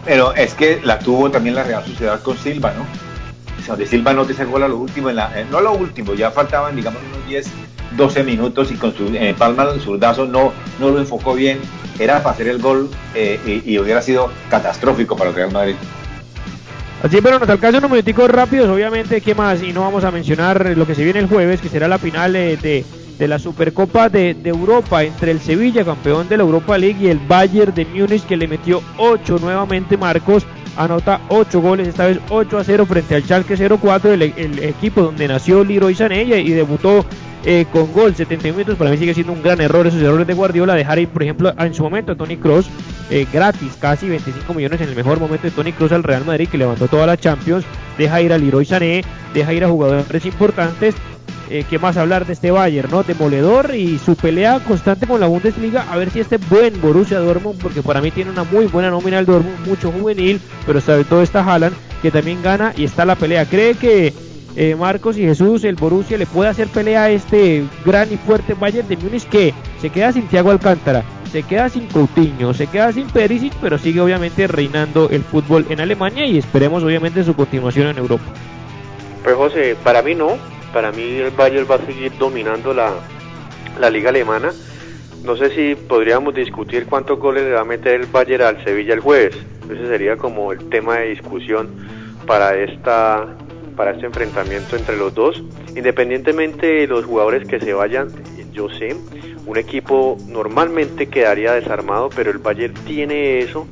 Pero 0.05 0.33
es 0.35 0.53
que 0.53 0.81
la 0.83 0.99
tuvo 0.99 1.31
también 1.31 1.55
la 1.55 1.63
Real 1.63 1.85
Sociedad 1.85 2.21
con 2.21 2.37
Silva, 2.37 2.73
¿no? 2.77 3.12
De 3.77 3.87
Silva 3.87 4.13
no 4.13 4.25
te 4.25 4.33
sacó 4.33 4.57
a 4.57 4.67
lo 4.67 4.77
último, 4.77 5.09
en 5.09 5.15
la, 5.15 5.39
eh, 5.39 5.45
no 5.49 5.61
lo 5.61 5.73
último, 5.73 6.13
ya 6.13 6.31
faltaban, 6.31 6.75
digamos, 6.75 7.01
unos 7.13 7.27
10, 7.27 7.49
12 7.95 8.23
minutos 8.23 8.71
y 8.71 8.75
con 8.75 8.93
su 8.93 9.07
eh, 9.07 9.33
palma 9.37 9.65
del 9.65 9.79
zurdazo 9.79 10.25
no, 10.25 10.51
no 10.79 10.89
lo 10.89 10.99
enfocó 10.99 11.33
bien. 11.33 11.59
Era 11.97 12.21
para 12.21 12.31
hacer 12.31 12.47
el 12.47 12.59
gol 12.59 12.89
eh, 13.15 13.39
y, 13.45 13.73
y 13.73 13.79
hubiera 13.79 14.01
sido 14.01 14.29
catastrófico 14.49 15.15
para 15.15 15.29
el 15.29 15.35
Real 15.35 15.51
Madrid. 15.51 15.75
Así, 17.03 17.19
pero 17.21 17.37
nos 17.37 17.49
alcanza 17.49 17.79
unos 17.79 17.91
minuticos 17.91 18.29
rápidos, 18.29 18.69
obviamente, 18.69 19.19
¿qué 19.21 19.35
más? 19.35 19.61
Y 19.61 19.73
no 19.73 19.81
vamos 19.81 20.03
a 20.05 20.11
mencionar 20.11 20.77
lo 20.77 20.87
que 20.87 20.95
se 20.95 21.03
viene 21.03 21.19
el 21.19 21.27
jueves, 21.27 21.59
que 21.59 21.67
será 21.67 21.87
la 21.87 21.97
final 21.97 22.35
eh, 22.35 22.55
de, 22.55 22.85
de 23.19 23.27
la 23.27 23.39
Supercopa 23.39 24.07
de, 24.07 24.33
de 24.33 24.49
Europa 24.49 25.03
entre 25.03 25.31
el 25.31 25.41
Sevilla, 25.41 25.83
campeón 25.83 26.29
de 26.29 26.37
la 26.37 26.43
Europa 26.43 26.77
League, 26.77 26.99
y 27.01 27.09
el 27.09 27.19
Bayern 27.19 27.73
de 27.73 27.85
Múnich, 27.85 28.25
que 28.25 28.37
le 28.37 28.47
metió 28.47 28.81
8 28.97 29.37
nuevamente 29.41 29.97
Marcos, 29.97 30.45
anota 30.77 31.21
8 31.29 31.61
goles, 31.61 31.87
esta 31.87 32.07
vez 32.07 32.19
8 32.29 32.57
a 32.57 32.63
0 32.63 32.85
frente 32.85 33.15
al 33.15 33.23
Schalke 33.23 33.55
04, 33.55 34.13
el, 34.13 34.21
el 34.21 34.59
equipo 34.59 35.01
donde 35.01 35.27
nació 35.27 35.63
Leroy 35.63 35.95
Sané 35.95 36.23
y, 36.23 36.49
debutó 36.51 37.05
eh, 37.45 37.65
con 37.71 37.91
gol. 37.91 38.15
71 38.15 38.57
minutos, 38.57 38.77
para 38.77 38.91
mí 38.91 38.97
sigue 38.97 39.13
siendo 39.13 39.33
un 39.33 39.43
gran 39.43 39.59
error 39.61 39.85
esos 39.85 40.01
errores 40.01 40.27
de 40.27 40.33
Guardiola, 40.33 40.75
dejar 40.75 40.99
ir, 40.99 41.09
por 41.09 41.23
ejemplo, 41.23 41.53
en 41.57 41.73
su 41.73 41.83
momento 41.83 42.13
a 42.13 42.15
Tony 42.15 42.37
Cross 42.37 42.69
gratis, 43.31 43.77
casi 43.79 44.09
25 44.09 44.53
millones 44.55 44.81
en 44.81 44.89
el 44.89 44.95
mejor 44.95 45.19
momento 45.19 45.43
de 45.45 45.51
Tony 45.51 45.71
Cross 45.71 45.91
al 45.91 46.03
Real 46.03 46.25
Madrid, 46.25 46.47
que 46.49 46.57
levantó 46.57 46.87
toda 46.87 47.05
la 47.05 47.15
Champions, 47.15 47.63
deja 47.97 48.21
ir 48.21 48.33
a 48.33 48.39
Leroy 48.39 48.65
Sané, 48.65 49.03
deja 49.35 49.53
ir 49.53 49.63
a 49.63 49.69
jugadores 49.69 50.25
importantes, 50.25 50.95
eh, 51.53 51.65
¿qué 51.69 51.77
más 51.77 51.97
hablar 51.97 52.25
de 52.25 52.33
este 52.33 52.49
Bayern, 52.49 52.89
no? 52.89 53.03
Demoledor 53.03 53.75
y 53.75 53.99
su 53.99 54.15
pelea 54.15 54.59
constante 54.61 55.05
con 55.05 55.19
la 55.19 55.27
Bundesliga, 55.27 55.85
a 55.87 55.97
ver 55.97 56.09
si 56.09 56.19
este 56.19 56.37
buen 56.37 56.81
Borussia 56.81 57.19
Dortmund, 57.19 57.61
porque 57.61 57.83
para 57.83 58.01
mí 58.01 58.09
tiene 58.09 58.31
una 58.31 58.43
muy 58.43 58.65
buena 58.65 58.89
nómina 58.89 59.19
el 59.19 59.27
Dortmund, 59.27 59.67
mucho 59.67 59.91
juvenil, 59.91 60.41
pero 60.65 60.81
sobre 60.81 61.03
todo 61.03 61.21
está 61.21 61.43
Haaland, 61.43 61.75
que 62.01 62.09
también 62.09 62.41
gana 62.41 62.73
y 62.75 62.85
está 62.85 63.05
la 63.05 63.15
pelea. 63.15 63.45
¿Cree 63.45 63.75
que 63.75 64.11
eh, 64.55 64.75
Marcos 64.75 65.15
y 65.15 65.21
Jesús, 65.21 65.63
el 65.63 65.75
Borussia 65.75 66.17
le 66.17 66.25
puede 66.25 66.49
hacer 66.49 66.69
pelea 66.69 67.03
a 67.03 67.11
este 67.11 67.63
gran 67.85 68.11
y 68.11 68.17
fuerte 68.17 68.55
Bayern 68.55 68.87
de 68.87 68.97
Múnich 68.97 69.29
que 69.29 69.53
se 69.79 69.91
queda 69.91 70.11
sin 70.11 70.27
Thiago 70.27 70.49
Alcántara, 70.49 71.03
se 71.31 71.43
queda 71.43 71.69
sin 71.69 71.85
Coutinho, 71.85 72.55
se 72.55 72.65
queda 72.65 72.91
sin 72.91 73.05
Perisic, 73.05 73.53
pero 73.61 73.77
sigue 73.77 74.01
obviamente 74.01 74.47
reinando 74.47 75.07
el 75.11 75.21
fútbol 75.21 75.67
en 75.69 75.81
Alemania 75.81 76.25
y 76.25 76.39
esperemos 76.39 76.83
obviamente 76.83 77.23
su 77.23 77.35
continuación 77.35 77.89
en 77.89 77.99
Europa. 77.99 78.25
Pues 79.23 79.35
José, 79.35 79.77
para 79.83 80.01
mí 80.01 80.15
no, 80.15 80.37
para 80.73 80.91
mí 80.91 81.03
el 81.17 81.31
Bayern 81.31 81.67
va 81.69 81.75
a 81.75 81.85
seguir 81.85 82.11
dominando 82.17 82.73
la, 82.73 82.91
liga 83.89 84.09
alemana. 84.09 84.51
No 85.23 85.37
sé 85.37 85.51
si 85.51 85.75
podríamos 85.75 86.33
discutir 86.33 86.85
cuántos 86.87 87.19
goles 87.19 87.43
le 87.43 87.51
va 87.51 87.61
a 87.61 87.65
meter 87.65 88.01
el 88.01 88.07
Bayern 88.07 88.43
al 88.43 88.63
Sevilla 88.65 88.93
el 88.93 88.99
jueves. 88.99 89.37
Ese 89.71 89.87
sería 89.87 90.17
como 90.17 90.51
el 90.51 90.67
tema 90.69 90.97
de 90.97 91.09
discusión 91.09 91.69
para 92.25 92.55
esta 92.55 93.27
para 93.77 93.91
este 93.91 94.05
enfrentamiento 94.05 94.75
entre 94.75 94.97
los 94.97 95.13
dos. 95.13 95.41
Independientemente 95.75 96.67
de 96.67 96.87
los 96.87 97.05
jugadores 97.05 97.47
que 97.47 97.59
se 97.59 97.73
vayan, 97.73 98.09
yo 98.51 98.69
sé, 98.69 98.95
un 99.45 99.57
equipo 99.57 100.17
normalmente 100.27 101.07
quedaría 101.07 101.53
desarmado, 101.53 102.09
pero 102.15 102.31
el 102.31 102.37
Bayern 102.39 102.73
tiene 102.85 103.39
eso 103.39 103.67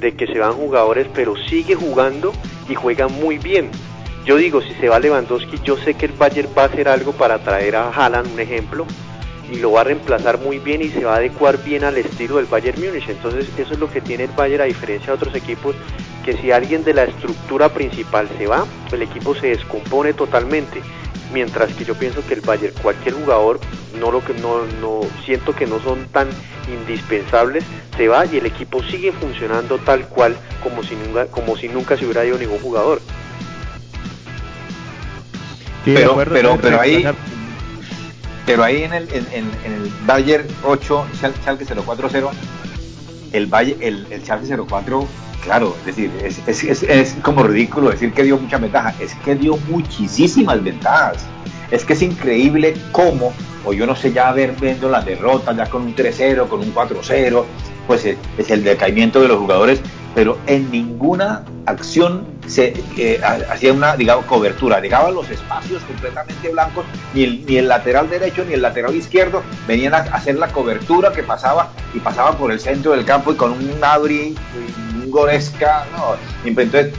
de 0.00 0.12
que 0.12 0.26
se 0.26 0.38
van 0.38 0.52
jugadores, 0.52 1.06
pero 1.14 1.36
sigue 1.36 1.74
jugando 1.74 2.32
y 2.68 2.74
juega 2.74 3.08
muy 3.08 3.38
bien. 3.38 3.70
Yo 4.24 4.36
digo, 4.36 4.62
si 4.62 4.72
se 4.74 4.88
va 4.88 4.98
Lewandowski, 4.98 5.60
yo 5.62 5.76
sé 5.76 5.94
que 5.94 6.06
el 6.06 6.12
Bayern 6.12 6.48
va 6.56 6.62
a 6.62 6.66
hacer 6.66 6.88
algo 6.88 7.12
para 7.12 7.40
traer 7.40 7.76
a 7.76 7.90
Haaland, 7.90 8.32
un 8.32 8.40
ejemplo, 8.40 8.86
y 9.52 9.56
lo 9.56 9.72
va 9.72 9.82
a 9.82 9.84
reemplazar 9.84 10.38
muy 10.38 10.58
bien 10.58 10.80
y 10.80 10.88
se 10.88 11.04
va 11.04 11.14
a 11.14 11.16
adecuar 11.16 11.62
bien 11.62 11.84
al 11.84 11.98
estilo 11.98 12.36
del 12.36 12.46
Bayern 12.46 12.80
Múnich. 12.82 13.06
Entonces, 13.06 13.50
eso 13.58 13.74
es 13.74 13.78
lo 13.78 13.90
que 13.90 14.00
tiene 14.00 14.24
el 14.24 14.30
Bayern 14.30 14.62
a 14.62 14.64
diferencia 14.64 15.08
de 15.08 15.12
otros 15.12 15.34
equipos, 15.34 15.76
que 16.24 16.38
si 16.38 16.52
alguien 16.52 16.84
de 16.84 16.94
la 16.94 17.04
estructura 17.04 17.68
principal 17.68 18.26
se 18.38 18.46
va, 18.46 18.64
el 18.90 19.02
equipo 19.02 19.34
se 19.34 19.48
descompone 19.48 20.14
totalmente. 20.14 20.80
Mientras 21.30 21.74
que 21.74 21.84
yo 21.84 21.94
pienso 21.94 22.26
que 22.26 22.32
el 22.32 22.40
Bayern, 22.40 22.72
cualquier 22.80 23.14
jugador, 23.14 23.60
no 24.00 24.10
lo 24.10 24.24
que 24.24 24.32
no, 24.32 24.64
no 24.80 25.00
siento 25.26 25.54
que 25.54 25.66
no 25.66 25.80
son 25.80 26.06
tan 26.06 26.28
indispensables, 26.72 27.62
se 27.98 28.08
va 28.08 28.24
y 28.24 28.38
el 28.38 28.46
equipo 28.46 28.82
sigue 28.84 29.12
funcionando 29.12 29.76
tal 29.78 30.08
cual 30.08 30.34
como 30.62 30.82
si 30.82 30.94
nunca, 30.96 31.26
como 31.26 31.58
si 31.58 31.68
nunca 31.68 31.98
se 31.98 32.06
hubiera 32.06 32.24
ido 32.24 32.38
ningún 32.38 32.60
jugador. 32.60 33.02
Sí, 35.84 35.92
pero, 35.94 36.10
acuerdo, 36.12 36.34
pero, 36.34 36.56
pero 36.60 36.80
ahí, 36.80 37.04
pero 38.46 38.62
ahí 38.64 38.82
en 38.82 38.92
el, 38.92 39.08
en, 39.12 39.26
en- 39.32 39.50
en 39.64 39.72
el 39.82 39.90
Bayern 40.06 40.46
8, 40.64 41.06
Schal- 41.20 41.34
Schalke 41.42 41.64
040, 41.66 42.30
el 43.32 43.46
Bayern, 43.46 43.82
el, 43.82 44.06
el 44.10 44.22
Schalke 44.22 44.46
04, 44.66 45.06
claro, 45.42 45.76
es 45.80 45.86
decir, 45.86 46.10
es, 46.22 46.40
es, 46.46 46.62
es, 46.64 46.82
es 46.84 47.16
como 47.22 47.42
ridículo 47.42 47.90
decir 47.90 48.12
que 48.12 48.22
dio 48.22 48.38
mucha 48.38 48.58
ventaja, 48.58 48.94
es 49.00 49.14
que 49.24 49.34
dio 49.34 49.56
muchísimas 49.68 50.62
ventajas. 50.62 51.24
Es 51.70 51.84
que 51.84 51.94
es 51.94 52.02
increíble 52.02 52.74
cómo, 52.92 53.32
o 53.64 53.72
yo 53.72 53.86
no 53.86 53.96
sé, 53.96 54.12
ya 54.12 54.30
ver 54.32 54.54
viendo 54.60 54.88
las 54.88 55.04
derrotas, 55.04 55.56
ya 55.56 55.66
con 55.66 55.82
un 55.82 55.96
3-0, 55.96 56.46
con 56.48 56.60
un 56.60 56.72
4-0, 56.74 57.44
pues 57.86 58.04
es, 58.04 58.16
es 58.38 58.50
el 58.50 58.62
decaimiento 58.62 59.20
de 59.20 59.28
los 59.28 59.38
jugadores, 59.38 59.80
pero 60.14 60.38
en 60.46 60.70
ninguna 60.70 61.44
acción 61.66 62.24
se 62.46 62.74
eh, 62.98 63.20
ha- 63.24 63.52
hacía 63.52 63.72
una, 63.72 63.96
digamos, 63.96 64.26
cobertura. 64.26 64.80
Llegaban 64.80 65.14
los 65.14 65.28
espacios 65.30 65.82
completamente 65.84 66.50
blancos, 66.50 66.84
ni 67.14 67.24
el, 67.24 67.46
ni 67.46 67.56
el 67.56 67.68
lateral 67.68 68.08
derecho 68.08 68.44
ni 68.44 68.52
el 68.54 68.62
lateral 68.62 68.94
izquierdo 68.94 69.42
venían 69.66 69.94
a 69.94 69.98
hacer 69.98 70.36
la 70.36 70.48
cobertura 70.48 71.12
que 71.12 71.22
pasaba 71.22 71.72
y 71.94 72.00
pasaba 72.00 72.36
por 72.36 72.52
el 72.52 72.60
centro 72.60 72.92
del 72.92 73.04
campo 73.04 73.32
y 73.32 73.36
con 73.36 73.52
un 73.52 73.78
Abri, 73.82 74.34
un 75.02 75.10
Goresca, 75.10 75.86
no, 75.96 76.16
entonces 76.44 76.92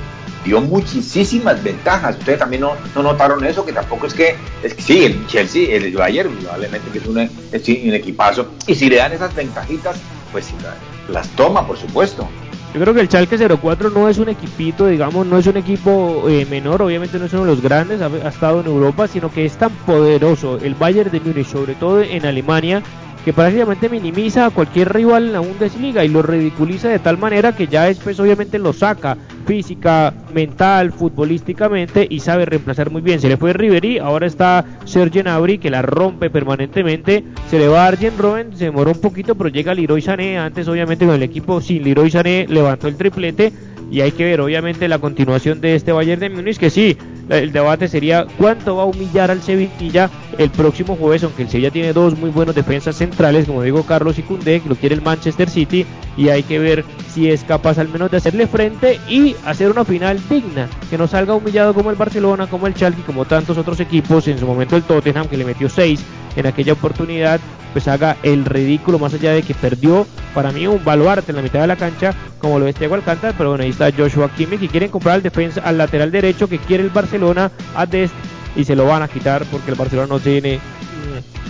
dio 0.44 0.62
muchísimas 0.62 1.64
ventajas. 1.64 2.18
Ustedes 2.18 2.40
también 2.40 2.62
no, 2.62 2.74
no 2.96 3.02
notaron 3.04 3.44
eso, 3.46 3.66
que 3.66 3.74
tampoco 3.74 4.08
es 4.08 4.14
que, 4.14 4.36
es 4.64 4.74
que 4.76 4.82
sí, 4.82 5.04
el 5.06 5.26
Chelsea, 5.28 5.76
el 5.76 5.96
Bayern, 5.96 6.36
probablemente 6.38 6.90
que 6.92 7.00
es 7.00 7.06
un, 7.08 7.18
un 7.18 7.94
equipazo, 7.94 8.52
y 8.68 8.76
si 8.76 8.90
le 8.90 8.98
dan 8.98 9.12
esas 9.14 9.34
ventajitas, 9.36 9.96
pues 10.32 10.52
la- 10.64 11.14
las 11.14 11.28
toma, 11.30 11.66
por 11.68 11.78
supuesto. 11.78 12.28
Yo 12.76 12.82
creo 12.82 12.94
que 12.94 13.00
el 13.00 13.08
Schalke 13.08 13.38
04 13.38 13.90
no 13.90 14.10
es 14.10 14.18
un 14.18 14.28
equipito, 14.28 14.88
digamos, 14.88 15.26
no 15.26 15.38
es 15.38 15.48
un 15.48 15.56
equipo 15.56 16.28
eh, 16.28 16.46
menor, 16.50 16.82
obviamente 16.82 17.18
no 17.18 17.24
es 17.24 17.32
uno 17.32 17.44
de 17.44 17.52
los 17.52 17.62
grandes, 17.62 18.02
ha, 18.02 18.08
ha 18.08 18.28
estado 18.28 18.60
en 18.60 18.66
Europa, 18.66 19.08
sino 19.08 19.32
que 19.32 19.46
es 19.46 19.54
tan 19.54 19.72
poderoso 19.86 20.58
el 20.62 20.76
Bayern 20.76 21.10
de 21.10 21.22
Múnich, 21.22 21.48
sobre 21.48 21.76
todo 21.76 22.02
en 22.02 22.26
Alemania, 22.26 22.84
que 23.26 23.34
prácticamente 23.34 23.90
minimiza 23.90 24.46
a 24.46 24.50
cualquier 24.52 24.94
rival 24.94 25.26
en 25.26 25.34
la 25.34 25.40
Bundesliga 25.40 26.06
y 26.06 26.10
lo 26.10 26.22
ridiculiza 26.22 26.90
de 26.90 27.00
tal 27.00 27.18
manera 27.18 27.56
que 27.56 27.66
ya 27.66 27.86
después 27.86 28.20
obviamente 28.20 28.60
lo 28.60 28.72
saca 28.72 29.18
física, 29.48 30.14
mental, 30.32 30.92
futbolísticamente 30.92 32.06
y 32.08 32.20
sabe 32.20 32.46
reemplazar 32.46 32.92
muy 32.92 33.02
bien. 33.02 33.20
Se 33.20 33.28
le 33.28 33.38
fue 33.38 33.52
Ribery, 33.52 33.98
ahora 33.98 34.28
está 34.28 34.64
Serge 34.86 35.24
Gnabry 35.24 35.58
que 35.58 35.72
la 35.72 35.82
rompe 35.82 36.30
permanentemente, 36.30 37.24
se 37.50 37.58
le 37.58 37.68
va 37.68 37.88
Arjen 37.88 38.16
Robben, 38.16 38.56
se 38.56 38.66
demoró 38.66 38.92
un 38.92 39.02
poquito 39.02 39.34
pero 39.34 39.50
llega 39.50 39.74
Leroy 39.74 40.04
Sané, 40.04 40.38
antes 40.38 40.68
obviamente 40.68 41.08
con 41.08 41.16
el 41.16 41.24
equipo 41.24 41.62
sin 41.62 41.84
Leroy 41.84 42.12
Sané 42.12 42.46
levantó 42.48 42.88
el 42.88 42.96
triplete. 42.96 43.52
Y 43.92 44.02
hay 44.02 44.12
que 44.12 44.24
ver 44.24 44.42
obviamente 44.42 44.88
la 44.88 44.98
continuación 44.98 45.62
de 45.62 45.76
este 45.76 45.92
Bayern 45.92 46.20
de 46.20 46.32
Múnich 46.32 46.58
que 46.58 46.72
sí, 46.72 46.98
el 47.30 47.52
debate 47.52 47.88
sería 47.88 48.26
cuánto 48.38 48.76
va 48.76 48.84
a 48.84 48.88
humillar 48.88 49.30
al 49.30 49.44
Sevilla 49.44 50.10
el 50.38 50.50
próximo 50.50 50.96
jueves, 50.96 51.24
aunque 51.24 51.44
el 51.44 51.50
Sevilla 51.50 51.72
tiene 51.72 51.94
dos 51.94 52.18
muy 52.18 52.30
buenos 52.30 52.56
defensas 52.56 52.96
centrales, 52.96 53.46
como 53.46 53.62
digo 53.62 53.84
Carlos 53.84 54.18
y 54.20 54.24
Cundé, 54.24 54.62
lo 54.68 54.76
quiere 54.76 54.96
el 54.96 55.02
Manchester 55.02 55.50
City, 55.50 55.86
y 56.18 56.30
hay 56.30 56.44
que 56.44 56.60
ver 56.60 56.86
si 57.14 57.30
es 57.30 57.44
capaz 57.44 57.78
al 57.78 57.90
menos 57.90 58.12
de 58.12 58.18
hacerle 58.18 58.48
frente 58.48 59.00
y 59.10 59.36
hacer 59.46 59.72
una 59.72 59.86
final 59.86 60.20
digna, 60.30 60.68
que 60.90 60.98
no 60.98 61.08
salga 61.08 61.36
humillado 61.36 61.74
como 61.74 61.90
el 61.90 61.96
Barcelona, 61.96 62.48
como 62.48 62.68
el 62.68 62.74
Schalke, 62.74 63.04
como 63.04 63.26
tantos 63.26 63.58
otros 63.58 63.80
equipos, 63.80 64.28
en 64.28 64.40
su 64.40 64.46
momento 64.46 64.76
el 64.76 64.84
Tottenham 64.84 65.28
que 65.28 65.38
le 65.38 65.46
metió 65.46 65.70
6 65.70 66.04
en 66.36 66.46
aquella 66.46 66.74
oportunidad, 66.74 67.40
pues 67.74 67.88
haga 67.88 68.18
el 68.24 68.46
ridículo 68.46 69.00
más 69.00 69.14
allá 69.14 69.32
de 69.32 69.44
que 69.44 69.54
perdió 69.54 70.06
para 70.34 70.52
mí 70.52 70.66
un 70.68 70.84
baluarte 70.84 71.32
en 71.32 71.38
la 71.38 71.42
mitad 71.42 71.62
de 71.62 71.68
la 71.68 71.76
cancha 71.76 72.14
como 72.40 72.60
lo 72.60 72.68
es 72.68 72.76
Thiago 72.76 72.96
Alcántara, 72.96 73.34
pero 73.38 73.50
bueno, 73.50 73.64
ahí 73.64 73.72
está 73.72 73.92
Joshua 73.92 74.30
Kimmich 74.30 74.60
que 74.60 74.68
quieren 74.68 74.90
comprar 74.92 75.16
al 75.16 75.24
defensa 75.24 75.62
al 75.62 75.78
lateral 75.78 76.12
derecho 76.12 76.48
que 76.48 76.60
quiere 76.60 76.84
el 76.84 76.90
Barcelona 76.90 77.52
a 77.76 77.86
Dest 77.86 78.14
y 78.56 78.64
se 78.64 78.76
lo 78.76 78.86
van 78.86 79.04
a 79.04 79.08
quitar 79.08 79.44
porque 79.46 79.72
el 79.72 79.78
Barcelona 79.78 80.08
no 80.08 80.20
tiene 80.20 80.60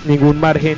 ningún 0.06 0.40
margen 0.40 0.78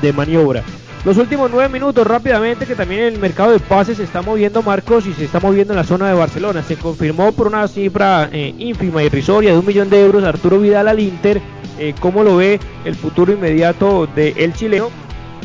de 0.00 0.12
maniobra. 0.12 0.62
Los 1.04 1.16
últimos 1.16 1.48
nueve 1.50 1.68
minutos 1.68 2.06
rápidamente 2.06 2.66
que 2.66 2.74
también 2.74 3.02
el 3.02 3.18
mercado 3.18 3.52
de 3.52 3.60
pases 3.60 3.98
se 3.98 4.02
está 4.02 4.20
moviendo 4.20 4.62
Marcos 4.62 5.06
y 5.06 5.12
se 5.14 5.24
está 5.24 5.38
moviendo 5.38 5.72
en 5.72 5.78
la 5.78 5.84
zona 5.84 6.08
de 6.08 6.14
Barcelona. 6.14 6.62
Se 6.62 6.76
confirmó 6.76 7.32
por 7.32 7.46
una 7.46 7.68
cifra 7.68 8.28
eh, 8.32 8.54
ínfima 8.58 9.02
irrisoria 9.04 9.52
de 9.52 9.58
un 9.58 9.64
millón 9.64 9.88
de 9.90 10.04
euros 10.04 10.24
Arturo 10.24 10.58
Vidal 10.58 10.88
al 10.88 10.98
Inter. 10.98 11.40
Eh, 11.78 11.94
¿Cómo 12.00 12.24
lo 12.24 12.36
ve 12.36 12.58
el 12.84 12.96
futuro 12.96 13.32
inmediato 13.32 14.08
del 14.14 14.36
el 14.36 14.52
chileno? 14.54 14.90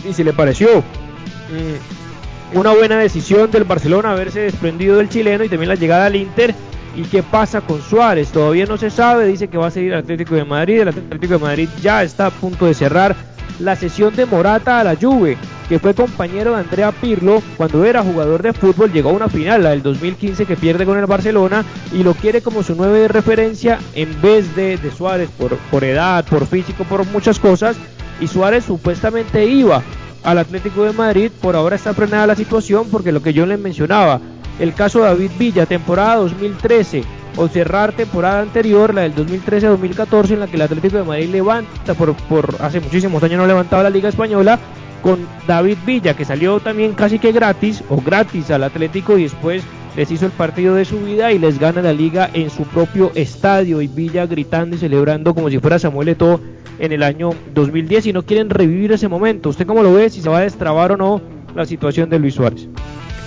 Y 0.09 0.13
si 0.13 0.23
le 0.23 0.33
pareció 0.33 0.79
mm, 0.79 2.57
una 2.57 2.71
buena 2.71 2.97
decisión 2.97 3.51
del 3.51 3.63
Barcelona 3.63 4.11
haberse 4.11 4.41
desprendido 4.41 4.97
del 4.97 5.09
chileno 5.09 5.43
y 5.43 5.49
también 5.49 5.69
la 5.69 5.75
llegada 5.75 6.07
al 6.07 6.15
Inter. 6.15 6.55
¿Y 6.95 7.03
qué 7.03 7.23
pasa 7.23 7.61
con 7.61 7.81
Suárez? 7.81 8.31
Todavía 8.31 8.65
no 8.65 8.77
se 8.77 8.89
sabe, 8.91 9.25
dice 9.25 9.47
que 9.47 9.57
va 9.57 9.67
a 9.67 9.71
seguir 9.71 9.95
Atlético 9.95 10.35
de 10.35 10.45
Madrid. 10.45 10.81
El 10.81 10.89
Atlético 10.89 11.33
de 11.33 11.39
Madrid 11.39 11.69
ya 11.81 12.03
está 12.03 12.27
a 12.27 12.31
punto 12.31 12.65
de 12.65 12.73
cerrar 12.73 13.15
la 13.59 13.75
sesión 13.75 14.15
de 14.15 14.25
Morata 14.25 14.79
a 14.79 14.83
la 14.83 14.95
Juve, 14.95 15.37
que 15.69 15.79
fue 15.79 15.93
compañero 15.93 16.51
de 16.51 16.61
Andrea 16.61 16.91
Pirlo 16.91 17.41
cuando 17.57 17.85
era 17.85 18.03
jugador 18.03 18.41
de 18.41 18.53
fútbol, 18.53 18.91
llegó 18.91 19.09
a 19.09 19.13
una 19.13 19.29
final, 19.29 19.63
la 19.63 19.71
del 19.71 19.83
2015 19.83 20.45
que 20.45 20.55
pierde 20.55 20.85
con 20.85 20.97
el 20.97 21.05
Barcelona 21.05 21.63
y 21.91 22.03
lo 22.03 22.13
quiere 22.13 22.41
como 22.41 22.63
su 22.63 22.75
nueve 22.75 22.99
de 22.99 23.07
referencia 23.07 23.79
en 23.95 24.21
vez 24.21 24.55
de, 24.55 24.77
de 24.77 24.91
Suárez 24.91 25.29
por, 25.37 25.55
por 25.57 25.83
edad, 25.83 26.25
por 26.25 26.45
físico, 26.45 26.83
por 26.83 27.05
muchas 27.07 27.39
cosas. 27.39 27.75
Y 28.19 28.27
Suárez 28.27 28.65
supuestamente 28.65 29.45
iba 29.45 29.81
al 30.23 30.37
Atlético 30.37 30.83
de 30.83 30.93
Madrid, 30.93 31.31
por 31.41 31.55
ahora 31.55 31.75
está 31.75 31.93
frenada 31.93 32.27
la 32.27 32.35
situación 32.35 32.87
porque 32.91 33.11
lo 33.11 33.21
que 33.21 33.33
yo 33.33 33.45
les 33.45 33.59
mencionaba, 33.59 34.21
el 34.59 34.73
caso 34.73 34.99
David 34.99 35.31
Villa, 35.37 35.65
temporada 35.65 36.17
2013 36.17 37.03
o 37.35 37.47
cerrar 37.47 37.93
temporada 37.93 38.41
anterior, 38.41 38.93
la 38.93 39.01
del 39.01 39.15
2013-2014, 39.15 40.31
en 40.31 40.39
la 40.39 40.47
que 40.47 40.55
el 40.55 40.61
Atlético 40.61 40.97
de 40.97 41.03
Madrid 41.03 41.29
levanta, 41.29 41.93
por, 41.95 42.13
por 42.13 42.55
hace 42.59 42.79
muchísimos 42.79 43.23
años 43.23 43.39
no 43.39 43.47
levantaba 43.47 43.83
la 43.83 43.89
Liga 43.89 44.09
Española, 44.09 44.59
con 45.01 45.19
David 45.47 45.77
Villa, 45.85 46.15
que 46.15 46.25
salió 46.25 46.59
también 46.59 46.93
casi 46.93 47.19
que 47.19 47.31
gratis, 47.31 47.83
o 47.89 48.01
gratis 48.01 48.51
al 48.51 48.63
Atlético, 48.63 49.17
y 49.17 49.23
después 49.23 49.63
les 49.97 50.09
hizo 50.11 50.25
el 50.25 50.31
partido 50.31 50.75
de 50.75 50.85
su 50.85 50.99
vida 50.99 51.31
y 51.31 51.39
les 51.39 51.59
gana 51.59 51.81
la 51.81 51.93
liga 51.93 52.29
en 52.33 52.49
su 52.49 52.63
propio 52.63 53.11
estadio, 53.15 53.81
y 53.81 53.87
Villa 53.87 54.25
gritando 54.25 54.75
y 54.75 54.79
celebrando 54.79 55.35
como 55.35 55.49
si 55.49 55.59
fuera 55.59 55.79
Samuel 55.79 56.09
Eto'o 56.09 56.39
en 56.79 56.91
el 56.91 57.03
año 57.03 57.31
2010, 57.53 58.07
y 58.07 58.13
no 58.13 58.23
quieren 58.23 58.49
revivir 58.49 58.91
ese 58.91 59.07
momento. 59.07 59.49
¿Usted 59.49 59.67
cómo 59.67 59.83
lo 59.83 59.93
ve? 59.93 60.09
Si 60.09 60.21
se 60.21 60.29
va 60.29 60.37
a 60.39 60.41
destrabar 60.41 60.91
o 60.91 60.97
no 60.97 61.21
la 61.55 61.65
situación 61.65 62.09
de 62.09 62.19
Luis 62.19 62.35
Suárez. 62.35 62.67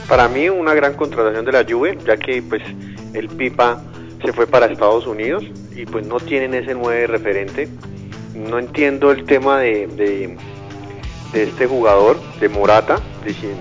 Para 0.09 0.29
mí 0.29 0.49
una 0.49 0.75
gran 0.75 0.95
contratación 0.95 1.45
de 1.45 1.53
la 1.53 1.65
Juve, 1.69 1.99
ya 2.07 2.17
que 2.17 2.43
pues 2.43 2.63
el 3.13 3.29
Pipa 3.29 3.83
se 4.25 4.33
fue 4.33 4.47
para 4.47 4.67
Estados 4.67 5.07
Unidos 5.07 5.45
y 5.75 5.85
pues 5.87 6.07
no 6.07 6.21
tienen 6.21 6.55
ese 6.55 6.75
9 6.75 7.07
referente. 7.07 7.69
No 8.35 8.59
entiendo 8.59 9.11
el 9.11 9.25
tema 9.25 9.61
de, 9.61 10.37
este 11.33 11.67
jugador, 11.67 12.19
de 12.39 12.49
Morata, 12.49 13.01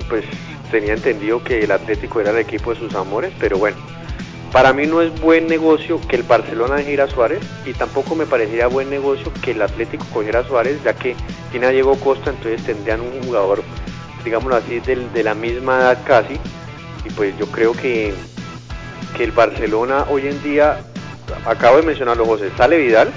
pues 0.10 0.24
tenía 0.72 0.94
entendido 0.94 1.44
que 1.44 1.64
el 1.64 1.72
Atlético 1.72 2.20
era 2.22 2.32
el 2.32 2.38
equipo 2.38 2.74
de 2.74 2.80
sus 2.80 2.94
amores, 2.96 3.32
pero 3.40 3.58
bueno, 3.58 3.78
para 4.52 4.72
mí 4.74 4.86
no 4.88 5.02
es 5.02 5.20
buen 5.20 5.48
negocio 5.48 6.00
que 6.08 6.16
el 6.16 6.24
Barcelona 6.24 6.76
dejara 6.76 7.06
a 7.06 7.08
Suárez 7.08 7.40
y 7.66 7.74
tampoco 7.74 8.16
me 8.16 8.26
parecería 8.26 8.68
buen 8.68 8.90
negocio 8.90 9.32
que 9.42 9.52
el 9.52 9.62
Atlético 9.62 10.06
cogiera 10.14 10.40
a 10.40 10.44
Suárez, 10.48 10.82
ya 10.84 10.94
que 10.94 11.16
tiene 11.52 11.68
a 11.68 11.70
Diego 11.72 11.96
Costa, 12.00 12.30
entonces 12.30 12.64
tendrían 12.64 13.02
un 13.02 13.24
jugador, 13.24 13.64
digámoslo 14.26 14.58
así, 14.58 14.82
de, 14.82 15.08
de 15.14 15.24
la 15.24 15.36
misma 15.36 15.78
edad 15.78 16.00
casi, 16.06 16.34
y 17.06 17.10
pues 17.12 17.38
yo 17.38 17.46
creo 17.48 17.72
que 17.72 18.14
que 19.16 19.24
el 19.24 19.32
Barcelona 19.32 20.06
hoy 20.10 20.28
en 20.28 20.42
día, 20.44 20.82
acabo 21.46 21.78
de 21.78 21.84
mencionarlo 21.84 22.26
José, 22.26 22.52
sale 22.58 22.78
Vidal, 22.78 23.12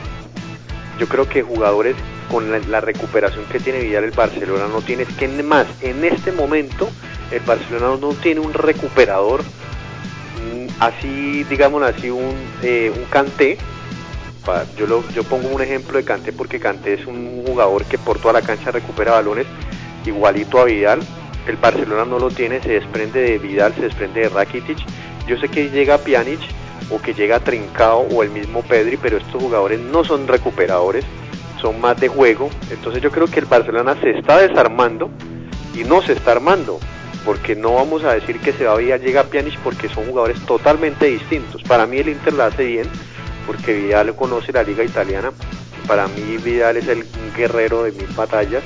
yo 0.99 1.09
creo 1.09 1.29
que 1.29 1.43
jugadores 1.43 1.97
con 2.31 2.51
la, 2.71 2.81
recuperación 2.81 3.45
que 3.47 3.59
tiene 3.59 3.81
Vidal 3.81 4.05
el 4.05 4.11
Barcelona 4.13 4.67
no 4.69 4.81
tiene, 4.81 5.03
es 5.03 5.13
que 5.15 5.29
más, 5.29 5.67
en 5.83 6.05
este 6.05 6.33
momento 6.33 6.89
el 7.31 7.41
Barcelona 7.41 7.99
no 8.01 8.11
tiene 8.15 8.41
un 8.41 8.53
recuperador 8.53 9.43
mm, 9.43 10.67
así, 10.81 11.45
digamos 11.45 11.83
así, 11.83 12.11
un, 12.11 12.35
eh, 12.63 12.93
un 12.95 13.05
Canté, 13.07 13.59
yo, 14.79 14.87
lo, 14.87 15.07
yo 15.11 15.25
pongo 15.25 15.49
un 15.49 15.61
ejemplo 15.61 15.99
de 15.99 16.05
Canté 16.05 16.33
porque 16.33 16.59
Canté 16.59 16.95
es 16.95 17.07
un 17.07 17.45
jugador 17.47 17.85
que 17.85 17.99
por 17.99 18.19
toda 18.19 18.33
la 18.33 18.43
cancha 18.43 18.71
recupera 18.71 19.13
balones 19.13 19.47
igualito 20.07 20.61
a 20.61 20.64
Vidal, 20.64 21.01
el 21.46 21.57
Barcelona 21.57 22.05
no 22.05 22.18
lo 22.18 22.30
tiene, 22.30 22.61
se 22.61 22.72
desprende 22.72 23.20
de 23.20 23.38
Vidal, 23.38 23.74
se 23.74 23.82
desprende 23.82 24.20
de 24.20 24.28
Rakitic 24.28 24.78
yo 25.28 25.36
sé 25.36 25.49
que 25.49 25.68
llega 25.68 25.99
Pjanic 25.99 26.40
o 26.90 26.99
que 26.99 27.12
llega 27.12 27.38
Trincao 27.38 28.09
o 28.11 28.22
el 28.22 28.30
mismo 28.30 28.62
Pedri, 28.62 28.96
pero 28.96 29.18
estos 29.18 29.42
jugadores 29.42 29.78
no 29.78 30.03
son 30.03 30.26
recuperadores, 30.26 31.05
son 31.61 31.78
más 31.82 32.01
de 32.01 32.09
juego. 32.09 32.49
Entonces 32.70 33.03
yo 33.03 33.11
creo 33.11 33.26
que 33.26 33.40
el 33.40 33.44
Barcelona 33.44 33.94
se 34.01 34.18
está 34.18 34.38
desarmando 34.38 35.11
y 35.74 35.84
no 35.84 36.01
se 36.01 36.14
está 36.14 36.32
armando, 36.32 36.80
porque 37.26 37.55
no 37.55 37.74
vamos 37.74 38.05
a 38.05 38.14
decir 38.14 38.40
que 38.40 38.55
se 38.55 38.64
va 38.64 38.76
a 38.76 38.96
llega 38.96 39.24
Pjanic 39.24 39.59
porque 39.59 39.90
son 39.90 40.07
jugadores 40.07 40.40
totalmente 40.46 41.05
distintos. 41.05 41.62
Para 41.64 41.86
mí 41.86 41.99
el 41.99 42.09
Inter 42.09 42.32
la 42.32 42.46
hace 42.46 42.64
bien, 42.64 42.86
porque 43.46 43.74
Vidal 43.74 44.16
conoce 44.16 44.51
la 44.51 44.62
liga 44.62 44.82
italiana. 44.82 45.30
Para 45.86 46.09
mí 46.09 46.38
Vidal 46.42 46.78
es 46.78 46.88
el 46.88 47.05
guerrero 47.36 47.82
de 47.82 47.92
mil 47.92 48.09
batallas 48.16 48.62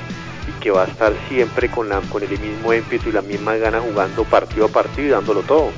que 0.63 0.71
va 0.71 0.83
a 0.83 0.87
estar 0.87 1.11
siempre 1.27 1.69
con, 1.69 1.89
la, 1.89 1.99
con 1.99 2.23
el 2.23 2.29
mismo 2.29 2.73
ímpetu 2.73 3.09
y 3.09 3.11
la 3.11 3.21
misma 3.21 3.55
gana 3.57 3.81
jugando 3.81 4.23
partido 4.23 4.67
a 4.67 4.69
partido 4.69 5.07
y 5.09 5.11
dándolo 5.11 5.41
todo. 5.41 5.71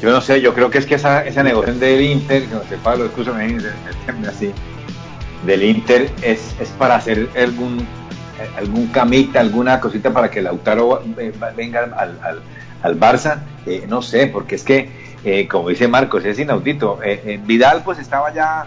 Yo 0.00 0.10
no 0.10 0.22
sé, 0.22 0.40
yo 0.40 0.54
creo 0.54 0.70
que 0.70 0.78
es 0.78 0.86
que 0.86 0.94
esa, 0.94 1.26
esa 1.26 1.42
negociación 1.42 1.80
del 1.80 2.00
Inter, 2.00 2.46
que 2.46 2.54
no 2.54 2.62
sé, 2.62 2.78
Pablo, 2.82 3.04
escúchame, 3.04 3.58
así, 4.26 4.52
del 5.44 5.62
Inter 5.64 6.10
es, 6.22 6.54
para 6.78 6.94
hacer 6.94 7.28
algún 7.36 7.86
algún 8.56 8.86
camita, 8.86 9.40
alguna 9.40 9.80
cosita 9.80 10.12
para 10.12 10.30
que 10.30 10.40
Lautaro 10.40 11.02
venga 11.56 11.90
al, 12.82 12.98
Barça, 12.98 13.42
eh, 13.66 13.84
no 13.88 14.00
sé, 14.00 14.28
porque 14.28 14.54
es 14.54 14.62
que, 14.62 14.88
eh, 15.24 15.48
como 15.48 15.68
dice 15.68 15.88
Marcos, 15.88 16.24
es 16.24 16.38
inaudito. 16.38 17.00
Eh, 17.04 17.40
Vidal 17.44 17.82
pues 17.84 17.98
estaba 17.98 18.32
ya, 18.32 18.66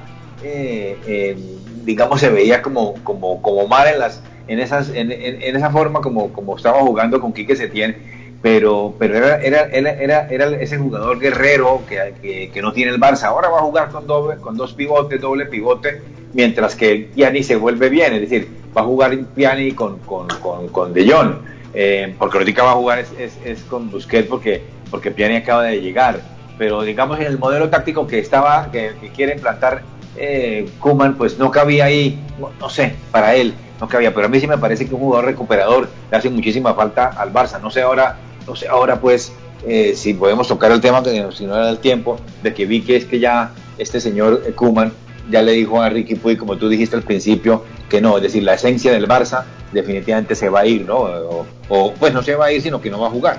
digamos, 1.84 2.20
se 2.20 2.30
veía 2.30 2.62
como, 2.62 2.96
como, 3.04 3.42
como 3.42 3.68
mal 3.68 3.88
en, 3.88 4.00
las, 4.00 4.22
en, 4.48 4.60
esas, 4.60 4.90
en, 4.90 5.12
esa 5.12 5.70
forma 5.70 6.02
como, 6.02 6.32
como 6.34 6.58
estaba 6.58 6.80
jugando 6.82 7.20
con 7.20 7.34
Quique 7.34 7.56
Setién 7.56 7.96
pero, 8.42 8.96
pero 8.98 9.18
era, 9.18 9.40
era, 9.42 9.66
era, 9.66 10.28
era, 10.28 10.46
ese 10.60 10.78
jugador 10.78 11.20
guerrero 11.20 11.84
que, 11.88 12.50
que, 12.52 12.62
no 12.62 12.74
tiene 12.74 12.92
el 12.92 13.00
Barça. 13.00 13.26
Ahora 13.26 13.50
va 13.50 13.60
a 13.60 13.62
jugar 13.62 13.90
con, 13.90 14.08
doble, 14.08 14.38
con 14.38 14.58
dos 14.58 14.74
pivotes, 14.74 15.22
doble 15.22 15.46
pivote, 15.46 16.02
mientras 16.34 16.76
que 16.76 17.10
Piani 17.14 17.44
se 17.44 17.56
vuelve 17.56 17.90
bien, 17.90 18.14
es 18.14 18.22
decir, 18.22 18.50
va 18.76 18.82
a 18.82 18.86
jugar 18.86 19.16
Piani 19.36 19.74
con, 19.74 20.00
con, 20.00 20.28
con, 20.42 20.70
con 20.70 20.94
De 20.94 21.08
Jong, 21.10 21.36
eh, 21.74 22.16
porque 22.18 22.40
ahorita 22.40 22.64
va 22.64 22.72
a 22.72 22.76
jugar 22.76 23.00
es, 23.00 23.12
es, 23.20 23.38
es, 23.46 23.62
con 23.64 23.92
Busquets 23.92 24.28
porque, 24.28 24.64
porque 24.90 25.12
Piani 25.12 25.36
acaba 25.36 25.64
de 25.64 25.80
llegar. 25.80 26.20
Pero 26.58 26.82
digamos 26.82 27.20
en 27.20 27.28
el 27.28 27.38
modelo 27.38 27.70
táctico 27.70 28.08
que 28.08 28.20
estaba, 28.20 28.72
que, 28.72 28.92
quiere 29.16 29.34
implantar 29.34 29.84
eh, 30.18 30.70
Kuman, 30.80 31.16
pues 31.16 31.38
no 31.38 31.51
cabía 31.51 31.86
ahí, 31.86 32.20
no 32.59 32.70
sé, 32.70 32.95
para 33.12 33.36
él 33.36 33.53
no 33.80 33.88
cabía, 33.88 34.14
pero 34.14 34.28
a 34.28 34.30
mí 34.30 34.39
sí 34.39 34.45
me 34.45 34.59
parece 34.59 34.88
que 34.88 34.93
un 34.93 35.01
jugador 35.01 35.26
recuperador 35.26 35.89
le 36.12 36.18
hace 36.18 36.30
muchísima 36.30 36.76
falta 36.76 37.07
al 37.07 37.34
Barça. 37.34 37.59
No 37.59 37.72
sé 37.72 37.82
ahora 37.82 38.16
no 38.47 38.55
sé, 38.55 38.68
ahora 38.68 38.99
pues, 38.99 39.32
eh, 39.68 39.93
si 39.95 40.14
podemos 40.14 40.47
tocar 40.47 40.72
el 40.72 40.82
tema, 40.82 41.03
que 41.03 41.28
si 41.32 41.45
no 41.45 41.55
era 41.55 41.70
el 41.70 41.80
tiempo, 41.80 42.20
de 42.43 42.53
que 42.53 42.66
vi 42.66 42.82
que 42.82 42.95
es 42.95 43.05
que 43.05 43.20
ya 43.20 43.51
este 43.78 43.99
señor 43.99 44.53
Kuman 44.55 44.91
ya 45.30 45.41
le 45.41 45.53
dijo 45.53 45.82
a 45.82 45.89
Ricky 45.89 46.16
Puy, 46.16 46.36
como 46.36 46.57
tú 46.57 46.68
dijiste 46.68 46.95
al 46.95 47.03
principio, 47.03 47.64
que 47.89 48.01
no, 48.01 48.18
es 48.18 48.24
decir, 48.24 48.43
la 48.43 48.55
esencia 48.55 48.91
del 48.91 49.07
Barça 49.07 49.43
definitivamente 49.72 50.36
se 50.36 50.49
va 50.49 50.62
a 50.62 50.66
ir, 50.66 50.86
¿no? 50.86 51.45
O, 51.70 51.93
pues 51.93 52.14
no 52.14 52.22
se 52.22 52.36
va 52.36 52.45
a 52.45 52.51
ir, 52.51 52.62
sino 52.62 52.82
que 52.82 52.89
no 52.89 52.99
va 52.99 53.07
a 53.07 53.12
jugar. 53.12 53.38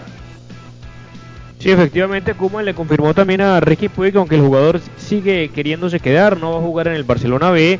Sí, 1.62 1.70
efectivamente, 1.70 2.34
Kuman 2.34 2.64
le 2.64 2.74
confirmó 2.74 3.14
también 3.14 3.40
a 3.40 3.60
Ricky 3.60 3.88
que 3.88 4.18
aunque 4.18 4.34
el 4.34 4.40
jugador 4.40 4.80
sigue 4.96 5.48
queriéndose 5.54 6.00
quedar, 6.00 6.36
no 6.36 6.50
va 6.50 6.58
a 6.58 6.60
jugar 6.60 6.88
en 6.88 6.94
el 6.94 7.04
Barcelona 7.04 7.52
B, 7.52 7.78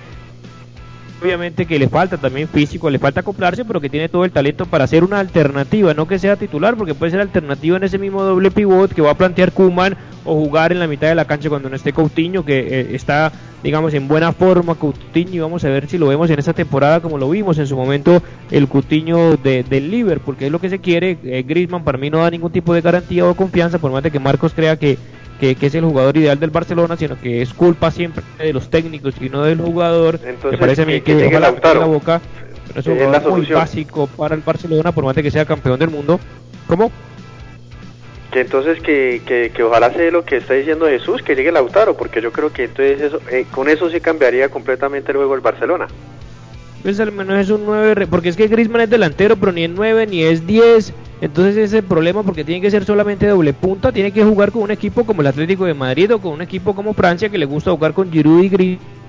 obviamente 1.21 1.67
que 1.67 1.81
le 1.81 1.89
falta 1.89 2.17
también 2.17 2.47
físico, 2.47 2.89
le 2.91 3.01
falta 3.01 3.21
acoplarse, 3.21 3.65
pero 3.65 3.81
que 3.81 3.91
tiene 3.91 4.09
todo 4.09 4.25
el 4.25 4.31
talento 4.31 4.67
para 4.67 4.87
ser 4.87 5.03
una 5.03 5.19
alternativa, 5.19 5.95
no 5.95 6.07
que 6.07 6.21
sea 6.21 6.37
titular, 6.37 6.77
porque 6.77 6.95
puede 6.95 7.11
ser 7.11 7.21
alternativa 7.21 7.77
en 7.77 7.83
ese 7.83 7.99
mismo 7.99 8.23
doble 8.23 8.53
pivot 8.53 8.95
que 8.95 9.03
va 9.03 9.11
a 9.11 9.17
plantear 9.19 9.51
Kuman 9.51 9.97
o 10.25 10.37
jugar 10.37 10.71
en 10.71 10.79
la 10.79 10.87
mitad 10.87 11.09
de 11.09 11.17
la 11.17 11.25
cancha 11.25 11.49
cuando 11.49 11.69
no 11.69 11.75
esté 11.75 11.93
Coutinho, 11.93 12.45
que 12.45 12.61
eh, 12.61 12.95
está, 12.95 13.33
digamos, 13.63 13.95
en 13.95 14.09
buena 14.09 14.33
forma 14.33 14.75
Coutinho, 14.75 15.35
y 15.35 15.39
vamos 15.39 15.65
a 15.65 15.69
ver 15.69 15.89
si 15.89 15.99
lo 15.99 16.09
vemos 16.09 16.31
en 16.31 16.39
esta 16.39 16.53
temporada 16.53 17.01
como 17.01 17.19
lo 17.19 17.31
vimos 17.31 17.59
en 17.59 17.67
su 17.67 17.77
momento 17.77 18.23
el 18.51 18.69
Coutinho 18.69 19.37
de, 19.37 19.63
del 19.63 19.91
Liverpool, 19.91 20.23
porque 20.25 20.47
es 20.47 20.53
lo 20.53 20.61
que 20.61 20.69
se 20.69 20.81
quiere, 20.81 21.19
eh, 21.25 21.45
Griezmann 21.47 21.85
para 21.85 21.99
mí 21.99 22.11
no 22.11 22.19
da 22.19 22.31
ningún 22.31 22.53
tipo 22.53 22.75
de 22.75 22.81
garantía 22.81 23.27
o 23.27 23.35
confianza, 23.35 23.79
por 23.79 23.93
más 23.93 24.03
de 24.03 24.11
que 24.11 24.19
Marcos 24.19 24.53
crea 24.55 24.77
que 24.77 24.99
que, 25.39 25.67
es 25.67 25.75
el 25.75 25.85
jugador 25.85 26.17
ideal 26.17 26.39
del 26.39 26.51
Barcelona, 26.51 26.97
sino 26.97 27.21
que 27.21 27.43
es 27.43 27.53
culpa 27.53 27.91
siempre 27.91 28.23
de 28.39 28.53
los 28.53 28.71
técnicos 28.71 29.15
y 29.21 29.29
no 29.29 29.43
del 29.43 29.61
jugador. 29.61 30.21
Entonces, 30.25 30.53
me 30.53 30.59
parece 30.59 30.83
a 30.83 30.87
mí 30.87 31.01
que, 31.01 31.17
que 31.17 31.41
la 31.41 31.51
boca, 31.51 32.21
pero 32.69 32.81
es 32.81 32.87
un 32.87 32.99
jugador 32.99 33.31
muy 33.33 33.47
básico 33.47 34.07
para 34.07 34.37
el 34.37 34.43
Barcelona, 34.43 34.93
por 34.93 35.05
más 35.05 35.17
de 35.17 35.23
que 35.25 35.33
sea 35.33 35.45
campeón 35.45 35.81
del 35.81 35.91
mundo. 35.91 36.21
¿Cómo? 36.69 36.93
Que 38.33 38.41
entonces 38.41 38.81
que, 38.83 39.21
que, 39.27 39.53
que 39.55 39.63
ojalá 39.63 39.93
sea 39.93 40.11
lo 40.11 40.25
que 40.25 40.39
está 40.39 40.55
diciendo 40.55 40.87
Jesús, 40.87 41.23
que 41.23 41.35
llegue 41.35 41.53
Lautaro, 41.53 41.97
porque 41.97 42.21
yo 42.21 42.33
creo 42.33 42.53
que 42.53 42.65
entonces 42.65 43.01
eso, 43.01 43.21
eh, 43.31 43.47
con 43.51 43.69
eso 43.69 43.91
sí 43.91 44.01
cambiaría 44.01 44.49
completamente 44.49 45.13
el 45.13 45.19
juego 45.19 45.39
Barcelona. 45.41 45.87
no 46.83 47.39
es 47.39 47.51
un 47.51 47.67
9, 47.67 48.07
porque 48.09 48.31
es 48.31 48.37
que 48.37 48.49
Griezmann 48.49 48.81
es 48.81 48.91
delantero, 48.91 49.37
pero 49.37 49.53
ni 49.53 49.65
es 49.65 49.71
9 49.71 50.07
ni 50.07 50.23
es 50.23 50.47
10. 50.47 50.95
Entonces 51.21 51.57
ese 51.57 51.65
es 51.65 51.73
el 51.75 51.85
problema 51.85 52.23
porque 52.23 52.43
tiene 52.43 52.61
que 52.61 52.71
ser 52.71 52.85
solamente 52.85 53.29
doble 53.29 53.53
punta, 53.53 53.93
tiene 53.93 54.11
que 54.11 54.25
jugar 54.25 54.51
con 54.51 54.63
un 54.63 54.71
equipo 54.73 55.05
como 55.05 55.21
el 55.21 55.29
Atlético 55.29 55.67
de 55.67 55.75
Madrid 55.75 56.13
o 56.13 56.19
con 56.19 56.33
un 56.33 56.43
equipo 56.43 56.75
como 56.75 56.95
Francia 56.95 57.29
que 57.29 57.39
le 57.39 57.47
gusta 57.47 57.71
jugar 57.71 57.93
con 57.93 58.11
Giroud 58.11 58.43
y 58.43 58.49
Griezmann 58.49 59.02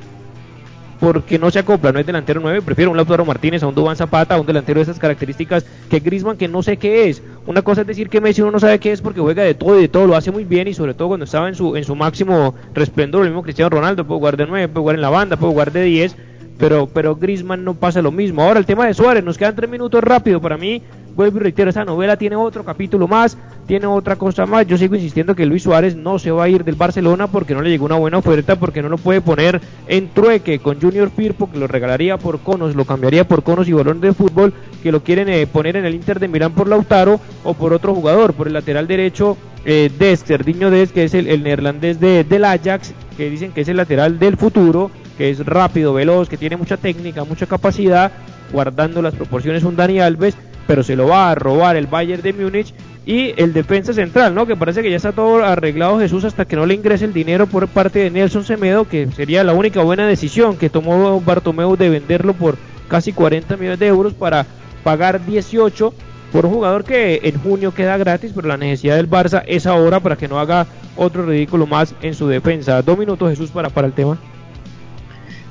porque 1.03 1.37
no 1.37 1.51
se 1.51 1.59
acopla, 1.59 1.91
no 1.91 1.99
es 1.99 2.05
delantero 2.05 2.39
9, 2.39 2.61
prefiero 2.61 2.89
un 2.89 2.95
Lautaro 2.95 3.25
Martínez, 3.25 3.61
a 3.61 3.67
un 3.67 3.75
Dubán 3.75 3.97
Zapata, 3.97 4.35
a 4.35 4.39
un 4.39 4.47
delantero 4.47 4.79
de 4.79 4.83
esas 4.83 4.99
características 4.99 5.65
que 5.89 5.99
Griezmann 5.99 6.37
que 6.37 6.47
no 6.47 6.63
sé 6.63 6.77
qué 6.77 7.09
es. 7.09 7.21
Una 7.45 7.61
cosa 7.61 7.81
es 7.81 7.87
decir 7.87 8.07
que 8.07 8.21
Messi 8.21 8.41
uno 8.41 8.51
no 8.51 8.59
sabe 8.61 8.79
qué 8.79 8.93
es 8.93 9.01
porque 9.01 9.19
juega 9.19 9.43
de 9.43 9.53
todo 9.53 9.77
y 9.77 9.81
de 9.81 9.87
todo, 9.89 10.07
lo 10.07 10.15
hace 10.15 10.31
muy 10.31 10.45
bien 10.45 10.69
y 10.69 10.73
sobre 10.73 10.93
todo 10.93 11.09
cuando 11.09 11.25
estaba 11.25 11.49
en 11.49 11.55
su 11.55 11.95
máximo 11.97 12.55
resplendor, 12.73 13.23
el 13.23 13.31
mismo 13.31 13.43
Cristiano 13.43 13.69
Ronaldo 13.69 14.07
puede 14.07 14.19
jugar 14.19 14.37
de 14.37 14.47
9, 14.47 14.67
puede 14.69 14.81
jugar 14.81 14.95
en 14.95 15.01
la 15.01 15.09
banda, 15.09 15.35
puede 15.35 15.51
jugar 15.51 15.73
de 15.73 15.83
10, 15.83 16.15
pero 16.57 16.87
pero 16.87 17.17
Griezmann 17.17 17.65
no 17.65 17.73
pasa 17.73 18.01
lo 18.01 18.11
mismo. 18.11 18.41
Ahora 18.41 18.59
el 18.59 18.65
tema 18.65 18.87
de 18.87 18.93
Suárez, 18.93 19.25
nos 19.25 19.37
quedan 19.37 19.57
tres 19.57 19.69
minutos 19.69 20.01
rápido 20.01 20.39
para 20.39 20.55
mí 20.55 20.81
vuelvo 21.15 21.37
y 21.37 21.41
reitero, 21.41 21.69
esta 21.69 21.85
novela 21.85 22.17
tiene 22.17 22.35
otro 22.35 22.63
capítulo 22.63 23.07
más, 23.07 23.37
tiene 23.67 23.87
otra 23.87 24.15
cosa 24.15 24.45
más. 24.45 24.67
Yo 24.67 24.77
sigo 24.77 24.95
insistiendo 24.95 25.35
que 25.35 25.45
Luis 25.45 25.63
Suárez 25.63 25.95
no 25.95 26.19
se 26.19 26.31
va 26.31 26.45
a 26.45 26.49
ir 26.49 26.63
del 26.63 26.75
Barcelona 26.75 27.27
porque 27.27 27.53
no 27.53 27.61
le 27.61 27.69
llegó 27.69 27.85
una 27.85 27.95
buena 27.95 28.17
oferta, 28.17 28.57
porque 28.57 28.81
no 28.81 28.89
lo 28.89 28.97
puede 28.97 29.21
poner 29.21 29.61
en 29.87 30.09
trueque 30.09 30.59
con 30.59 30.81
Junior 30.81 31.09
Firpo, 31.09 31.49
que 31.51 31.59
lo 31.59 31.67
regalaría 31.67 32.17
por 32.17 32.39
conos, 32.39 32.75
lo 32.75 32.85
cambiaría 32.85 33.27
por 33.27 33.43
conos 33.43 33.67
y 33.67 33.73
balones 33.73 34.01
de 34.01 34.13
fútbol, 34.13 34.53
que 34.81 34.91
lo 34.91 35.03
quieren 35.03 35.29
eh, 35.29 35.47
poner 35.47 35.77
en 35.77 35.85
el 35.85 35.95
Inter 35.95 36.19
de 36.19 36.27
Milán 36.27 36.53
por 36.53 36.67
Lautaro 36.67 37.19
o 37.43 37.53
por 37.53 37.73
otro 37.73 37.93
jugador, 37.93 38.33
por 38.33 38.47
el 38.47 38.53
lateral 38.53 38.87
derecho 38.87 39.37
eh, 39.65 39.89
Dest, 39.97 40.27
Cerdiño 40.27 40.69
Dest, 40.69 40.93
que 40.93 41.05
es 41.05 41.13
el, 41.13 41.43
neerlandés 41.43 41.99
de, 41.99 42.23
del 42.23 42.45
Ajax, 42.45 42.93
que 43.15 43.29
dicen 43.29 43.51
que 43.51 43.61
es 43.61 43.67
el 43.69 43.77
lateral 43.77 44.19
del 44.19 44.37
futuro, 44.37 44.91
que 45.17 45.29
es 45.29 45.45
rápido, 45.45 45.93
veloz, 45.93 46.27
que 46.27 46.37
tiene 46.37 46.57
mucha 46.57 46.77
técnica, 46.77 47.23
mucha 47.23 47.45
capacidad, 47.45 48.11
guardando 48.51 49.01
las 49.01 49.15
proporciones 49.15 49.63
un 49.63 49.75
Dani 49.75 49.99
Alves 49.99 50.35
pero 50.67 50.83
se 50.83 50.95
lo 50.95 51.07
va 51.07 51.31
a 51.31 51.35
robar 51.35 51.75
el 51.75 51.87
Bayern 51.87 52.21
de 52.21 52.33
Múnich 52.33 52.73
y 53.05 53.33
el 53.41 53.53
defensa 53.53 53.93
central, 53.93 54.33
¿no? 54.33 54.45
Que 54.45 54.55
parece 54.55 54.81
que 54.81 54.89
ya 54.89 54.95
está 54.95 55.11
todo 55.11 55.43
arreglado 55.43 55.99
Jesús 55.99 56.23
hasta 56.23 56.45
que 56.45 56.55
no 56.55 56.65
le 56.65 56.73
ingrese 56.73 57.05
el 57.05 57.13
dinero 57.13 57.47
por 57.47 57.67
parte 57.67 57.99
de 57.99 58.09
Nelson 58.09 58.45
Semedo, 58.45 58.87
que 58.87 59.09
sería 59.11 59.43
la 59.43 59.53
única 59.53 59.81
buena 59.81 60.07
decisión 60.07 60.57
que 60.57 60.69
tomó 60.69 61.19
Bartomeu 61.19 61.75
de 61.75 61.89
venderlo 61.89 62.33
por 62.33 62.57
casi 62.87 63.11
40 63.11 63.57
millones 63.57 63.79
de 63.79 63.87
euros 63.87 64.13
para 64.13 64.45
pagar 64.83 65.25
18 65.25 65.93
por 66.31 66.45
un 66.45 66.53
jugador 66.53 66.83
que 66.83 67.19
en 67.23 67.39
junio 67.39 67.73
queda 67.73 67.97
gratis, 67.97 68.31
pero 68.33 68.47
la 68.47 68.57
necesidad 68.57 68.95
del 68.95 69.09
Barça 69.09 69.43
es 69.45 69.67
ahora 69.67 69.99
para 69.99 70.15
que 70.15 70.27
no 70.27 70.39
haga 70.39 70.65
otro 70.95 71.25
ridículo 71.25 71.67
más 71.67 71.93
en 72.01 72.15
su 72.15 72.27
defensa. 72.27 72.81
Dos 72.81 72.97
minutos 72.97 73.29
Jesús 73.29 73.51
para, 73.51 73.69
para 73.69 73.87
el 73.87 73.93
tema. 73.93 74.17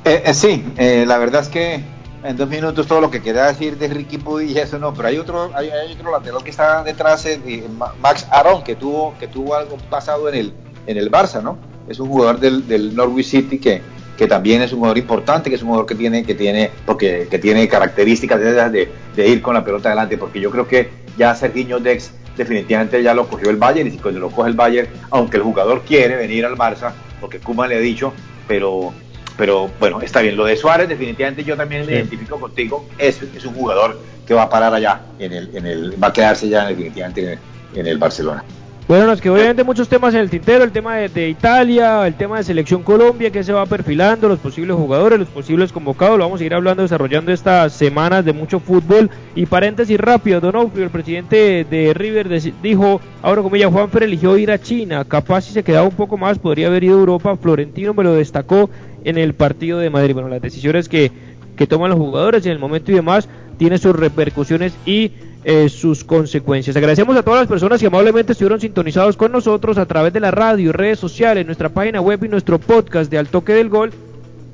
Eh, 0.05 0.23
eh, 0.25 0.35
sí, 0.35 0.65
eh, 0.77 1.05
la 1.07 1.19
verdad 1.19 1.43
es 1.43 1.49
que 1.49 1.85
en 2.25 2.37
dos 2.37 2.49
minutos 2.49 2.87
todo 2.87 3.01
lo 3.01 3.11
que 3.11 3.21
quería 3.21 3.47
decir 3.47 3.77
de 3.77 3.89
Ricky 3.89 4.19
Puy 4.19 4.53
y 4.53 4.59
eso 4.59 4.79
no, 4.79 4.95
pero 4.95 5.09
hay 5.09 5.19
otro, 5.19 5.51
hay, 5.55 5.71
otro 5.93 6.13
lateral 6.13 6.43
que 6.45 6.51
está 6.51 6.83
detrás, 6.85 7.25
de 7.25 7.65
Max 8.01 8.27
Aaron, 8.31 8.63
que 8.63 8.77
tuvo, 8.77 9.15
que 9.19 9.27
tuvo 9.27 9.55
algo 9.55 9.77
pasado 9.91 10.29
en 10.29 10.35
el, 10.35 10.53
en 10.87 10.97
el 10.97 11.11
Barça, 11.11 11.43
¿no? 11.43 11.59
Es 11.89 11.99
un 11.99 12.09
jugador 12.09 12.39
del, 12.39 12.67
del 12.69 12.95
Norwich 12.95 13.27
City 13.27 13.59
que, 13.59 13.83
que 14.17 14.27
también 14.27 14.63
es 14.63 14.73
un 14.73 14.79
jugador 14.79 14.99
importante, 14.99 15.51
que 15.51 15.57
es 15.57 15.63
un 15.63 15.69
jugador 15.69 15.87
que 15.87 15.95
tiene, 15.95 16.23
que 16.25 16.35
tiene, 16.35 16.71
porque, 16.87 17.27
que 17.31 17.39
tiene 17.39 17.67
características 17.67 18.41
de, 18.71 18.89
ir 19.17 19.43
con 19.43 19.55
la 19.55 19.65
pelota 19.65 19.89
adelante, 19.89 20.19
porque 20.19 20.41
yo 20.41 20.51
creo 20.51 20.69
que 20.69 20.91
ya 21.17 21.35
Serginho 21.35 21.81
Dex 21.81 22.13
definitivamente 22.37 23.03
ya 23.03 23.15
lo 23.15 23.29
cogió 23.29 23.51
el 23.51 23.57
Bayern 23.57 23.93
y 23.93 23.99
cuando 23.99 24.21
lo 24.21 24.31
coge 24.31 24.51
el 24.51 24.57
Bayern, 24.57 24.89
aunque 25.11 25.39
el 25.39 25.43
jugador 25.43 25.83
quiere 25.83 26.17
venir 26.17 26.47
al 26.47 26.57
Barça, 26.57 26.93
porque 27.21 27.41
Kuma 27.41 27.67
le 27.67 27.77
ha 27.77 27.81
dicho, 27.81 28.13
pero 28.47 28.93
pero 29.37 29.71
bueno, 29.79 30.01
está 30.01 30.21
bien. 30.21 30.37
Lo 30.37 30.45
de 30.45 30.57
Suárez, 30.57 30.89
definitivamente 30.89 31.45
yo 31.45 31.57
también 31.57 31.87
me 31.87 31.93
identifico 31.93 32.39
contigo. 32.39 32.87
Es, 32.99 33.21
es 33.23 33.45
un 33.45 33.55
jugador 33.55 33.99
que 34.27 34.35
va 34.35 34.43
a 34.43 34.49
parar 34.51 34.75
allá, 34.75 35.01
en 35.19 35.33
el, 35.33 35.57
en 35.57 35.67
el, 35.67 36.03
va 36.03 36.09
a 36.09 36.13
quedarse 36.13 36.49
ya 36.49 36.67
definitivamente 36.67 37.39
en 37.75 37.87
el, 37.87 37.99
Barcelona. 37.99 38.45
Bueno, 38.89 39.07
nos 39.07 39.21
que 39.21 39.31
obviamente 39.31 39.63
muchos 39.63 39.89
temas 39.89 40.13
en 40.13 40.21
el 40.21 40.29
tintero, 40.29 40.65
el 40.65 40.73
tema 40.73 40.97
de, 40.97 41.29
Italia, 41.29 42.05
el 42.07 42.15
tema 42.15 42.39
de 42.39 42.43
Selección 42.43 42.83
Colombia, 42.83 43.31
que 43.31 43.45
se 43.45 43.53
va 43.53 43.65
perfilando, 43.65 44.29
los 44.29 44.41
posibles 44.41 44.77
jugadores, 44.77 45.21
los 45.21 45.29
posibles 45.29 45.73
convocados, 45.73 46.19
lo 46.19 46.25
vamos 46.25 46.41
a 46.41 46.45
ir 46.45 46.53
hablando, 46.53 46.83
desarrollando 46.83 47.33
estas 47.33 47.73
semanas 47.73 48.25
de 48.25 48.33
mucho 48.33 48.59
fútbol. 48.59 49.09
Y 49.37 49.47
paréntesis 49.47 49.99
rápido, 49.99 50.41
Donofrio, 50.41 50.85
el 50.85 50.91
presidente 50.91 51.65
de 51.71 51.95
River, 51.95 52.29
dijo, 52.61 53.01
ahora 53.23 53.43
como 53.43 53.57
ya 53.57 53.71
Juanfer 53.71 54.03
eligió 54.03 54.37
ir 54.37 54.51
a 54.51 54.61
China, 54.61 55.05
capaz 55.05 55.43
si 55.43 55.53
se 55.53 55.63
quedaba 55.63 55.87
un 55.87 55.95
poco 55.95 56.19
más, 56.19 56.41
podría 56.41 56.67
haber 56.67 56.83
ido 56.83 56.97
a 56.97 57.01
Europa, 57.01 57.37
Florentino 57.37 57.95
me 57.95 58.03
lo 58.03 58.15
destacó 58.15 58.69
en 59.05 59.17
el 59.17 59.35
partido 59.35 59.79
de 59.79 59.91
Madrid. 59.91 60.15
Bueno, 60.15 60.29
las 60.29 60.43
decisiones 60.43 60.89
que, 60.89 61.13
que 61.57 61.69
toman 61.69 61.91
los 61.91 62.01
jugadores 62.01 62.45
en 62.47 62.53
el 62.53 62.59
momento 62.59 62.91
y 62.91 62.97
demás 62.97 63.29
tienen 63.59 63.79
sus 63.79 63.95
repercusiones 63.95 64.75
y 64.85 65.13
eh, 65.45 65.69
sus 65.69 66.05
consecuencias. 66.05 66.77
Agradecemos 66.77 67.17
a 67.17 67.23
todas 67.23 67.41
las 67.41 67.49
personas 67.49 67.81
que 67.81 67.87
amablemente 67.87 68.33
estuvieron 68.33 68.61
sintonizados 68.61 69.17
con 69.17 69.33
nosotros 69.33 69.77
a 69.79 69.87
través 69.87 70.13
de 70.13 70.21
la 70.21 70.31
radio, 70.31 70.73
redes 70.73 70.99
sociales, 70.99 71.47
nuestra 71.47 71.69
página 71.69 72.01
web 72.01 72.23
y 72.25 72.29
nuestro 72.29 72.59
podcast 72.59 73.11
de 73.11 73.19
Al 73.19 73.29
Toque 73.29 73.53
del 73.53 73.69
Gol. 73.69 73.93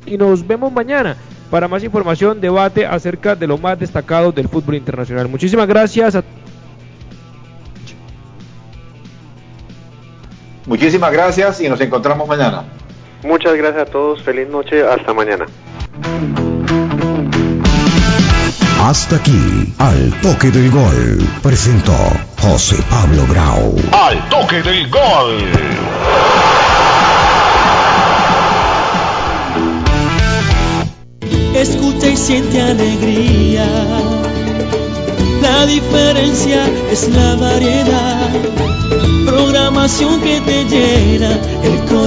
Y 0.07 0.17
nos 0.17 0.47
vemos 0.47 0.73
mañana 0.73 1.17
para 1.51 1.69
más 1.69 1.83
información, 1.85 2.41
debate 2.41 2.87
acerca 2.87 3.35
de 3.35 3.47
lo 3.47 3.59
más 3.59 3.79
destacado 3.79 4.33
del 4.33 4.49
fútbol 4.49 4.77
internacional. 4.77 5.29
Muchísimas 5.29 5.67
gracias. 5.67 6.19
Muchísimas 10.67 11.13
gracias 11.13 11.61
y 11.61 11.69
nos 11.69 11.81
encontramos 11.81 12.29
mañana. 12.29 12.65
Muchas 13.23 13.57
gracias 13.57 13.89
a 13.89 13.91
todos, 13.91 14.23
feliz 14.23 14.49
noche, 14.49 14.83
hasta 14.83 15.13
mañana. 15.13 15.47
Hasta 18.81 19.17
aquí, 19.17 19.75
al 19.79 20.13
toque 20.23 20.51
del 20.51 20.71
gol, 20.71 21.29
presentó 21.43 21.93
José 22.41 22.77
Pablo 22.89 23.27
Grau. 23.29 23.75
Al 23.93 24.29
toque 24.29 24.63
del 24.63 24.89
gol. 24.89 25.51
Escucha 31.55 32.07
y 32.07 32.17
siente 32.17 32.63
alegría. 32.63 33.67
La 35.43 35.67
diferencia 35.67 36.65
es 36.91 37.09
la 37.09 37.35
variedad. 37.35 38.31
Programación 39.27 40.21
que 40.21 40.41
te 40.41 40.65
llena 40.65 41.33
el 41.65 41.79
corazón. 41.81 41.99